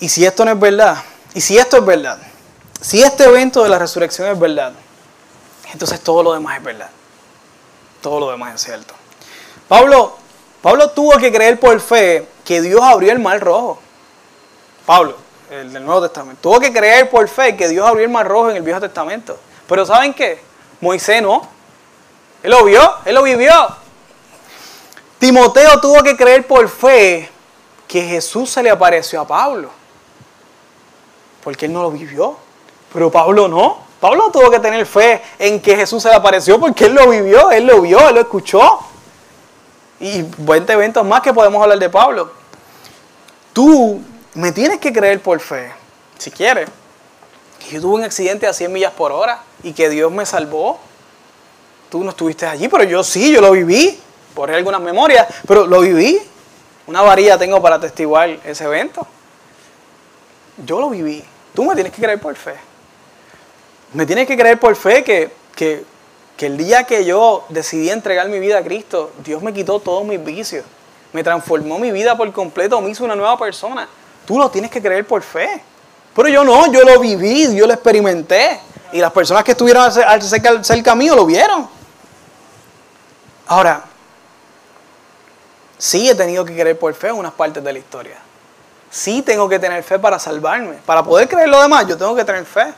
Y 0.00 0.08
si 0.08 0.24
esto 0.24 0.46
no 0.46 0.52
es 0.52 0.58
verdad, 0.58 0.96
y 1.34 1.42
si 1.42 1.58
esto 1.58 1.76
es 1.76 1.84
verdad, 1.84 2.18
si 2.80 3.02
este 3.02 3.24
evento 3.24 3.62
de 3.62 3.68
la 3.68 3.78
resurrección 3.78 4.28
es 4.28 4.38
verdad, 4.38 4.72
entonces 5.72 6.00
todo 6.00 6.22
lo 6.22 6.32
demás 6.32 6.56
es 6.56 6.64
verdad. 6.64 6.90
Todo 8.00 8.18
lo 8.18 8.30
demás 8.30 8.54
es 8.54 8.62
cierto. 8.62 8.94
Pablo, 9.68 10.16
Pablo 10.62 10.90
tuvo 10.90 11.18
que 11.18 11.30
creer 11.30 11.60
por 11.60 11.78
fe 11.80 12.26
que 12.46 12.62
Dios 12.62 12.80
abrió 12.82 13.12
el 13.12 13.18
mar 13.18 13.38
rojo. 13.40 13.78
Pablo, 14.86 15.16
el 15.50 15.70
del 15.70 15.84
Nuevo 15.84 16.00
Testamento, 16.00 16.40
tuvo 16.40 16.58
que 16.58 16.72
creer 16.72 17.10
por 17.10 17.28
fe 17.28 17.54
que 17.54 17.68
Dios 17.68 17.86
abrió 17.86 18.06
el 18.06 18.10
mar 18.10 18.26
rojo 18.26 18.50
en 18.50 18.56
el 18.56 18.62
Viejo 18.62 18.80
Testamento. 18.80 19.38
Pero 19.68 19.84
¿saben 19.84 20.14
qué? 20.14 20.42
Moisés 20.80 21.22
no. 21.22 21.46
Él 22.42 22.50
lo 22.52 22.64
vio, 22.64 22.90
él 23.04 23.14
lo 23.14 23.22
vivió. 23.22 23.52
Timoteo 25.18 25.78
tuvo 25.78 26.02
que 26.02 26.16
creer 26.16 26.46
por 26.46 26.66
fe 26.70 27.30
que 27.86 28.02
Jesús 28.02 28.48
se 28.48 28.62
le 28.62 28.70
apareció 28.70 29.20
a 29.20 29.26
Pablo 29.26 29.79
porque 31.42 31.66
él 31.66 31.72
no 31.72 31.82
lo 31.82 31.90
vivió. 31.90 32.36
Pero 32.92 33.10
Pablo 33.10 33.48
no. 33.48 33.78
Pablo 34.00 34.30
tuvo 34.32 34.50
que 34.50 34.58
tener 34.58 34.86
fe 34.86 35.22
en 35.38 35.60
que 35.60 35.76
Jesús 35.76 36.02
se 36.02 36.08
le 36.08 36.14
apareció 36.14 36.58
porque 36.58 36.86
él 36.86 36.94
lo 36.94 37.08
vivió, 37.08 37.50
él 37.50 37.66
lo 37.66 37.82
vio, 37.82 38.08
él 38.08 38.14
lo 38.14 38.20
escuchó. 38.22 38.80
Y 40.00 40.24
20 40.38 40.72
eventos 40.72 41.04
más 41.04 41.20
que 41.20 41.34
podemos 41.34 41.62
hablar 41.62 41.78
de 41.78 41.90
Pablo. 41.90 42.32
Tú 43.52 44.00
me 44.34 44.52
tienes 44.52 44.78
que 44.78 44.92
creer 44.92 45.20
por 45.20 45.38
fe, 45.40 45.72
si 46.18 46.30
quieres, 46.30 46.68
que 47.58 47.74
yo 47.74 47.80
tuve 47.80 47.96
un 47.96 48.04
accidente 48.04 48.46
a 48.46 48.54
100 48.54 48.72
millas 48.72 48.92
por 48.92 49.12
hora 49.12 49.42
y 49.62 49.72
que 49.72 49.90
Dios 49.90 50.10
me 50.10 50.24
salvó. 50.24 50.78
Tú 51.90 52.02
no 52.02 52.10
estuviste 52.10 52.46
allí, 52.46 52.68
pero 52.68 52.84
yo 52.84 53.04
sí, 53.04 53.32
yo 53.32 53.40
lo 53.40 53.52
viví. 53.52 54.00
Por 54.34 54.50
algunas 54.50 54.80
memorias, 54.80 55.26
pero 55.46 55.66
lo 55.66 55.80
viví. 55.80 56.18
Una 56.86 57.02
varilla 57.02 57.36
tengo 57.36 57.60
para 57.60 57.76
atestiguar 57.76 58.30
ese 58.44 58.64
evento. 58.64 59.06
Yo 60.64 60.80
lo 60.80 60.90
viví. 60.90 61.24
Tú 61.54 61.64
me 61.64 61.74
tienes 61.74 61.92
que 61.92 62.02
creer 62.02 62.20
por 62.20 62.34
fe. 62.36 62.54
Me 63.92 64.06
tienes 64.06 64.26
que 64.26 64.36
creer 64.36 64.58
por 64.58 64.76
fe 64.76 65.02
que, 65.02 65.30
que, 65.56 65.84
el 66.46 66.56
día 66.56 66.84
que 66.84 67.04
yo 67.04 67.44
decidí 67.48 67.90
entregar 67.90 68.28
mi 68.28 68.38
vida 68.38 68.58
a 68.58 68.62
Cristo, 68.62 69.12
Dios 69.24 69.42
me 69.42 69.52
quitó 69.52 69.80
todos 69.80 70.04
mis 70.04 70.22
vicios. 70.24 70.64
Me 71.12 71.24
transformó 71.24 71.78
mi 71.78 71.90
vida 71.90 72.16
por 72.16 72.32
completo, 72.32 72.80
me 72.80 72.90
hizo 72.90 73.04
una 73.04 73.16
nueva 73.16 73.36
persona. 73.36 73.88
Tú 74.26 74.38
lo 74.38 74.50
tienes 74.50 74.70
que 74.70 74.80
creer 74.80 75.06
por 75.06 75.22
fe. 75.22 75.62
Pero 76.14 76.28
yo 76.28 76.44
no, 76.44 76.72
yo 76.72 76.82
lo 76.82 76.98
viví, 77.00 77.54
yo 77.54 77.66
lo 77.66 77.72
experimenté. 77.72 78.60
Y 78.92 78.98
las 78.98 79.12
personas 79.12 79.44
que 79.44 79.52
estuvieron 79.52 79.90
cerca, 79.92 80.62
cerca 80.64 80.94
mío 80.94 81.14
lo 81.14 81.26
vieron. 81.26 81.68
Ahora, 83.48 83.84
sí 85.76 86.08
he 86.08 86.14
tenido 86.14 86.44
que 86.44 86.54
creer 86.54 86.78
por 86.78 86.94
fe 86.94 87.08
en 87.08 87.16
unas 87.16 87.32
partes 87.32 87.62
de 87.62 87.72
la 87.72 87.78
historia 87.78 88.29
sí 88.90 89.22
tengo 89.22 89.48
que 89.48 89.58
tener 89.58 89.82
fe 89.82 89.98
para 89.98 90.18
salvarme. 90.18 90.78
Para 90.84 91.02
poder 91.02 91.28
creer 91.28 91.48
lo 91.48 91.62
demás, 91.62 91.86
yo 91.86 91.96
tengo 91.96 92.14
que 92.14 92.24
tener 92.24 92.44
fe. 92.44 92.74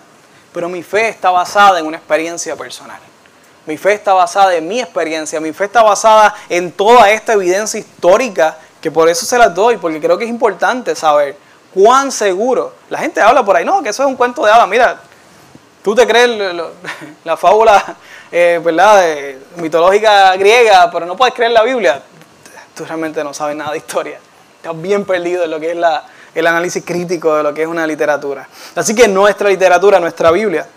Pero 0.53 0.69
mi 0.69 0.83
fe 0.83 1.09
está 1.09 1.31
basada 1.31 1.79
en 1.79 1.87
una 1.87 1.97
experiencia 1.97 2.55
personal. 2.55 3.01
Mi 3.65 3.79
fe 3.79 3.95
está 3.95 4.13
basada 4.13 4.55
en 4.55 4.69
mi 4.69 4.81
experiencia. 4.81 5.41
Mi 5.41 5.53
fe 5.53 5.65
está 5.65 5.83
basada 5.83 6.35
en 6.49 6.71
toda 6.73 7.11
esta 7.11 7.33
evidencia 7.33 7.81
histórica 7.81 8.59
que 8.81 8.91
por 8.91 9.09
eso 9.09 9.25
se 9.25 9.39
las 9.39 9.55
doy, 9.55 9.77
porque 9.77 10.01
creo 10.01 10.19
que 10.19 10.25
es 10.25 10.31
importante 10.31 10.95
saber 10.95 11.37
cuán 11.73 12.13
seguro. 12.13 12.75
La 12.91 12.99
gente 12.99 13.21
habla 13.21 13.45
por 13.45 13.57
ahí, 13.57 13.65
no, 13.65 13.83
que 13.83 13.91
eso 13.91 14.03
es 14.03 14.09
un 14.09 14.17
cuento 14.17 14.45
de 14.45 14.51
hadas. 14.51 14.69
Mira, 14.69 15.01
tú 15.83 15.95
te 15.95 16.07
crees 16.07 16.31
la 17.25 17.37
fábula 17.37 17.97
eh, 18.31 18.61
¿verdad? 18.63 19.03
mitológica 19.57 20.37
griega, 20.37 20.91
pero 20.91 21.07
no 21.07 21.17
puedes 21.17 21.33
creer 21.33 21.53
la 21.53 21.63
Biblia. 21.63 22.03
Tú 22.75 22.85
realmente 22.85 23.23
no 23.23 23.33
sabes 23.33 23.57
nada 23.57 23.71
de 23.71 23.79
historia. 23.79 24.19
Estás 24.63 24.81
bien 24.81 25.05
perdido 25.05 25.43
en 25.43 25.51
lo 25.51 25.59
que 25.59 25.73
es 25.73 25.77
el 26.37 26.47
análisis 26.47 26.85
crítico 26.85 27.35
de 27.35 27.43
lo 27.43 27.53
que 27.53 27.63
es 27.63 27.67
una 27.67 27.85
literatura. 27.85 28.49
Así 28.77 28.95
que 28.95 29.09
nuestra 29.09 29.49
literatura, 29.49 29.99
nuestra 29.99 30.31
Biblia, 30.31 30.69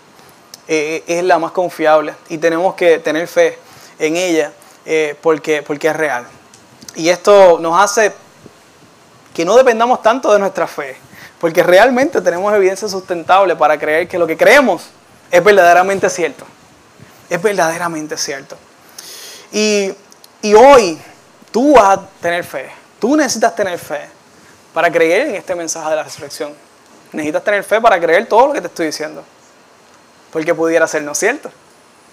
eh, 0.66 1.04
es 1.06 1.22
la 1.22 1.38
más 1.38 1.52
confiable 1.52 2.12
y 2.28 2.38
tenemos 2.38 2.74
que 2.74 2.98
tener 2.98 3.28
fe 3.28 3.56
en 4.00 4.16
ella 4.16 4.50
eh, 4.84 5.14
porque, 5.22 5.62
porque 5.62 5.86
es 5.86 5.94
real. 5.94 6.26
Y 6.96 7.10
esto 7.10 7.60
nos 7.60 7.80
hace 7.80 8.12
que 9.32 9.44
no 9.44 9.56
dependamos 9.56 10.02
tanto 10.02 10.32
de 10.32 10.40
nuestra 10.40 10.66
fe, 10.66 10.96
porque 11.38 11.62
realmente 11.62 12.20
tenemos 12.20 12.52
evidencia 12.52 12.88
sustentable 12.88 13.54
para 13.54 13.78
creer 13.78 14.08
que 14.08 14.18
lo 14.18 14.26
que 14.26 14.36
creemos 14.36 14.82
es 15.30 15.44
verdaderamente 15.44 16.10
cierto. 16.10 16.44
Es 17.30 17.40
verdaderamente 17.40 18.16
cierto. 18.16 18.56
Y, 19.52 19.94
y 20.42 20.54
hoy 20.54 20.98
tú 21.52 21.74
vas 21.74 21.98
a 21.98 22.08
tener 22.20 22.42
fe. 22.42 22.85
Tú 23.06 23.16
necesitas 23.16 23.54
tener 23.54 23.78
fe 23.78 24.00
para 24.74 24.90
creer 24.90 25.28
en 25.28 25.36
este 25.36 25.54
mensaje 25.54 25.90
de 25.90 25.94
la 25.94 26.02
resurrección. 26.02 26.52
Necesitas 27.12 27.44
tener 27.44 27.62
fe 27.62 27.80
para 27.80 28.00
creer 28.00 28.26
todo 28.26 28.48
lo 28.48 28.52
que 28.52 28.60
te 28.60 28.66
estoy 28.66 28.86
diciendo. 28.86 29.22
Porque 30.32 30.52
pudiera 30.52 30.88
ser 30.88 31.04
no 31.04 31.14
cierto. 31.14 31.48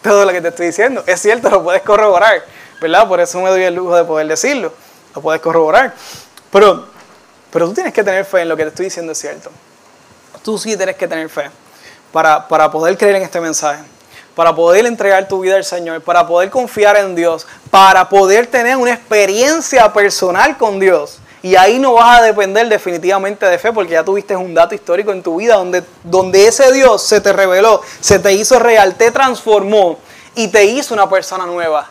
Todo 0.03 0.24
lo 0.24 0.32
que 0.32 0.39
te 0.39 0.49
estoy 0.49 0.67
diciendo 0.67 1.03
es 1.07 1.20
cierto, 1.20 1.49
lo 1.49 1.63
puedes 1.63 1.82
corroborar. 1.82 2.45
¿Verdad? 2.80 3.07
Por 3.07 3.20
eso 3.20 3.41
me 3.41 3.49
doy 3.49 3.63
el 3.63 3.74
lujo 3.74 3.95
de 3.95 4.03
poder 4.03 4.28
decirlo. 4.28 4.72
Lo 5.15 5.22
puedes 5.24 5.41
corroborar. 5.41 5.95
Pero, 6.51 6.86
pero 7.49 7.70
tú 7.70 7.74
tienes 7.74 7.91
que 7.91 8.03
tener 8.03 8.24
fe 8.24 8.41
en 8.41 8.49
lo 8.49 8.55
que 8.55 8.61
te 8.61 8.70
estoy 8.70 8.86
diciendo 8.86 9.13
es 9.13 9.17
cierto. 9.17 9.49
Tú 10.43 10.59
sí 10.59 10.78
tienes 10.78 10.95
que 10.95 11.07
tener 11.07 11.28
fe 11.28 11.49
para, 12.11 12.47
para 12.47 12.70
poder 12.70 12.95
creer 12.99 13.15
en 13.15 13.24
este 13.24 13.41
mensaje 13.41 13.82
para 14.36 14.55
poder 14.55 14.86
entregar 14.86 15.27
tu 15.27 15.41
vida 15.41 15.55
al 15.55 15.63
Señor, 15.63 16.01
para 16.01 16.25
poder 16.25 16.49
confiar 16.49 16.97
en 16.97 17.15
Dios, 17.15 17.45
para 17.69 18.09
poder 18.09 18.47
tener 18.47 18.77
una 18.77 18.93
experiencia 18.93 19.91
personal 19.93 20.57
con 20.57 20.79
Dios. 20.79 21.19
Y 21.41 21.55
ahí 21.55 21.77
no 21.77 21.93
vas 21.93 22.19
a 22.19 22.23
depender 22.23 22.69
definitivamente 22.69 23.45
de 23.45 23.59
fe, 23.59 23.73
porque 23.73 23.93
ya 23.93 24.03
tuviste 24.03 24.36
un 24.36 24.53
dato 24.53 24.73
histórico 24.73 25.11
en 25.11 25.21
tu 25.21 25.38
vida 25.38 25.55
donde, 25.55 25.84
donde 26.03 26.47
ese 26.47 26.71
Dios 26.71 27.03
se 27.03 27.19
te 27.19 27.34
reveló, 27.34 27.81
se 27.99 28.17
te 28.17 28.31
hizo 28.34 28.59
real, 28.59 28.95
te 28.95 29.11
transformó 29.11 29.99
y 30.36 30.47
te 30.47 30.63
hizo 30.63 30.93
una 30.93 31.09
persona 31.09 31.45
nueva. 31.45 31.89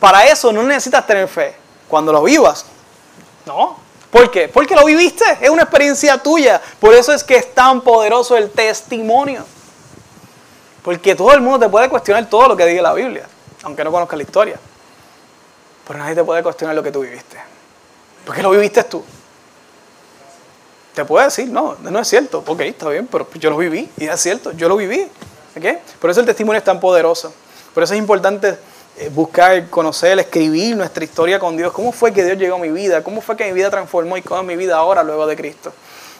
Para 0.00 0.26
eso 0.26 0.52
no 0.52 0.62
necesitas 0.64 1.06
tener 1.06 1.28
fe. 1.28 1.54
Cuando 1.88 2.12
lo 2.12 2.22
vivas, 2.22 2.64
no, 3.46 3.78
¿Por 4.10 4.30
qué? 4.30 4.48
Porque 4.48 4.74
lo 4.74 4.84
viviste, 4.84 5.24
es 5.40 5.48
una 5.48 5.62
experiencia 5.62 6.18
tuya. 6.18 6.60
Por 6.80 6.94
eso 6.94 7.12
es 7.12 7.22
que 7.22 7.36
es 7.36 7.54
tan 7.54 7.80
poderoso 7.80 8.36
el 8.36 8.50
testimonio. 8.50 9.44
Porque 10.82 11.14
todo 11.14 11.32
el 11.32 11.40
mundo 11.40 11.58
te 11.58 11.68
puede 11.68 11.88
cuestionar 11.88 12.28
todo 12.28 12.48
lo 12.48 12.56
que 12.56 12.64
diga 12.66 12.82
la 12.82 12.94
Biblia, 12.94 13.26
aunque 13.62 13.84
no 13.84 13.92
conozca 13.92 14.16
la 14.16 14.22
historia. 14.22 14.58
Pero 15.86 15.98
nadie 15.98 16.14
te 16.14 16.24
puede 16.24 16.42
cuestionar 16.42 16.74
lo 16.74 16.82
que 16.82 16.92
tú 16.92 17.00
viviste. 17.00 17.36
Porque 18.24 18.42
lo 18.42 18.50
viviste 18.50 18.84
tú. 18.84 19.04
Te 20.94 21.04
puede 21.04 21.26
decir, 21.26 21.48
no, 21.48 21.76
no 21.80 21.98
es 21.98 22.08
cierto. 22.08 22.42
Ok, 22.46 22.60
está 22.60 22.88
bien, 22.88 23.06
pero 23.06 23.28
yo 23.34 23.50
lo 23.50 23.56
viví 23.56 23.90
y 23.96 24.06
es 24.06 24.20
cierto, 24.20 24.52
yo 24.52 24.68
lo 24.68 24.76
viví. 24.76 25.06
¿Okay? 25.56 25.78
Por 25.98 26.10
eso 26.10 26.20
el 26.20 26.26
testimonio 26.26 26.58
es 26.58 26.64
tan 26.64 26.80
poderoso. 26.80 27.32
Por 27.74 27.82
eso 27.82 27.94
es 27.94 27.98
importante 27.98 28.56
eh, 28.96 29.08
buscar, 29.12 29.68
conocer, 29.68 30.18
escribir 30.18 30.76
nuestra 30.76 31.02
historia 31.04 31.38
con 31.38 31.56
Dios. 31.56 31.72
¿Cómo 31.72 31.92
fue 31.92 32.12
que 32.12 32.24
Dios 32.24 32.38
llegó 32.38 32.56
a 32.56 32.58
mi 32.58 32.70
vida? 32.70 33.02
¿Cómo 33.02 33.20
fue 33.20 33.36
que 33.36 33.46
mi 33.46 33.52
vida 33.52 33.70
transformó 33.70 34.16
y 34.16 34.22
cómo 34.22 34.40
es 34.40 34.46
mi 34.46 34.56
vida 34.56 34.76
ahora 34.76 35.02
luego 35.02 35.26
de 35.26 35.36
Cristo? 35.36 35.72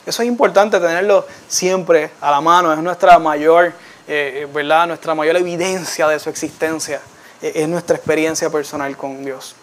Eso 0.06 0.22
es 0.22 0.28
importante 0.28 0.80
tenerlo 0.80 1.26
siempre 1.46 2.10
a 2.20 2.30
la 2.30 2.40
mano. 2.40 2.72
Es 2.72 2.78
nuestra 2.78 3.18
mayor 3.18 3.72
eh, 4.12 4.48
¿verdad? 4.52 4.88
Nuestra 4.88 5.14
mayor 5.14 5.36
evidencia 5.36 6.08
de 6.08 6.18
su 6.18 6.30
existencia 6.30 7.00
eh, 7.40 7.52
es 7.54 7.68
nuestra 7.68 7.94
experiencia 7.94 8.50
personal 8.50 8.96
con 8.96 9.24
Dios. 9.24 9.54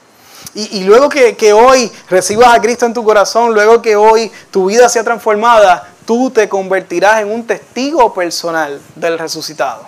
Y, 0.54 0.86
luego 0.86 1.10
que, 1.10 1.36
que, 1.36 1.52
hoy 1.52 1.92
recibas 2.10 2.56
a 2.56 2.62
Cristo 2.62 2.86
en 2.86 2.94
tu 2.94 3.04
corazón, 3.04 3.54
luego 3.54 3.82
que 3.82 3.98
hoy 3.98 4.32
tu 4.50 4.68
vida 4.68 4.88
sea 4.88 5.04
transformada, 5.04 5.90
tú 6.06 6.30
te 6.30 6.48
convertirás 6.48 7.22
en 7.22 7.30
un 7.30 7.46
testigo 7.46 8.14
personal 8.14 8.80
del 8.96 9.20
resucitado. 9.20 9.86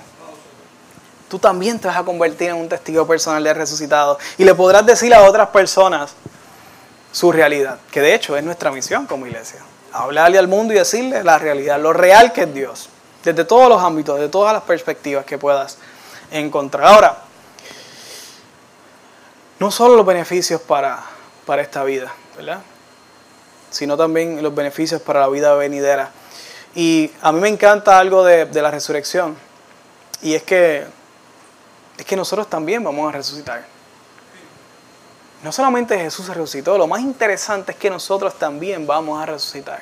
Tú 1.30 1.40
también 1.40 1.80
te 1.80 1.88
vas 1.88 1.96
a 1.96 2.04
convertir 2.04 2.50
en 2.50 2.56
un 2.56 2.68
testigo 2.68 3.08
personal 3.08 3.42
del 3.42 3.56
resucitado. 3.56 4.20
Y 4.38 4.44
le 4.44 4.54
podrás 4.56 4.86
decir 4.86 5.14
a 5.14 5.22
otras 5.22 5.48
personas 5.50 6.12
su 7.14 7.32
realidad, 7.32 7.80
que 7.92 8.02
de 8.02 8.14
hecho 8.14 8.36
es 8.36 8.44
nuestra 8.44 8.72
misión 8.72 9.06
como 9.06 9.26
iglesia. 9.26 9.60
Hablarle 9.94 10.38
al 10.38 10.50
mundo 10.50 10.74
y 10.74 10.78
decirle 10.78 11.24
la 11.24 11.40
realidad, 11.40 11.80
lo 11.80 11.94
real 11.94 12.34
que 12.34 12.42
es 12.42 12.54
Dios 12.54 12.90
desde 13.24 13.46
todos 13.46 13.70
los 13.70 13.82
ámbitos, 13.82 14.20
de 14.20 14.30
todas 14.30 14.54
las 14.54 14.64
perspectivas 14.64 15.26
que 15.26 15.38
puedas 15.38 15.78
encontrar. 16.32 16.86
Ahora, 16.86 17.18
no 19.60 19.72
solo 19.72 19.96
los 19.96 20.06
beneficios 20.06 20.62
para, 20.62 21.04
para 21.46 21.62
esta 21.62 21.84
vida, 21.84 22.14
¿verdad? 22.38 22.62
Sino 23.70 23.98
también 23.98 24.42
los 24.42 24.56
beneficios 24.56 25.02
para 25.02 25.22
la 25.22 25.28
vida 25.28 25.54
venidera. 25.56 26.12
Y 26.76 27.12
a 27.22 27.32
mí 27.32 27.40
me 27.40 27.50
encanta 27.50 28.00
algo 28.00 28.24
de, 28.24 28.46
de 28.46 28.62
la 28.62 28.72
resurrección. 28.72 29.38
Y 30.22 30.34
es 30.34 30.44
que, 30.44 30.86
es 31.98 32.06
que 32.06 32.16
nosotros 32.16 32.50
también 32.50 32.84
vamos 32.84 33.10
a 33.10 33.18
resucitar. 33.18 33.66
No 35.44 35.52
solamente 35.52 35.98
Jesús 35.98 36.28
resucitó, 36.28 36.78
lo 36.78 36.88
más 36.88 37.02
interesante 37.02 37.72
es 37.72 37.78
que 37.78 37.90
nosotros 37.90 38.38
también 38.38 38.86
vamos 38.86 39.22
a 39.22 39.26
resucitar 39.26 39.82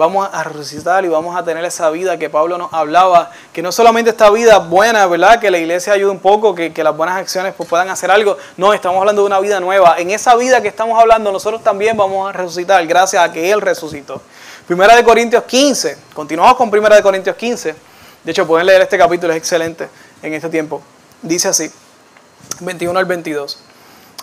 vamos 0.00 0.26
a 0.32 0.42
resucitar 0.44 1.04
y 1.04 1.08
vamos 1.08 1.36
a 1.36 1.44
tener 1.44 1.62
esa 1.62 1.90
vida 1.90 2.18
que 2.18 2.30
Pablo 2.30 2.56
nos 2.56 2.72
hablaba, 2.72 3.30
que 3.52 3.60
no 3.60 3.70
solamente 3.70 4.08
esta 4.08 4.30
vida 4.30 4.56
buena, 4.58 5.06
¿verdad? 5.06 5.38
Que 5.38 5.50
la 5.50 5.58
iglesia 5.58 5.92
ayude 5.92 6.10
un 6.10 6.20
poco, 6.20 6.54
que, 6.54 6.72
las 6.82 6.96
buenas 6.96 7.18
acciones 7.18 7.52
pues, 7.54 7.68
puedan 7.68 7.90
hacer 7.90 8.10
algo. 8.10 8.38
No, 8.56 8.72
estamos 8.72 8.98
hablando 8.98 9.20
de 9.20 9.26
una 9.26 9.38
vida 9.40 9.60
nueva. 9.60 9.98
En 9.98 10.10
esa 10.10 10.34
vida 10.36 10.62
que 10.62 10.68
estamos 10.68 10.98
hablando, 10.98 11.30
nosotros 11.30 11.62
también 11.62 11.98
vamos 11.98 12.30
a 12.30 12.32
resucitar 12.32 12.86
gracias 12.86 13.22
a 13.22 13.30
que 13.30 13.52
Él 13.52 13.60
resucitó. 13.60 14.22
Primera 14.66 14.96
de 14.96 15.04
Corintios 15.04 15.44
15, 15.44 15.98
continuamos 16.14 16.56
con 16.56 16.70
Primera 16.70 16.96
de 16.96 17.02
Corintios 17.02 17.36
15. 17.36 17.74
De 18.24 18.32
hecho, 18.32 18.46
pueden 18.46 18.66
leer 18.66 18.80
este 18.80 18.96
capítulo, 18.96 19.34
es 19.34 19.38
excelente 19.38 19.86
en 20.22 20.32
este 20.32 20.48
tiempo. 20.48 20.80
Dice 21.20 21.48
así, 21.48 21.70
21 22.60 22.98
al 22.98 23.04
22. 23.04 23.58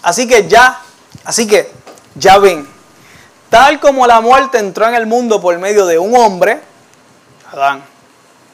Así 0.02 0.28
que 0.28 0.48
ya, 0.48 0.82
así 1.24 1.46
que 1.46 1.70
ya 2.16 2.40
ven 2.40 2.77
Tal 3.50 3.80
como 3.80 4.06
la 4.08 4.22
muerte 4.22 4.60
entró 4.60 4.88
en 4.88 4.96
el 4.96 5.06
mundo 5.06 5.40
por 5.40 5.58
medio 5.58 5.86
de 5.86 5.98
un 5.98 6.16
hombre, 6.16 6.62
Adán, 7.52 7.84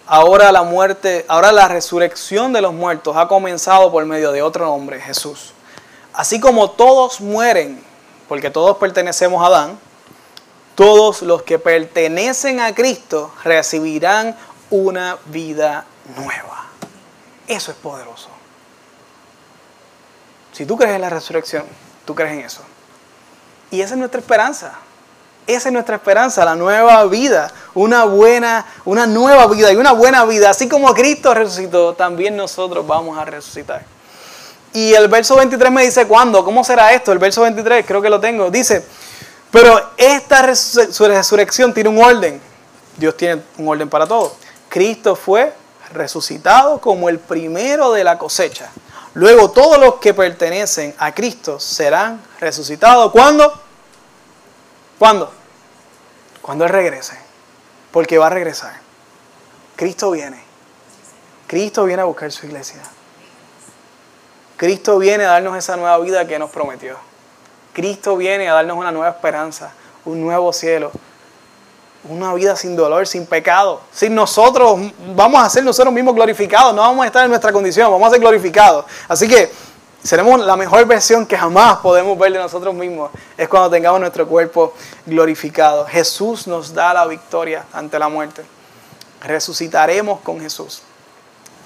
ahora 0.05 0.51
la 0.51 0.63
muerte, 0.63 1.25
ahora 1.27 1.51
la 1.51 1.67
resurrección 1.67 2.53
de 2.53 2.61
los 2.61 2.73
muertos 2.73 3.17
ha 3.17 3.27
comenzado 3.27 3.91
por 3.91 4.05
medio 4.05 4.31
de 4.31 4.43
otro 4.43 4.71
hombre, 4.71 5.01
Jesús. 5.01 5.53
Así 6.13 6.39
como 6.39 6.71
todos 6.71 7.21
mueren, 7.21 7.83
porque 8.27 8.51
todos 8.51 8.77
pertenecemos 8.77 9.41
a 9.43 9.47
Adán, 9.47 9.79
todos 10.75 11.23
los 11.23 11.41
que 11.41 11.57
pertenecen 11.57 12.59
a 12.59 12.73
Cristo 12.75 13.31
recibirán 13.43 14.35
una 14.69 15.17
vida 15.25 15.85
nueva. 16.15 16.67
Eso 17.47 17.71
es 17.71 17.77
poderoso. 17.77 18.29
Si 20.51 20.65
tú 20.65 20.77
crees 20.77 20.95
en 20.95 21.01
la 21.01 21.09
resurrección, 21.09 21.65
tú 22.05 22.13
crees 22.13 22.33
en 22.33 22.39
eso. 22.41 22.61
Y 23.73 23.81
esa 23.81 23.95
es 23.95 23.97
nuestra 23.97 24.19
esperanza. 24.19 24.73
Esa 25.47 25.69
es 25.69 25.73
nuestra 25.73 25.95
esperanza, 25.95 26.45
la 26.45 26.55
nueva 26.55 27.03
vida, 27.05 27.51
una 27.73 28.03
buena, 28.03 28.67
una 28.85 29.07
nueva 29.07 29.47
vida 29.47 29.73
y 29.73 29.75
una 29.77 29.93
buena 29.93 30.25
vida. 30.25 30.51
Así 30.51 30.69
como 30.69 30.93
Cristo 30.93 31.33
resucitó, 31.33 31.95
también 31.95 32.37
nosotros 32.37 32.85
vamos 32.85 33.17
a 33.17 33.25
resucitar. 33.25 33.83
Y 34.73 34.93
el 34.93 35.07
verso 35.07 35.35
23 35.37 35.71
me 35.71 35.83
dice, 35.83 36.05
¿cuándo? 36.05 36.45
¿Cómo 36.45 36.63
será 36.63 36.93
esto? 36.93 37.11
El 37.11 37.17
verso 37.17 37.41
23, 37.41 37.83
creo 37.83 37.99
que 37.99 38.11
lo 38.11 38.19
tengo. 38.19 38.51
Dice, 38.51 38.85
pero 39.49 39.89
esta 39.97 40.43
resurrección 40.43 41.73
tiene 41.73 41.89
un 41.89 41.97
orden. 41.97 42.39
Dios 42.95 43.17
tiene 43.17 43.41
un 43.57 43.67
orden 43.67 43.89
para 43.89 44.05
todo. 44.05 44.35
Cristo 44.69 45.15
fue 45.15 45.51
resucitado 45.91 46.79
como 46.79 47.09
el 47.09 47.17
primero 47.17 47.91
de 47.91 48.03
la 48.03 48.19
cosecha. 48.19 48.69
Luego 49.15 49.51
todos 49.51 49.79
los 49.79 49.95
que 49.95 50.13
pertenecen 50.13 50.95
a 50.97 51.13
Cristo 51.13 51.59
serán 51.59 52.21
resucitados. 52.39 53.11
¿Cuándo? 53.11 53.61
¿Cuándo? 54.97 55.31
Cuando 56.41 56.65
Él 56.65 56.71
regrese. 56.71 57.17
Porque 57.91 58.17
va 58.17 58.27
a 58.27 58.31
regresar. 58.31 58.73
Cristo 59.75 60.11
viene. 60.11 60.43
Cristo 61.47 61.85
viene 61.85 62.01
a 62.01 62.05
buscar 62.05 62.31
su 62.31 62.45
iglesia. 62.47 62.81
Cristo 64.57 64.97
viene 64.97 65.25
a 65.25 65.31
darnos 65.31 65.57
esa 65.57 65.75
nueva 65.75 65.99
vida 65.99 66.25
que 66.25 66.39
nos 66.39 66.49
prometió. 66.49 66.97
Cristo 67.73 68.17
viene 68.17 68.49
a 68.49 68.53
darnos 68.53 68.77
una 68.77 68.91
nueva 68.91 69.09
esperanza, 69.09 69.71
un 70.05 70.21
nuevo 70.21 70.53
cielo, 70.53 70.91
una 72.09 72.33
vida 72.33 72.55
sin 72.55 72.75
dolor, 72.75 73.07
sin 73.07 73.25
pecado. 73.25 73.81
Sin 73.91 74.13
nosotros, 74.13 74.79
vamos 75.15 75.41
a 75.41 75.49
ser 75.49 75.63
nosotros 75.63 75.93
mismos 75.93 76.15
glorificados, 76.15 76.73
no 76.73 76.81
vamos 76.81 77.03
a 77.03 77.07
estar 77.07 77.23
en 77.23 77.29
nuestra 77.29 77.51
condición, 77.51 77.91
vamos 77.91 78.07
a 78.07 78.11
ser 78.11 78.19
glorificados. 78.19 78.85
Así 79.07 79.27
que 79.27 79.51
seremos 80.03 80.41
la 80.41 80.55
mejor 80.57 80.85
versión 80.85 81.25
que 81.25 81.37
jamás 81.37 81.77
podemos 81.77 82.17
ver 82.17 82.33
de 82.33 82.39
nosotros 82.39 82.73
mismos. 82.73 83.11
Es 83.37 83.47
cuando 83.47 83.69
tengamos 83.69 84.01
nuestro 84.01 84.27
cuerpo 84.27 84.73
glorificado. 85.05 85.85
Jesús 85.85 86.47
nos 86.47 86.73
da 86.73 86.93
la 86.93 87.05
victoria 87.05 87.65
ante 87.71 87.97
la 87.97 88.09
muerte. 88.09 88.43
Resucitaremos 89.21 90.19
con 90.19 90.41
Jesús. 90.41 90.81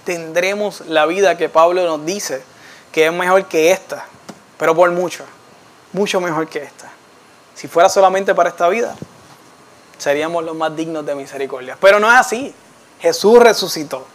Tendremos 0.05 0.81
la 0.81 1.05
vida 1.05 1.35
que 1.35 1.49
Pablo 1.49 1.83
nos 1.83 2.05
dice 2.05 2.43
que 2.91 3.07
es 3.07 3.13
mejor 3.13 3.45
que 3.45 3.71
esta, 3.71 4.05
pero 4.57 4.75
por 4.75 4.89
mucho, 4.91 5.25
mucho 5.91 6.21
mejor 6.21 6.47
que 6.47 6.59
esta. 6.59 6.89
Si 7.55 7.67
fuera 7.67 7.89
solamente 7.89 8.33
para 8.35 8.49
esta 8.49 8.69
vida, 8.69 8.95
seríamos 9.97 10.43
los 10.43 10.55
más 10.55 10.75
dignos 10.75 11.05
de 11.05 11.15
misericordia. 11.15 11.77
Pero 11.79 11.99
no 11.99 12.11
es 12.11 12.17
así. 12.17 12.53
Jesús 12.99 13.39
resucitó. 13.39 14.05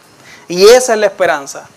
Y 0.47 0.65
esa 0.65 0.93
es 0.93 0.99
la 0.99 1.07
esperanza. 1.07 1.67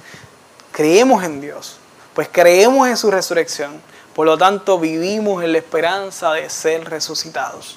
Creemos 0.73 1.25
en 1.25 1.41
Dios, 1.41 1.79
pues 2.15 2.29
creemos 2.31 2.89
en 2.89 2.97
su 2.97 3.11
resurrección. 3.11 3.81
Por 4.15 4.27
lo 4.27 4.37
tanto, 4.37 4.79
vivimos 4.79 5.43
en 5.43 5.53
la 5.53 5.59
esperanza 5.59 6.33
de 6.33 6.49
ser 6.51 6.89
resucitados. 6.89 7.77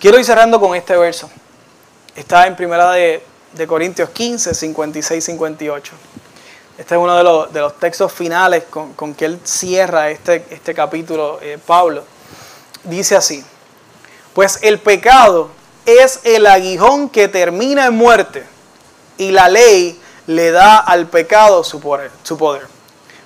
Quiero 0.00 0.18
ir 0.18 0.24
cerrando 0.24 0.60
con 0.60 0.74
este 0.74 0.96
verso. 0.96 1.30
Está 2.14 2.46
en 2.46 2.56
primera 2.56 2.92
de, 2.92 3.22
Corintios 3.66 4.10
15, 4.10 4.54
56, 4.54 5.24
58. 5.24 5.92
Este 6.76 6.94
es 6.94 7.00
uno 7.00 7.16
de 7.16 7.60
los, 7.60 7.78
textos 7.78 8.12
finales 8.12 8.64
con, 8.64 9.14
que 9.14 9.24
él 9.24 9.40
cierra 9.44 10.10
este, 10.10 10.44
este 10.50 10.74
capítulo, 10.74 11.38
eh, 11.40 11.58
Pablo. 11.64 12.04
Dice 12.84 13.16
así, 13.16 13.44
pues 14.34 14.58
el 14.62 14.80
pecado 14.80 15.50
es 15.86 16.20
el 16.24 16.46
aguijón 16.46 17.08
que 17.08 17.28
termina 17.28 17.86
en 17.86 17.94
muerte 17.94 18.44
y 19.16 19.30
la 19.30 19.48
ley 19.48 20.00
le 20.26 20.50
da 20.50 20.78
al 20.78 21.06
pecado 21.06 21.62
su 21.62 21.80
poder. 21.80 22.10
Su 22.24 22.36
poder. 22.36 22.66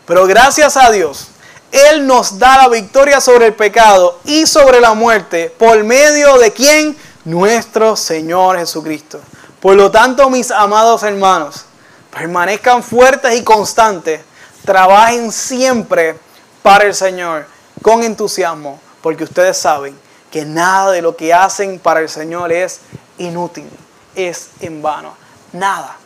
Pero 0.07 0.27
gracias 0.27 0.77
a 0.77 0.91
Dios, 0.91 1.29
Él 1.73 2.07
nos 2.07 2.39
da 2.39 2.59
la 2.59 2.69
victoria 2.69 3.21
sobre 3.21 3.47
el 3.47 3.55
pecado 3.55 4.19
y 4.25 4.47
sobre 4.47 4.81
la 4.81 4.95
muerte 4.95 5.55
por 5.59 5.83
medio 5.83 6.37
de 6.39 6.53
quién? 6.53 6.97
Nuestro 7.25 7.97
Señor 7.97 8.59
Jesucristo. 8.59 9.21
Por 9.61 9.77
lo 9.77 9.91
tanto, 9.91 10.29
mis 10.31 10.51
amados 10.51 11.03
hermanos, 11.03 11.65
permanezcan 12.11 12.83
fuertes 12.83 13.35
y 13.35 13.45
constantes, 13.45 14.21
trabajen 14.65 15.33
siempre 15.33 16.19
para 16.63 16.85
el 16.85 16.95
Señor 16.95 17.47
con 17.83 18.03
entusiasmo, 18.03 18.81
porque 19.03 19.25
ustedes 19.25 19.57
saben 19.57 20.08
que 20.31 20.45
nada 20.45 20.93
de 20.93 21.03
lo 21.03 21.17
que 21.17 21.33
hacen 21.33 21.79
para 21.79 22.01
el 22.01 22.09
Señor 22.09 22.53
es 22.53 22.81
inútil, 23.19 23.69
es 24.15 24.51
en 24.61 24.83
vano. 24.83 25.15
Nada. 25.53 25.97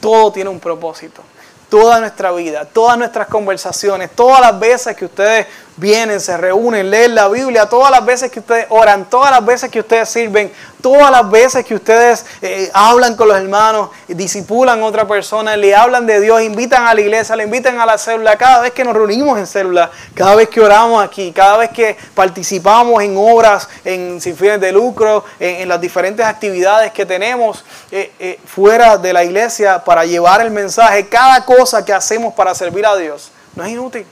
Todo 0.00 0.32
tiene 0.32 0.50
un 0.50 0.60
propósito. 0.60 1.22
Toda 1.68 2.00
nuestra 2.00 2.32
vida, 2.32 2.64
todas 2.64 2.98
nuestras 2.98 3.28
conversaciones, 3.28 4.10
todas 4.14 4.40
las 4.40 4.58
veces 4.58 4.96
que 4.96 5.04
ustedes 5.04 5.46
vienen, 5.80 6.20
se 6.20 6.36
reúnen, 6.36 6.90
leen 6.90 7.14
la 7.14 7.28
Biblia, 7.28 7.66
todas 7.66 7.90
las 7.90 8.04
veces 8.04 8.30
que 8.30 8.40
ustedes 8.40 8.66
oran, 8.68 9.08
todas 9.08 9.30
las 9.30 9.44
veces 9.44 9.70
que 9.70 9.80
ustedes 9.80 10.08
sirven, 10.10 10.52
todas 10.82 11.10
las 11.10 11.28
veces 11.30 11.64
que 11.64 11.74
ustedes 11.74 12.26
eh, 12.42 12.70
hablan 12.74 13.16
con 13.16 13.28
los 13.28 13.36
hermanos, 13.36 13.88
disipulan 14.06 14.80
a 14.80 14.84
otra 14.84 15.08
persona, 15.08 15.56
le 15.56 15.74
hablan 15.74 16.06
de 16.06 16.20
Dios, 16.20 16.42
invitan 16.42 16.86
a 16.86 16.94
la 16.94 17.00
iglesia, 17.00 17.34
le 17.34 17.44
invitan 17.44 17.80
a 17.80 17.86
la 17.86 17.96
célula, 17.96 18.36
cada 18.36 18.60
vez 18.60 18.72
que 18.72 18.84
nos 18.84 18.94
reunimos 18.94 19.38
en 19.38 19.46
célula, 19.46 19.90
cada 20.14 20.34
vez 20.34 20.50
que 20.50 20.60
oramos 20.60 21.02
aquí, 21.02 21.32
cada 21.32 21.56
vez 21.56 21.70
que 21.70 21.96
participamos 22.14 23.02
en 23.02 23.16
obras, 23.16 23.66
en 23.84 24.20
sin 24.20 24.36
fines 24.36 24.60
de 24.60 24.72
lucro, 24.72 25.24
en, 25.38 25.66
las 25.66 25.80
diferentes 25.80 26.24
actividades 26.26 26.92
que 26.92 27.06
tenemos 27.06 27.64
eh, 27.90 28.12
eh, 28.18 28.38
fuera 28.44 28.98
de 28.98 29.12
la 29.14 29.24
iglesia 29.24 29.82
para 29.82 30.04
llevar 30.04 30.42
el 30.42 30.50
mensaje, 30.50 31.08
cada 31.08 31.44
cosa 31.46 31.82
que 31.84 31.92
hacemos 31.92 32.34
para 32.34 32.54
servir 32.54 32.84
a 32.84 32.96
Dios, 32.96 33.30
no 33.56 33.64
es 33.64 33.70
inútil, 33.70 34.04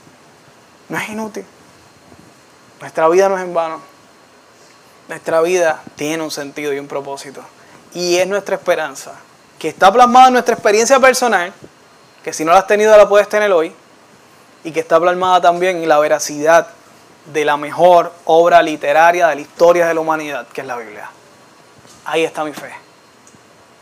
no 0.87 0.97
es 0.97 1.09
inútil. 1.09 1.45
Nuestra 2.79 3.07
vida 3.09 3.29
no 3.29 3.37
es 3.37 3.43
en 3.43 3.53
vano. 3.53 3.81
Nuestra 5.07 5.41
vida 5.41 5.81
tiene 5.95 6.23
un 6.23 6.31
sentido 6.31 6.71
y 6.73 6.79
un 6.79 6.87
propósito. 6.87 7.41
Y 7.93 8.17
es 8.17 8.27
nuestra 8.27 8.55
esperanza, 8.55 9.13
que 9.57 9.69
está 9.69 9.91
plasmada 9.91 10.27
en 10.27 10.33
nuestra 10.33 10.53
experiencia 10.53 10.99
personal, 10.99 11.51
que 12.23 12.31
si 12.31 12.45
no 12.45 12.51
la 12.51 12.59
has 12.59 12.67
tenido 12.67 12.95
la 12.95 13.09
puedes 13.09 13.27
tener 13.27 13.51
hoy, 13.51 13.73
y 14.63 14.71
que 14.71 14.79
está 14.79 14.99
plasmada 14.99 15.41
también 15.41 15.77
en 15.77 15.89
la 15.89 15.99
veracidad 15.99 16.67
de 17.25 17.45
la 17.45 17.57
mejor 17.57 18.13
obra 18.25 18.61
literaria 18.61 19.27
de 19.27 19.35
la 19.35 19.41
historia 19.41 19.87
de 19.87 19.93
la 19.93 19.99
humanidad, 19.99 20.47
que 20.47 20.61
es 20.61 20.67
la 20.67 20.77
Biblia. 20.77 21.09
Ahí 22.05 22.23
está 22.23 22.43
mi 22.43 22.53
fe. 22.53 22.73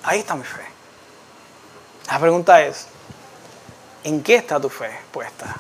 Ahí 0.04 0.20
está 0.20 0.36
mi 0.36 0.44
fe. 0.44 0.64
La 2.10 2.20
pregunta 2.20 2.62
es, 2.62 2.88
¿en 4.04 4.24
qué 4.24 4.36
está 4.36 4.60
tu 4.60 4.70
fe 4.70 4.92
puesta? 5.12 5.56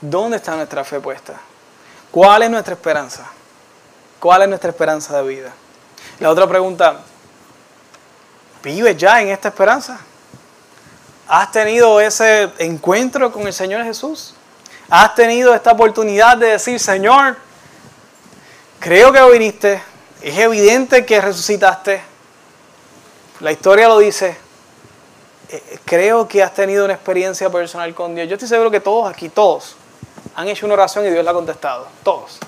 ¿Dónde 0.00 0.38
está 0.38 0.56
nuestra 0.56 0.84
fe 0.84 1.00
puesta? 1.00 1.34
¿Cuál 2.10 2.42
es 2.42 2.50
nuestra 2.50 2.74
esperanza? 2.74 3.26
¿Cuál 4.20 4.42
es 4.42 4.48
nuestra 4.48 4.70
esperanza 4.70 5.16
de 5.16 5.28
vida? 5.28 5.52
La 6.18 6.30
otra 6.30 6.46
pregunta, 6.46 7.00
¿vives 8.62 8.96
ya 8.96 9.20
en 9.20 9.28
esta 9.28 9.48
esperanza? 9.48 9.98
¿Has 11.28 11.50
tenido 11.50 12.00
ese 12.00 12.50
encuentro 12.58 13.32
con 13.32 13.46
el 13.46 13.52
Señor 13.52 13.84
Jesús? 13.84 14.34
¿Has 14.88 15.14
tenido 15.14 15.54
esta 15.54 15.72
oportunidad 15.72 16.36
de 16.36 16.48
decir, 16.48 16.78
Señor, 16.78 17.36
creo 18.78 19.12
que 19.12 19.30
viniste, 19.30 19.82
es 20.22 20.38
evidente 20.38 21.04
que 21.04 21.20
resucitaste, 21.20 22.00
la 23.40 23.52
historia 23.52 23.88
lo 23.88 23.98
dice, 23.98 24.36
eh, 25.48 25.78
creo 25.84 26.26
que 26.26 26.42
has 26.42 26.54
tenido 26.54 26.84
una 26.84 26.94
experiencia 26.94 27.50
personal 27.50 27.94
con 27.94 28.14
Dios. 28.14 28.28
Yo 28.28 28.34
estoy 28.34 28.48
seguro 28.48 28.70
que 28.70 28.80
todos 28.80 29.10
aquí, 29.10 29.28
todos, 29.28 29.76
han 30.36 30.48
hecho 30.48 30.66
una 30.66 30.74
oración 30.74 31.06
y 31.06 31.10
Dios 31.10 31.24
la 31.24 31.30
ha 31.30 31.34
contestado. 31.34 31.88
Todos. 32.04 32.38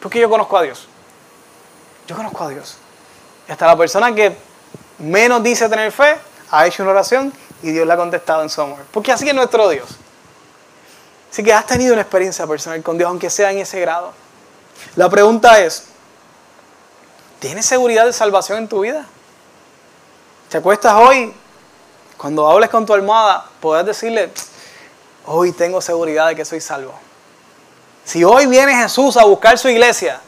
Porque 0.00 0.20
yo 0.20 0.28
conozco 0.28 0.58
a 0.58 0.62
Dios. 0.62 0.86
Yo 2.06 2.14
conozco 2.14 2.44
a 2.44 2.50
Dios. 2.50 2.76
Hasta 3.48 3.66
la 3.66 3.76
persona 3.76 4.14
que 4.14 4.36
menos 4.98 5.42
dice 5.42 5.68
tener 5.70 5.90
fe 5.90 6.16
ha 6.50 6.66
hecho 6.66 6.82
una 6.82 6.92
oración 6.92 7.32
y 7.62 7.72
Dios 7.72 7.86
la 7.86 7.94
ha 7.94 7.96
contestado 7.96 8.42
en 8.42 8.50
su 8.50 8.60
amor. 8.60 8.80
Porque 8.92 9.10
así 9.10 9.26
es 9.26 9.34
nuestro 9.34 9.70
Dios. 9.70 9.88
Así 11.32 11.42
que 11.42 11.52
has 11.52 11.66
tenido 11.66 11.94
una 11.94 12.02
experiencia 12.02 12.46
personal 12.46 12.82
con 12.82 12.98
Dios, 12.98 13.08
aunque 13.08 13.30
sea 13.30 13.50
en 13.50 13.58
ese 13.58 13.80
grado. 13.80 14.12
La 14.94 15.08
pregunta 15.08 15.58
es, 15.60 15.84
¿tienes 17.40 17.64
seguridad 17.64 18.04
de 18.04 18.12
salvación 18.12 18.58
en 18.58 18.68
tu 18.68 18.80
vida? 18.80 19.06
¿Te 20.50 20.58
acuestas 20.58 20.92
hoy? 20.94 21.34
Cuando 22.18 22.46
hables 22.48 22.68
con 22.68 22.84
tu 22.84 22.92
almohada, 22.92 23.46
podés 23.60 23.86
decirle, 23.86 24.30
hoy 25.24 25.52
tengo 25.52 25.80
seguridad 25.80 26.28
de 26.28 26.36
que 26.36 26.44
soy 26.44 26.60
salvo. 26.60 26.94
Si 28.04 28.22
hoy 28.22 28.46
viene 28.46 28.74
Jesús 28.76 29.16
a 29.16 29.24
buscar 29.24 29.58
su 29.58 29.68
iglesia, 29.68 30.20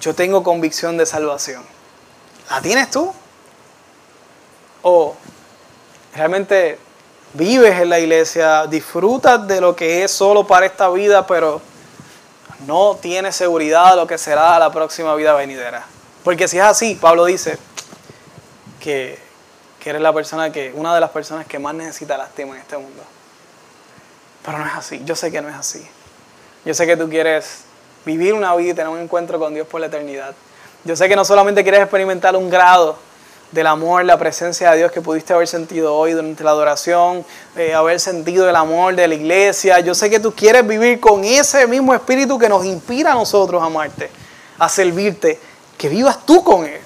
yo 0.00 0.14
tengo 0.14 0.42
convicción 0.42 0.96
de 0.96 1.06
salvación. 1.06 1.62
¿La 2.50 2.60
tienes 2.60 2.90
tú? 2.90 3.12
¿O 4.82 5.16
realmente 6.14 6.78
vives 7.34 7.80
en 7.80 7.88
la 7.88 8.00
iglesia, 8.00 8.66
disfrutas 8.66 9.46
de 9.46 9.60
lo 9.60 9.76
que 9.76 10.02
es 10.02 10.10
solo 10.10 10.46
para 10.46 10.66
esta 10.66 10.88
vida, 10.88 11.26
pero 11.26 11.60
no 12.66 12.96
tienes 13.00 13.36
seguridad 13.36 13.90
de 13.90 13.96
lo 13.96 14.06
que 14.06 14.18
será 14.18 14.58
la 14.58 14.72
próxima 14.72 15.14
vida 15.14 15.34
venidera? 15.34 15.86
Porque 16.24 16.48
si 16.48 16.58
es 16.58 16.64
así, 16.64 16.96
Pablo 16.96 17.24
dice 17.24 17.56
que, 18.80 19.18
que 19.78 19.90
eres 19.90 20.02
la 20.02 20.12
persona 20.12 20.50
que, 20.50 20.72
una 20.74 20.92
de 20.92 21.00
las 21.00 21.10
personas 21.10 21.46
que 21.46 21.58
más 21.60 21.74
necesita 21.74 22.18
lástima 22.18 22.54
en 22.54 22.62
este 22.62 22.76
mundo. 22.76 23.02
Pero 24.44 24.58
no 24.58 24.66
es 24.66 24.74
así, 24.74 25.02
yo 25.04 25.14
sé 25.14 25.30
que 25.30 25.40
no 25.40 25.48
es 25.48 25.54
así. 25.54 25.86
Yo 26.68 26.74
sé 26.74 26.86
que 26.86 26.98
tú 26.98 27.08
quieres 27.08 27.60
vivir 28.04 28.34
una 28.34 28.54
vida 28.54 28.72
y 28.72 28.74
tener 28.74 28.90
un 28.90 28.98
encuentro 28.98 29.38
con 29.38 29.54
Dios 29.54 29.66
por 29.66 29.80
la 29.80 29.86
eternidad. 29.86 30.34
Yo 30.84 30.96
sé 30.96 31.08
que 31.08 31.16
no 31.16 31.24
solamente 31.24 31.62
quieres 31.62 31.80
experimentar 31.80 32.36
un 32.36 32.50
grado 32.50 32.98
del 33.52 33.66
amor, 33.66 34.04
la 34.04 34.18
presencia 34.18 34.72
de 34.72 34.76
Dios 34.76 34.92
que 34.92 35.00
pudiste 35.00 35.32
haber 35.32 35.48
sentido 35.48 35.94
hoy 35.96 36.12
durante 36.12 36.44
la 36.44 36.50
adoración, 36.50 37.24
eh, 37.56 37.72
haber 37.72 37.98
sentido 37.98 38.46
el 38.50 38.54
amor 38.54 38.94
de 38.96 39.08
la 39.08 39.14
iglesia. 39.14 39.80
Yo 39.80 39.94
sé 39.94 40.10
que 40.10 40.20
tú 40.20 40.34
quieres 40.34 40.66
vivir 40.66 41.00
con 41.00 41.24
ese 41.24 41.66
mismo 41.66 41.94
espíritu 41.94 42.38
que 42.38 42.50
nos 42.50 42.66
inspira 42.66 43.12
a 43.12 43.14
nosotros 43.14 43.62
a 43.62 43.64
amarte, 43.64 44.10
a 44.58 44.68
servirte, 44.68 45.40
que 45.78 45.88
vivas 45.88 46.26
tú 46.26 46.44
con 46.44 46.66
Él. 46.66 46.82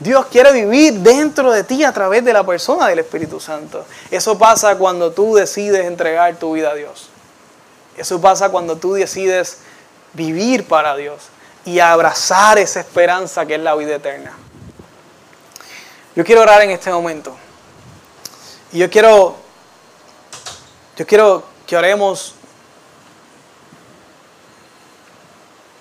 Dios 0.00 0.26
quiere 0.32 0.50
vivir 0.50 0.94
dentro 0.94 1.52
de 1.52 1.62
ti 1.62 1.84
a 1.84 1.92
través 1.92 2.24
de 2.24 2.32
la 2.32 2.44
persona 2.44 2.88
del 2.88 2.98
Espíritu 2.98 3.38
Santo. 3.38 3.86
Eso 4.10 4.36
pasa 4.36 4.76
cuando 4.78 5.12
tú 5.12 5.36
decides 5.36 5.86
entregar 5.86 6.34
tu 6.34 6.54
vida 6.54 6.70
a 6.70 6.74
Dios. 6.74 7.11
Eso 7.96 8.20
pasa 8.20 8.50
cuando 8.50 8.76
tú 8.76 8.94
decides 8.94 9.58
vivir 10.12 10.66
para 10.66 10.96
Dios 10.96 11.28
y 11.64 11.78
abrazar 11.78 12.58
esa 12.58 12.80
esperanza 12.80 13.46
que 13.46 13.54
es 13.54 13.60
la 13.60 13.74
vida 13.74 13.96
eterna. 13.96 14.32
Yo 16.16 16.24
quiero 16.24 16.42
orar 16.42 16.62
en 16.62 16.70
este 16.70 16.90
momento. 16.90 17.36
Y 18.72 18.78
yo 18.78 18.90
quiero, 18.90 19.36
yo 20.96 21.06
quiero 21.06 21.44
que 21.66 21.76
oremos 21.76 22.34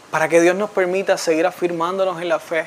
para 0.10 0.28
que 0.28 0.42
Dios 0.42 0.56
nos 0.56 0.70
permita 0.70 1.18
seguir 1.18 1.46
afirmándonos 1.46 2.22
en 2.22 2.28
la 2.28 2.40
fe, 2.40 2.66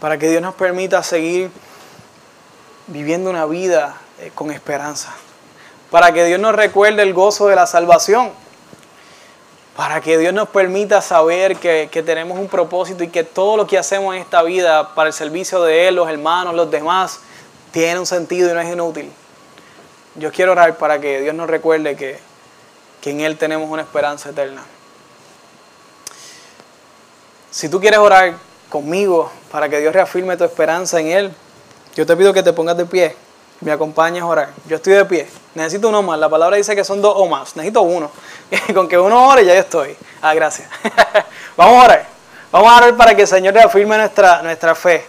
para 0.00 0.18
que 0.18 0.28
Dios 0.28 0.42
nos 0.42 0.56
permita 0.56 1.02
seguir 1.04 1.50
viviendo 2.88 3.30
una 3.30 3.46
vida 3.46 3.96
eh, 4.18 4.32
con 4.34 4.50
esperanza 4.50 5.14
para 5.90 6.12
que 6.12 6.24
Dios 6.24 6.40
nos 6.40 6.54
recuerde 6.54 7.02
el 7.02 7.12
gozo 7.12 7.48
de 7.48 7.56
la 7.56 7.66
salvación, 7.66 8.30
para 9.76 10.00
que 10.00 10.18
Dios 10.18 10.32
nos 10.32 10.48
permita 10.48 11.00
saber 11.00 11.56
que, 11.56 11.88
tenemos 12.04 12.38
un 12.38 12.48
propósito 12.48 13.02
y 13.02 13.08
que 13.08 13.24
todo 13.24 13.56
lo 13.56 13.66
que 13.66 13.78
hacemos 13.78 14.14
en 14.14 14.22
esta 14.22 14.42
vida 14.42 14.94
para 14.94 15.08
el 15.08 15.12
servicio 15.12 15.62
de 15.62 15.88
Él, 15.88 15.96
los 15.96 16.08
hermanos, 16.08 16.54
los 16.54 16.70
demás, 16.70 17.20
tiene 17.72 17.98
un 17.98 18.06
sentido 18.06 18.50
y 18.50 18.54
no 18.54 18.60
es 18.60 18.72
inútil. 18.72 19.10
Yo 20.16 20.32
quiero 20.32 20.52
orar 20.52 20.76
para 20.76 21.00
que 21.00 21.20
Dios 21.20 21.34
nos 21.34 21.48
recuerde 21.48 21.96
que, 21.96 22.18
que 23.00 23.10
en 23.10 23.20
Él 23.20 23.38
tenemos 23.38 23.70
una 23.70 23.82
esperanza 23.82 24.30
eterna. 24.30 24.62
Si 27.50 27.68
tú 27.68 27.80
quieres 27.80 27.98
orar 27.98 28.34
conmigo 28.68 29.30
para 29.50 29.68
que 29.68 29.80
Dios 29.80 29.92
reafirme 29.92 30.36
tu 30.36 30.44
esperanza 30.44 31.00
en 31.00 31.08
Él, 31.08 31.34
yo 31.96 32.06
te 32.06 32.16
pido 32.16 32.32
que 32.32 32.42
te 32.42 32.52
pongas 32.52 32.76
de 32.76 32.86
pie 32.86 33.16
me 33.60 33.72
acompañes 33.72 34.22
a 34.22 34.26
orar. 34.26 34.50
Yo 34.66 34.76
estoy 34.76 34.94
de 34.94 35.04
pie. 35.04 35.28
Necesito 35.54 35.88
uno 35.88 36.02
más. 36.02 36.18
La 36.18 36.28
palabra 36.28 36.56
dice 36.56 36.76
que 36.76 36.84
son 36.84 37.02
dos 37.02 37.14
o 37.16 37.26
más. 37.26 37.56
Necesito 37.56 37.82
uno. 37.82 38.10
Con 38.74 38.88
que 38.88 38.98
uno 38.98 39.28
ore 39.28 39.44
ya 39.44 39.54
estoy. 39.54 39.96
Ah, 40.22 40.34
gracias. 40.34 40.68
Vamos 41.56 41.82
a 41.82 41.84
orar. 41.84 42.06
Vamos 42.52 42.72
a 42.72 42.76
orar 42.76 42.96
para 42.96 43.14
que 43.14 43.22
el 43.22 43.28
Señor 43.28 43.54
reafirme 43.54 43.96
nuestra, 43.96 44.42
nuestra 44.42 44.74
fe. 44.74 45.04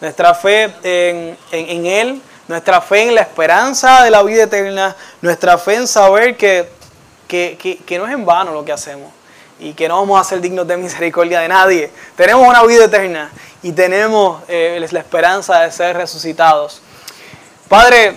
Nuestra 0.00 0.34
fe 0.34 0.72
en, 0.82 1.36
en, 1.50 1.86
Él. 1.86 2.22
Nuestra 2.48 2.80
fe 2.80 3.08
en 3.08 3.14
la 3.14 3.20
esperanza 3.20 4.02
de 4.02 4.10
la 4.10 4.22
vida 4.22 4.44
eterna. 4.44 4.96
Nuestra 5.20 5.58
fe 5.58 5.74
en 5.74 5.86
saber 5.86 6.36
que, 6.36 6.68
que, 7.28 7.56
que, 7.84 7.98
no 7.98 8.06
es 8.06 8.12
en 8.12 8.24
vano 8.24 8.52
lo 8.52 8.64
que 8.64 8.72
hacemos. 8.72 9.12
Y 9.58 9.74
que 9.74 9.88
no 9.88 10.00
vamos 10.00 10.20
a 10.20 10.24
ser 10.24 10.40
dignos 10.40 10.66
de 10.66 10.76
misericordia 10.76 11.40
de 11.40 11.48
nadie. 11.48 11.90
Tenemos 12.16 12.46
una 12.46 12.62
vida 12.62 12.86
eterna. 12.86 13.30
Y 13.62 13.72
tenemos 13.72 14.42
eh, 14.48 14.84
la 14.90 14.98
esperanza 14.98 15.60
de 15.60 15.70
ser 15.70 15.96
resucitados. 15.96 16.80
Padre, 17.68 18.16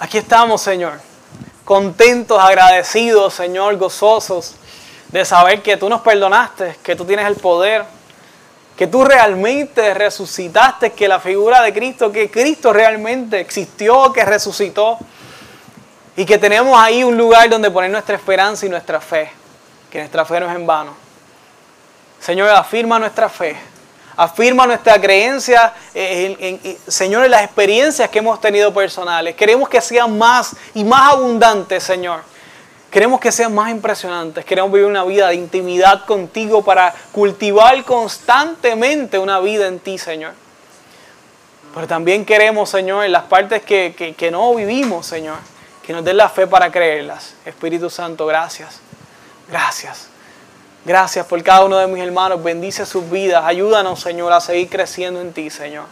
aquí 0.00 0.18
estamos, 0.18 0.60
Señor, 0.62 0.94
contentos, 1.64 2.40
agradecidos, 2.40 3.34
Señor, 3.34 3.76
gozosos 3.76 4.56
de 5.08 5.24
saber 5.24 5.62
que 5.62 5.76
tú 5.76 5.88
nos 5.88 6.00
perdonaste, 6.00 6.76
que 6.82 6.96
tú 6.96 7.04
tienes 7.04 7.26
el 7.26 7.36
poder, 7.36 7.84
que 8.76 8.86
tú 8.86 9.04
realmente 9.04 9.92
resucitaste, 9.94 10.92
que 10.92 11.06
la 11.06 11.20
figura 11.20 11.60
de 11.62 11.72
Cristo, 11.72 12.10
que 12.10 12.30
Cristo 12.30 12.72
realmente 12.72 13.38
existió, 13.40 14.12
que 14.12 14.24
resucitó, 14.24 14.98
y 16.16 16.24
que 16.24 16.38
tenemos 16.38 16.78
ahí 16.78 17.04
un 17.04 17.16
lugar 17.16 17.48
donde 17.50 17.70
poner 17.70 17.90
nuestra 17.90 18.16
esperanza 18.16 18.66
y 18.66 18.68
nuestra 18.68 19.00
fe, 19.00 19.30
que 19.90 19.98
nuestra 19.98 20.24
fe 20.24 20.40
no 20.40 20.48
es 20.48 20.56
en 20.56 20.66
vano. 20.66 20.94
Señor, 22.20 22.50
afirma 22.50 22.98
nuestra 22.98 23.28
fe 23.28 23.56
afirma 24.20 24.66
nuestra 24.66 25.00
creencia, 25.00 25.72
eh, 25.94 26.78
Señor, 26.86 27.24
en 27.24 27.30
las 27.30 27.42
experiencias 27.42 28.10
que 28.10 28.18
hemos 28.18 28.38
tenido 28.38 28.72
personales. 28.72 29.34
Queremos 29.34 29.66
que 29.66 29.80
sean 29.80 30.18
más 30.18 30.54
y 30.74 30.84
más 30.84 31.14
abundantes, 31.14 31.82
Señor. 31.82 32.20
Queremos 32.90 33.18
que 33.18 33.32
sean 33.32 33.54
más 33.54 33.70
impresionantes. 33.70 34.44
Queremos 34.44 34.70
vivir 34.72 34.86
una 34.86 35.04
vida 35.04 35.28
de 35.28 35.36
intimidad 35.36 36.04
contigo 36.04 36.62
para 36.62 36.94
cultivar 37.12 37.82
constantemente 37.84 39.18
una 39.18 39.40
vida 39.40 39.66
en 39.68 39.78
ti, 39.78 39.96
Señor. 39.96 40.34
Pero 41.72 41.86
también 41.86 42.26
queremos, 42.26 42.68
Señor, 42.68 43.06
en 43.06 43.12
las 43.12 43.22
partes 43.22 43.62
que, 43.62 44.14
que 44.14 44.30
no 44.30 44.54
vivimos, 44.54 45.06
Señor, 45.06 45.38
que 45.82 45.94
nos 45.94 46.04
den 46.04 46.18
la 46.18 46.28
fe 46.28 46.46
para 46.46 46.70
creerlas. 46.70 47.36
Espíritu 47.46 47.88
Santo, 47.88 48.26
gracias. 48.26 48.80
Gracias. 49.48 50.09
Gracias 50.84 51.26
por 51.26 51.42
cada 51.42 51.64
uno 51.64 51.76
de 51.76 51.86
mis 51.86 52.02
hermanos. 52.02 52.42
Bendice 52.42 52.86
sus 52.86 53.08
vidas. 53.10 53.44
Ayúdanos, 53.44 54.00
Señor, 54.00 54.32
a 54.32 54.40
seguir 54.40 54.68
creciendo 54.70 55.20
en 55.20 55.32
ti, 55.32 55.50
Señor. 55.50 55.84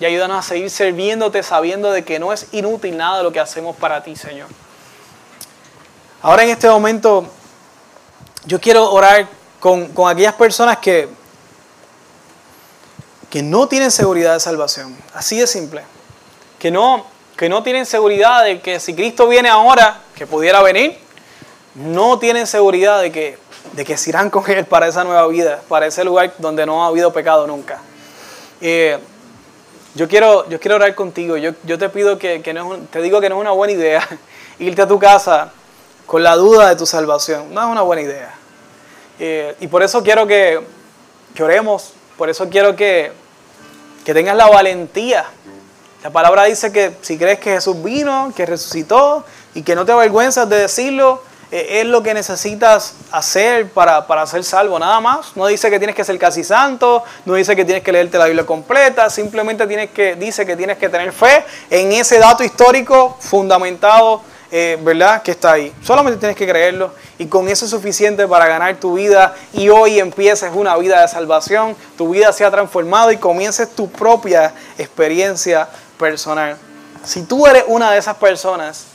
Y 0.00 0.04
ayúdanos 0.04 0.44
a 0.44 0.48
seguir 0.48 0.68
sirviéndote 0.68 1.42
sabiendo 1.42 1.92
de 1.92 2.04
que 2.04 2.18
no 2.18 2.32
es 2.32 2.48
inútil 2.52 2.96
nada 2.96 3.22
lo 3.22 3.32
que 3.32 3.40
hacemos 3.40 3.76
para 3.76 4.02
ti, 4.02 4.16
Señor. 4.16 4.48
Ahora 6.22 6.42
en 6.42 6.50
este 6.50 6.68
momento 6.68 7.26
yo 8.44 8.60
quiero 8.60 8.90
orar 8.92 9.28
con, 9.60 9.90
aquellas 10.08 10.34
personas 10.34 10.78
que, 10.78 11.08
que 13.30 13.42
no 13.42 13.68
tienen 13.68 13.90
seguridad 13.90 14.34
de 14.34 14.40
salvación. 14.40 14.96
Así 15.14 15.38
de 15.38 15.46
simple. 15.46 15.82
Que 16.58 16.70
no, 16.70 17.06
que 17.36 17.48
no 17.48 17.62
tienen 17.62 17.86
seguridad 17.86 18.42
de 18.44 18.60
que 18.60 18.80
si 18.80 18.94
Cristo 18.94 19.28
viene 19.28 19.48
ahora, 19.48 20.00
que 20.14 20.26
pudiera 20.26 20.62
venir, 20.62 20.98
no 21.74 22.18
tienen 22.18 22.46
seguridad 22.46 23.00
de 23.00 23.12
que, 23.12 23.38
de 23.72 23.84
que 23.84 23.96
se 23.96 24.10
irán 24.10 24.30
con 24.30 24.48
Él 24.50 24.64
para 24.66 24.88
esa 24.88 25.04
nueva 25.04 25.26
vida, 25.26 25.60
para 25.68 25.86
ese 25.86 26.04
lugar 26.04 26.32
donde 26.38 26.66
no 26.66 26.84
ha 26.84 26.88
habido 26.88 27.12
pecado 27.12 27.46
nunca. 27.46 27.80
Eh, 28.60 28.98
yo, 29.94 30.08
quiero, 30.08 30.48
yo 30.48 30.58
quiero 30.60 30.76
orar 30.76 30.94
contigo. 30.94 31.36
Yo, 31.36 31.52
yo 31.64 31.78
te 31.78 31.88
pido 31.88 32.18
que, 32.18 32.42
que 32.42 32.52
no 32.52 32.76
te 32.90 33.02
digo 33.02 33.20
que 33.20 33.28
no 33.28 33.36
es 33.36 33.40
una 33.40 33.52
buena 33.52 33.72
idea 33.72 34.06
irte 34.58 34.82
a 34.82 34.88
tu 34.88 34.98
casa 34.98 35.52
con 36.06 36.22
la 36.22 36.36
duda 36.36 36.68
de 36.68 36.76
tu 36.76 36.86
salvación. 36.86 37.52
No 37.52 37.60
es 37.62 37.66
una 37.66 37.82
buena 37.82 38.02
idea. 38.02 38.34
Eh, 39.18 39.56
y 39.60 39.66
por 39.66 39.82
eso 39.82 40.02
quiero 40.02 40.26
que, 40.26 40.60
que, 41.34 41.42
oremos, 41.42 41.92
por 42.16 42.28
eso 42.28 42.48
quiero 42.48 42.76
que, 42.76 43.12
que 44.04 44.14
tengas 44.14 44.36
la 44.36 44.46
valentía. 44.46 45.26
La 46.02 46.10
palabra 46.10 46.44
dice 46.44 46.70
que 46.70 46.92
si 47.00 47.18
crees 47.18 47.40
que 47.40 47.52
Jesús 47.52 47.82
vino, 47.82 48.32
que 48.36 48.46
resucitó 48.46 49.24
y 49.54 49.62
que 49.62 49.74
no 49.74 49.84
te 49.84 49.92
avergüenzas 49.92 50.48
de 50.48 50.58
decirlo, 50.58 51.22
eh, 51.50 51.80
es 51.80 51.86
lo 51.86 52.02
que 52.02 52.14
necesitas 52.14 52.94
hacer 53.10 53.68
para, 53.70 54.06
para, 54.06 54.26
ser 54.26 54.44
salvo, 54.44 54.78
nada 54.78 55.00
más. 55.00 55.36
No 55.36 55.46
dice 55.46 55.70
que 55.70 55.78
tienes 55.78 55.96
que 55.96 56.04
ser 56.04 56.18
casi 56.18 56.44
santo, 56.44 57.04
no 57.24 57.34
dice 57.34 57.54
que 57.54 57.64
tienes 57.64 57.82
que 57.82 57.92
leerte 57.92 58.18
la 58.18 58.26
Biblia 58.26 58.44
completa, 58.44 59.10
simplemente 59.10 59.66
tienes 59.66 59.90
que, 59.90 60.16
dice 60.16 60.44
que 60.44 60.56
tienes 60.56 60.78
que 60.78 60.88
tener 60.88 61.12
fe 61.12 61.44
en 61.70 61.92
ese 61.92 62.18
dato 62.18 62.42
histórico 62.42 63.16
fundamentado 63.20 64.22
eh, 64.50 64.78
¿verdad? 64.80 65.22
Que 65.22 65.32
está 65.32 65.52
ahí. 65.52 65.74
Solamente 65.82 66.20
tienes 66.20 66.36
que 66.36 66.46
creerlo 66.46 66.92
y 67.18 67.26
con 67.26 67.48
eso 67.48 67.64
es 67.64 67.70
suficiente 67.70 68.28
para 68.28 68.46
ganar 68.46 68.76
tu 68.76 68.94
vida 68.94 69.34
y 69.52 69.68
hoy 69.68 69.98
empieces 69.98 70.50
una 70.54 70.76
vida 70.76 71.02
de 71.02 71.08
salvación, 71.08 71.76
tu 71.98 72.10
vida 72.10 72.32
se 72.32 72.44
ha 72.44 72.50
transformado 72.50 73.10
y 73.10 73.16
comiences 73.16 73.68
tu 73.74 73.90
propia 73.90 74.54
experiencia 74.78 75.68
personal. 75.98 76.56
Si 77.04 77.22
tú 77.22 77.46
eres 77.46 77.64
una 77.66 77.90
de 77.90 77.98
esas 77.98 78.16
personas 78.16 78.86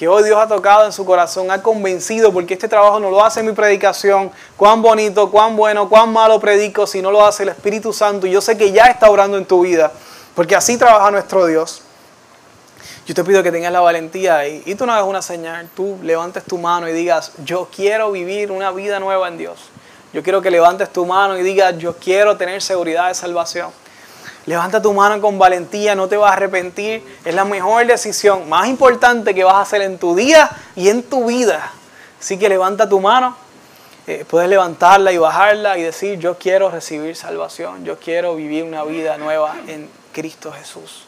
que 0.00 0.08
hoy 0.08 0.24
Dios 0.24 0.38
ha 0.38 0.48
tocado 0.48 0.86
en 0.86 0.92
su 0.94 1.04
corazón, 1.04 1.50
ha 1.50 1.60
convencido, 1.60 2.32
porque 2.32 2.54
este 2.54 2.68
trabajo 2.68 2.98
no 2.98 3.10
lo 3.10 3.22
hace 3.22 3.42
mi 3.42 3.52
predicación, 3.52 4.32
cuán 4.56 4.80
bonito, 4.80 5.30
cuán 5.30 5.54
bueno, 5.58 5.90
cuán 5.90 6.10
malo 6.10 6.40
predico, 6.40 6.86
si 6.86 7.02
no 7.02 7.10
lo 7.10 7.22
hace 7.22 7.42
el 7.42 7.50
Espíritu 7.50 7.92
Santo, 7.92 8.26
y 8.26 8.30
yo 8.30 8.40
sé 8.40 8.56
que 8.56 8.72
ya 8.72 8.86
está 8.86 9.10
orando 9.10 9.36
en 9.36 9.44
tu 9.44 9.60
vida, 9.60 9.92
porque 10.34 10.56
así 10.56 10.78
trabaja 10.78 11.10
nuestro 11.10 11.44
Dios. 11.44 11.82
Yo 13.04 13.14
te 13.14 13.22
pido 13.22 13.42
que 13.42 13.52
tengas 13.52 13.70
la 13.74 13.80
valentía 13.80 14.48
y, 14.48 14.62
y 14.64 14.74
tú 14.74 14.86
no 14.86 14.94
hagas 14.94 15.04
una 15.04 15.20
señal, 15.20 15.68
tú 15.76 15.98
levantes 16.02 16.44
tu 16.44 16.56
mano 16.56 16.88
y 16.88 16.94
digas, 16.94 17.32
yo 17.44 17.68
quiero 17.70 18.10
vivir 18.10 18.52
una 18.52 18.70
vida 18.70 19.00
nueva 19.00 19.28
en 19.28 19.36
Dios. 19.36 19.58
Yo 20.14 20.22
quiero 20.22 20.40
que 20.40 20.50
levantes 20.50 20.88
tu 20.90 21.04
mano 21.04 21.36
y 21.36 21.42
digas, 21.42 21.76
yo 21.76 21.94
quiero 21.96 22.38
tener 22.38 22.62
seguridad 22.62 23.08
de 23.08 23.14
salvación. 23.14 23.68
Levanta 24.46 24.80
tu 24.80 24.92
mano 24.92 25.20
con 25.20 25.38
valentía, 25.38 25.94
no 25.94 26.08
te 26.08 26.16
vas 26.16 26.30
a 26.30 26.34
arrepentir. 26.34 27.02
Es 27.24 27.34
la 27.34 27.44
mejor 27.44 27.86
decisión, 27.86 28.48
más 28.48 28.68
importante 28.68 29.34
que 29.34 29.44
vas 29.44 29.54
a 29.54 29.60
hacer 29.60 29.82
en 29.82 29.98
tu 29.98 30.14
día 30.14 30.50
y 30.76 30.88
en 30.88 31.02
tu 31.02 31.26
vida. 31.26 31.72
Así 32.18 32.38
que 32.38 32.48
levanta 32.48 32.88
tu 32.88 33.00
mano, 33.00 33.36
eh, 34.06 34.24
puedes 34.28 34.48
levantarla 34.48 35.12
y 35.12 35.18
bajarla 35.18 35.78
y 35.78 35.82
decir, 35.82 36.18
yo 36.18 36.36
quiero 36.36 36.70
recibir 36.70 37.16
salvación, 37.16 37.84
yo 37.84 37.98
quiero 37.98 38.34
vivir 38.34 38.64
una 38.64 38.84
vida 38.84 39.16
nueva 39.18 39.54
en 39.66 39.88
Cristo 40.12 40.52
Jesús. 40.52 41.04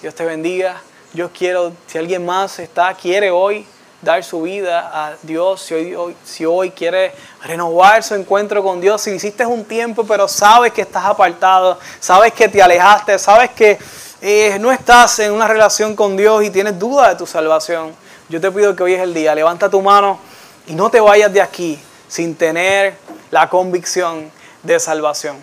Dios 0.00 0.14
te 0.14 0.24
bendiga. 0.24 0.80
Yo 1.14 1.30
quiero, 1.30 1.72
si 1.86 1.98
alguien 1.98 2.24
más 2.24 2.58
está, 2.58 2.94
quiere 2.94 3.30
hoy 3.30 3.66
dar 4.02 4.22
su 4.24 4.42
vida 4.42 4.90
a 4.92 5.14
Dios, 5.22 5.62
si 5.62 5.74
hoy, 5.74 6.16
hoy 6.44 6.70
quiere 6.72 7.14
renovar 7.44 8.02
su 8.02 8.16
encuentro 8.16 8.62
con 8.62 8.80
Dios, 8.80 9.00
si 9.00 9.12
hiciste 9.12 9.46
un 9.46 9.64
tiempo 9.64 10.04
pero 10.04 10.26
sabes 10.26 10.72
que 10.72 10.82
estás 10.82 11.04
apartado, 11.04 11.78
sabes 12.00 12.32
que 12.32 12.48
te 12.48 12.60
alejaste, 12.60 13.16
sabes 13.20 13.50
que 13.50 13.78
eh, 14.20 14.58
no 14.60 14.72
estás 14.72 15.20
en 15.20 15.32
una 15.32 15.46
relación 15.46 15.94
con 15.94 16.16
Dios 16.16 16.42
y 16.42 16.50
tienes 16.50 16.78
duda 16.78 17.10
de 17.10 17.14
tu 17.14 17.26
salvación, 17.26 17.94
yo 18.28 18.40
te 18.40 18.50
pido 18.50 18.74
que 18.74 18.82
hoy 18.82 18.94
es 18.94 19.00
el 19.00 19.14
día, 19.14 19.36
levanta 19.36 19.70
tu 19.70 19.80
mano 19.80 20.18
y 20.66 20.74
no 20.74 20.90
te 20.90 21.00
vayas 21.00 21.32
de 21.32 21.40
aquí 21.40 21.78
sin 22.08 22.34
tener 22.34 22.94
la 23.30 23.48
convicción 23.48 24.32
de 24.64 24.80
salvación. 24.80 25.36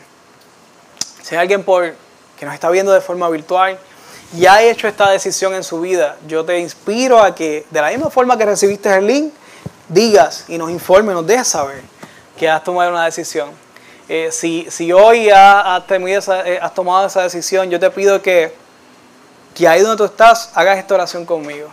Si 1.22 1.36
hay 1.36 1.42
alguien 1.42 1.64
por, 1.64 1.94
que 2.38 2.46
nos 2.46 2.54
está 2.54 2.70
viendo 2.70 2.92
de 2.92 3.00
forma 3.00 3.30
virtual, 3.30 3.80
y 4.36 4.46
ha 4.46 4.62
hecho 4.62 4.88
esta 4.88 5.10
decisión 5.10 5.54
en 5.56 5.64
su 5.64 5.82
vida, 5.82 6.18
yo 6.28 6.46
te 6.46 6.60
inspiro 6.60 7.20
a 7.20 7.34
que 7.34 7.66
de 7.70 7.82
la 7.82 7.90
misma 7.90 8.10
forma 8.10 8.38
que 8.38 8.46
recibiste 8.46 8.94
el 8.96 9.08
link, 9.08 9.34
digas 9.88 10.46
y 10.48 10.58
nos 10.58 10.70
informes, 10.70 11.16
nos 11.16 11.26
dejes 11.26 11.48
saber 11.48 11.82
que 12.38 12.48
has 12.50 12.64
tomado 12.64 12.92
una 12.92 13.06
decisión. 13.06 13.50
Eh, 14.08 14.30
si, 14.32 14.66
si, 14.70 14.92
hoy 14.92 15.30
has, 15.30 15.84
eh, 15.90 16.60
has, 16.62 16.74
tomado 16.74 17.08
esa 17.08 17.24
decisión, 17.24 17.70
yo 17.70 17.80
te 17.80 17.90
pido 17.92 18.22
que, 18.22 18.54
que 19.54 19.68
ahí 19.68 19.82
donde 19.82 19.98
tú 19.98 20.06
estás 20.06 20.52
hagas 20.56 20.78
esta 20.78 20.96
oración 20.96 21.26
conmigo. 21.26 21.70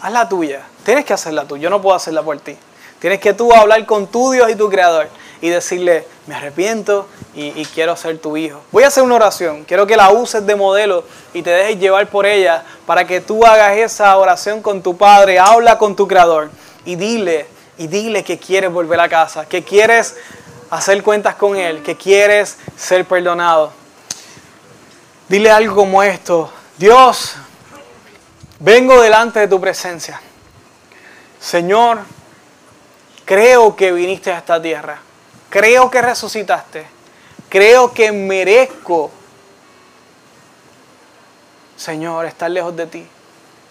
Haz 0.00 0.12
la 0.12 0.28
tuya. 0.28 0.62
Tienes 0.84 1.04
que 1.04 1.12
hacerla 1.12 1.44
tú. 1.44 1.56
Yo 1.56 1.68
no 1.68 1.82
puedo 1.82 1.96
hacerla 1.96 2.22
por 2.22 2.38
ti. 2.40 2.56
Tienes 3.00 3.20
que 3.20 3.32
tú 3.34 3.52
hablar 3.52 3.84
con 3.86 4.06
tu 4.06 4.30
Dios 4.30 4.50
y 4.50 4.54
tu 4.54 4.68
Creador 4.68 5.08
y 5.40 5.48
decirle, 5.48 6.06
me 6.26 6.34
arrepiento 6.34 7.08
y, 7.34 7.64
quiero 7.66 7.96
ser 7.96 8.18
tu 8.18 8.36
hijo. 8.36 8.60
Voy 8.72 8.84
a 8.84 8.88
hacer 8.88 9.02
una 9.02 9.14
oración, 9.14 9.64
quiero 9.64 9.86
que 9.86 9.96
la 9.96 10.10
uses 10.10 10.44
de 10.46 10.54
modelo 10.54 11.04
y 11.32 11.42
te 11.42 11.50
dejes 11.50 11.78
llevar 11.78 12.06
por 12.08 12.26
ella 12.26 12.64
para 12.86 13.06
que 13.06 13.20
tú 13.20 13.44
hagas 13.46 13.76
esa 13.78 14.16
oración 14.16 14.60
con 14.62 14.82
tu 14.82 14.96
Padre, 14.96 15.38
habla 15.38 15.78
con 15.78 15.96
tu 15.96 16.06
Creador 16.06 16.50
y 16.84 16.96
dile, 16.96 17.46
y 17.78 17.86
dile 17.86 18.22
que 18.22 18.38
quieres 18.38 18.70
volver 18.70 19.00
a 19.00 19.08
casa, 19.08 19.46
que 19.46 19.62
quieres 19.62 20.16
hacer 20.70 21.02
cuentas 21.02 21.36
con 21.36 21.56
Él, 21.56 21.82
que 21.82 21.96
quieres 21.96 22.58
ser 22.76 23.04
perdonado. 23.06 23.72
Dile 25.28 25.50
algo 25.50 25.74
como 25.74 26.02
esto, 26.02 26.52
Dios, 26.76 27.36
vengo 28.58 29.00
delante 29.00 29.40
de 29.40 29.48
tu 29.48 29.60
presencia. 29.60 30.20
Señor, 31.40 32.00
creo 33.24 33.74
que 33.74 33.92
viniste 33.92 34.30
a 34.32 34.38
esta 34.38 34.60
tierra 34.60 35.00
Creo 35.50 35.90
que 35.90 36.00
resucitaste. 36.00 36.86
Creo 37.48 37.92
que 37.92 38.12
merezco, 38.12 39.10
Señor, 41.76 42.24
estar 42.26 42.50
lejos 42.50 42.76
de 42.76 42.86
ti. 42.86 43.06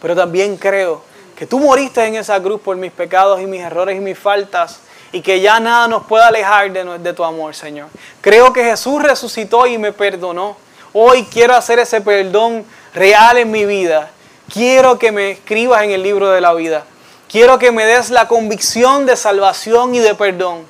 Pero 0.01 0.15
también 0.15 0.57
creo 0.57 1.01
que 1.37 1.47
tú 1.47 1.59
moriste 1.59 2.03
en 2.05 2.15
esa 2.15 2.41
cruz 2.41 2.59
por 2.59 2.75
mis 2.75 2.91
pecados 2.91 3.39
y 3.41 3.45
mis 3.45 3.61
errores 3.61 3.95
y 3.95 4.01
mis 4.01 4.19
faltas 4.19 4.81
y 5.13 5.21
que 5.21 5.39
ya 5.39 5.59
nada 5.61 5.87
nos 5.87 6.05
pueda 6.05 6.27
alejar 6.27 6.71
de, 6.71 6.99
de 6.99 7.13
tu 7.13 7.23
amor, 7.23 7.55
Señor. 7.55 7.87
Creo 8.19 8.51
que 8.51 8.63
Jesús 8.63 9.01
resucitó 9.01 9.65
y 9.65 9.77
me 9.77 9.93
perdonó. 9.93 10.57
Hoy 10.91 11.23
quiero 11.31 11.55
hacer 11.55 11.79
ese 11.79 12.01
perdón 12.01 12.65
real 12.93 13.37
en 13.37 13.49
mi 13.51 13.65
vida. 13.65 14.11
Quiero 14.51 14.99
que 14.99 15.11
me 15.11 15.31
escribas 15.31 15.83
en 15.83 15.91
el 15.91 16.03
libro 16.03 16.29
de 16.29 16.41
la 16.41 16.53
vida. 16.53 16.83
Quiero 17.29 17.59
que 17.59 17.71
me 17.71 17.85
des 17.85 18.09
la 18.09 18.27
convicción 18.27 19.05
de 19.05 19.15
salvación 19.15 19.95
y 19.95 19.99
de 19.99 20.15
perdón. 20.15 20.65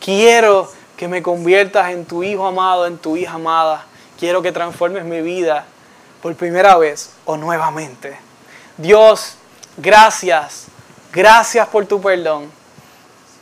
Quiero 0.00 0.70
que 0.98 1.08
me 1.08 1.22
conviertas 1.22 1.90
en 1.92 2.04
tu 2.04 2.22
hijo 2.24 2.46
amado, 2.46 2.86
en 2.86 2.98
tu 2.98 3.16
hija 3.16 3.34
amada. 3.34 3.84
Quiero 4.18 4.42
que 4.42 4.50
transformes 4.50 5.04
mi 5.04 5.20
vida 5.22 5.64
por 6.20 6.34
primera 6.34 6.76
vez 6.76 7.10
o 7.24 7.36
nuevamente. 7.36 8.18
Dios, 8.76 9.36
gracias. 9.76 10.66
Gracias 11.12 11.68
por 11.68 11.86
tu 11.86 12.00
perdón. 12.00 12.50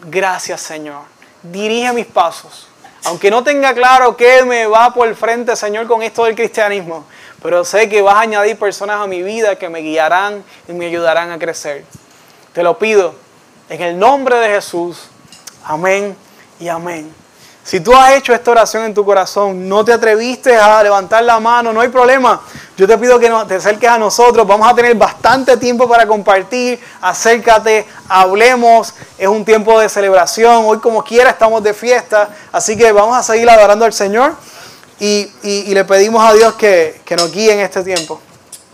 Gracias, 0.04 0.60
Señor. 0.60 1.02
Dirige 1.42 1.92
mis 1.94 2.06
pasos. 2.06 2.68
Aunque 3.04 3.30
no 3.30 3.42
tenga 3.42 3.72
claro 3.72 4.16
qué 4.16 4.42
me 4.44 4.66
va 4.66 4.92
por 4.92 5.08
el 5.08 5.16
frente, 5.16 5.56
Señor, 5.56 5.86
con 5.86 6.02
esto 6.02 6.24
del 6.24 6.34
cristianismo, 6.34 7.06
pero 7.40 7.64
sé 7.64 7.88
que 7.88 8.02
vas 8.02 8.16
a 8.16 8.20
añadir 8.20 8.58
personas 8.58 9.00
a 9.00 9.06
mi 9.06 9.22
vida 9.22 9.56
que 9.56 9.68
me 9.68 9.78
guiarán 9.78 10.44
y 10.68 10.72
me 10.72 10.86
ayudarán 10.86 11.30
a 11.30 11.38
crecer. 11.38 11.84
Te 12.52 12.62
lo 12.62 12.78
pido 12.78 13.14
en 13.68 13.80
el 13.80 13.98
nombre 13.98 14.36
de 14.36 14.48
Jesús. 14.48 15.08
Amén 15.64 16.16
y 16.58 16.68
amén. 16.68 17.12
Si 17.66 17.80
tú 17.80 17.92
has 17.96 18.14
hecho 18.14 18.32
esta 18.32 18.52
oración 18.52 18.84
en 18.84 18.94
tu 18.94 19.04
corazón, 19.04 19.68
no 19.68 19.84
te 19.84 19.92
atreviste 19.92 20.54
a 20.56 20.80
levantar 20.84 21.24
la 21.24 21.40
mano, 21.40 21.72
no 21.72 21.80
hay 21.80 21.88
problema. 21.88 22.40
Yo 22.76 22.86
te 22.86 22.96
pido 22.96 23.18
que 23.18 23.28
te 23.48 23.56
acerques 23.56 23.90
a 23.90 23.98
nosotros. 23.98 24.46
Vamos 24.46 24.68
a 24.70 24.74
tener 24.74 24.94
bastante 24.94 25.56
tiempo 25.56 25.88
para 25.88 26.06
compartir. 26.06 26.78
Acércate, 27.00 27.84
hablemos. 28.08 28.94
Es 29.18 29.26
un 29.26 29.44
tiempo 29.44 29.80
de 29.80 29.88
celebración. 29.88 30.64
Hoy 30.64 30.78
como 30.78 31.02
quiera 31.02 31.30
estamos 31.30 31.60
de 31.64 31.74
fiesta. 31.74 32.28
Así 32.52 32.76
que 32.76 32.92
vamos 32.92 33.16
a 33.16 33.24
seguir 33.24 33.50
adorando 33.50 33.84
al 33.84 33.92
Señor 33.92 34.36
y, 35.00 35.28
le 35.74 35.84
pedimos 35.84 36.24
a 36.24 36.34
Dios 36.34 36.54
que, 36.54 37.00
que 37.04 37.16
nos 37.16 37.32
guíe 37.32 37.52
en 37.52 37.60
este 37.60 37.82
tiempo. 37.82 38.20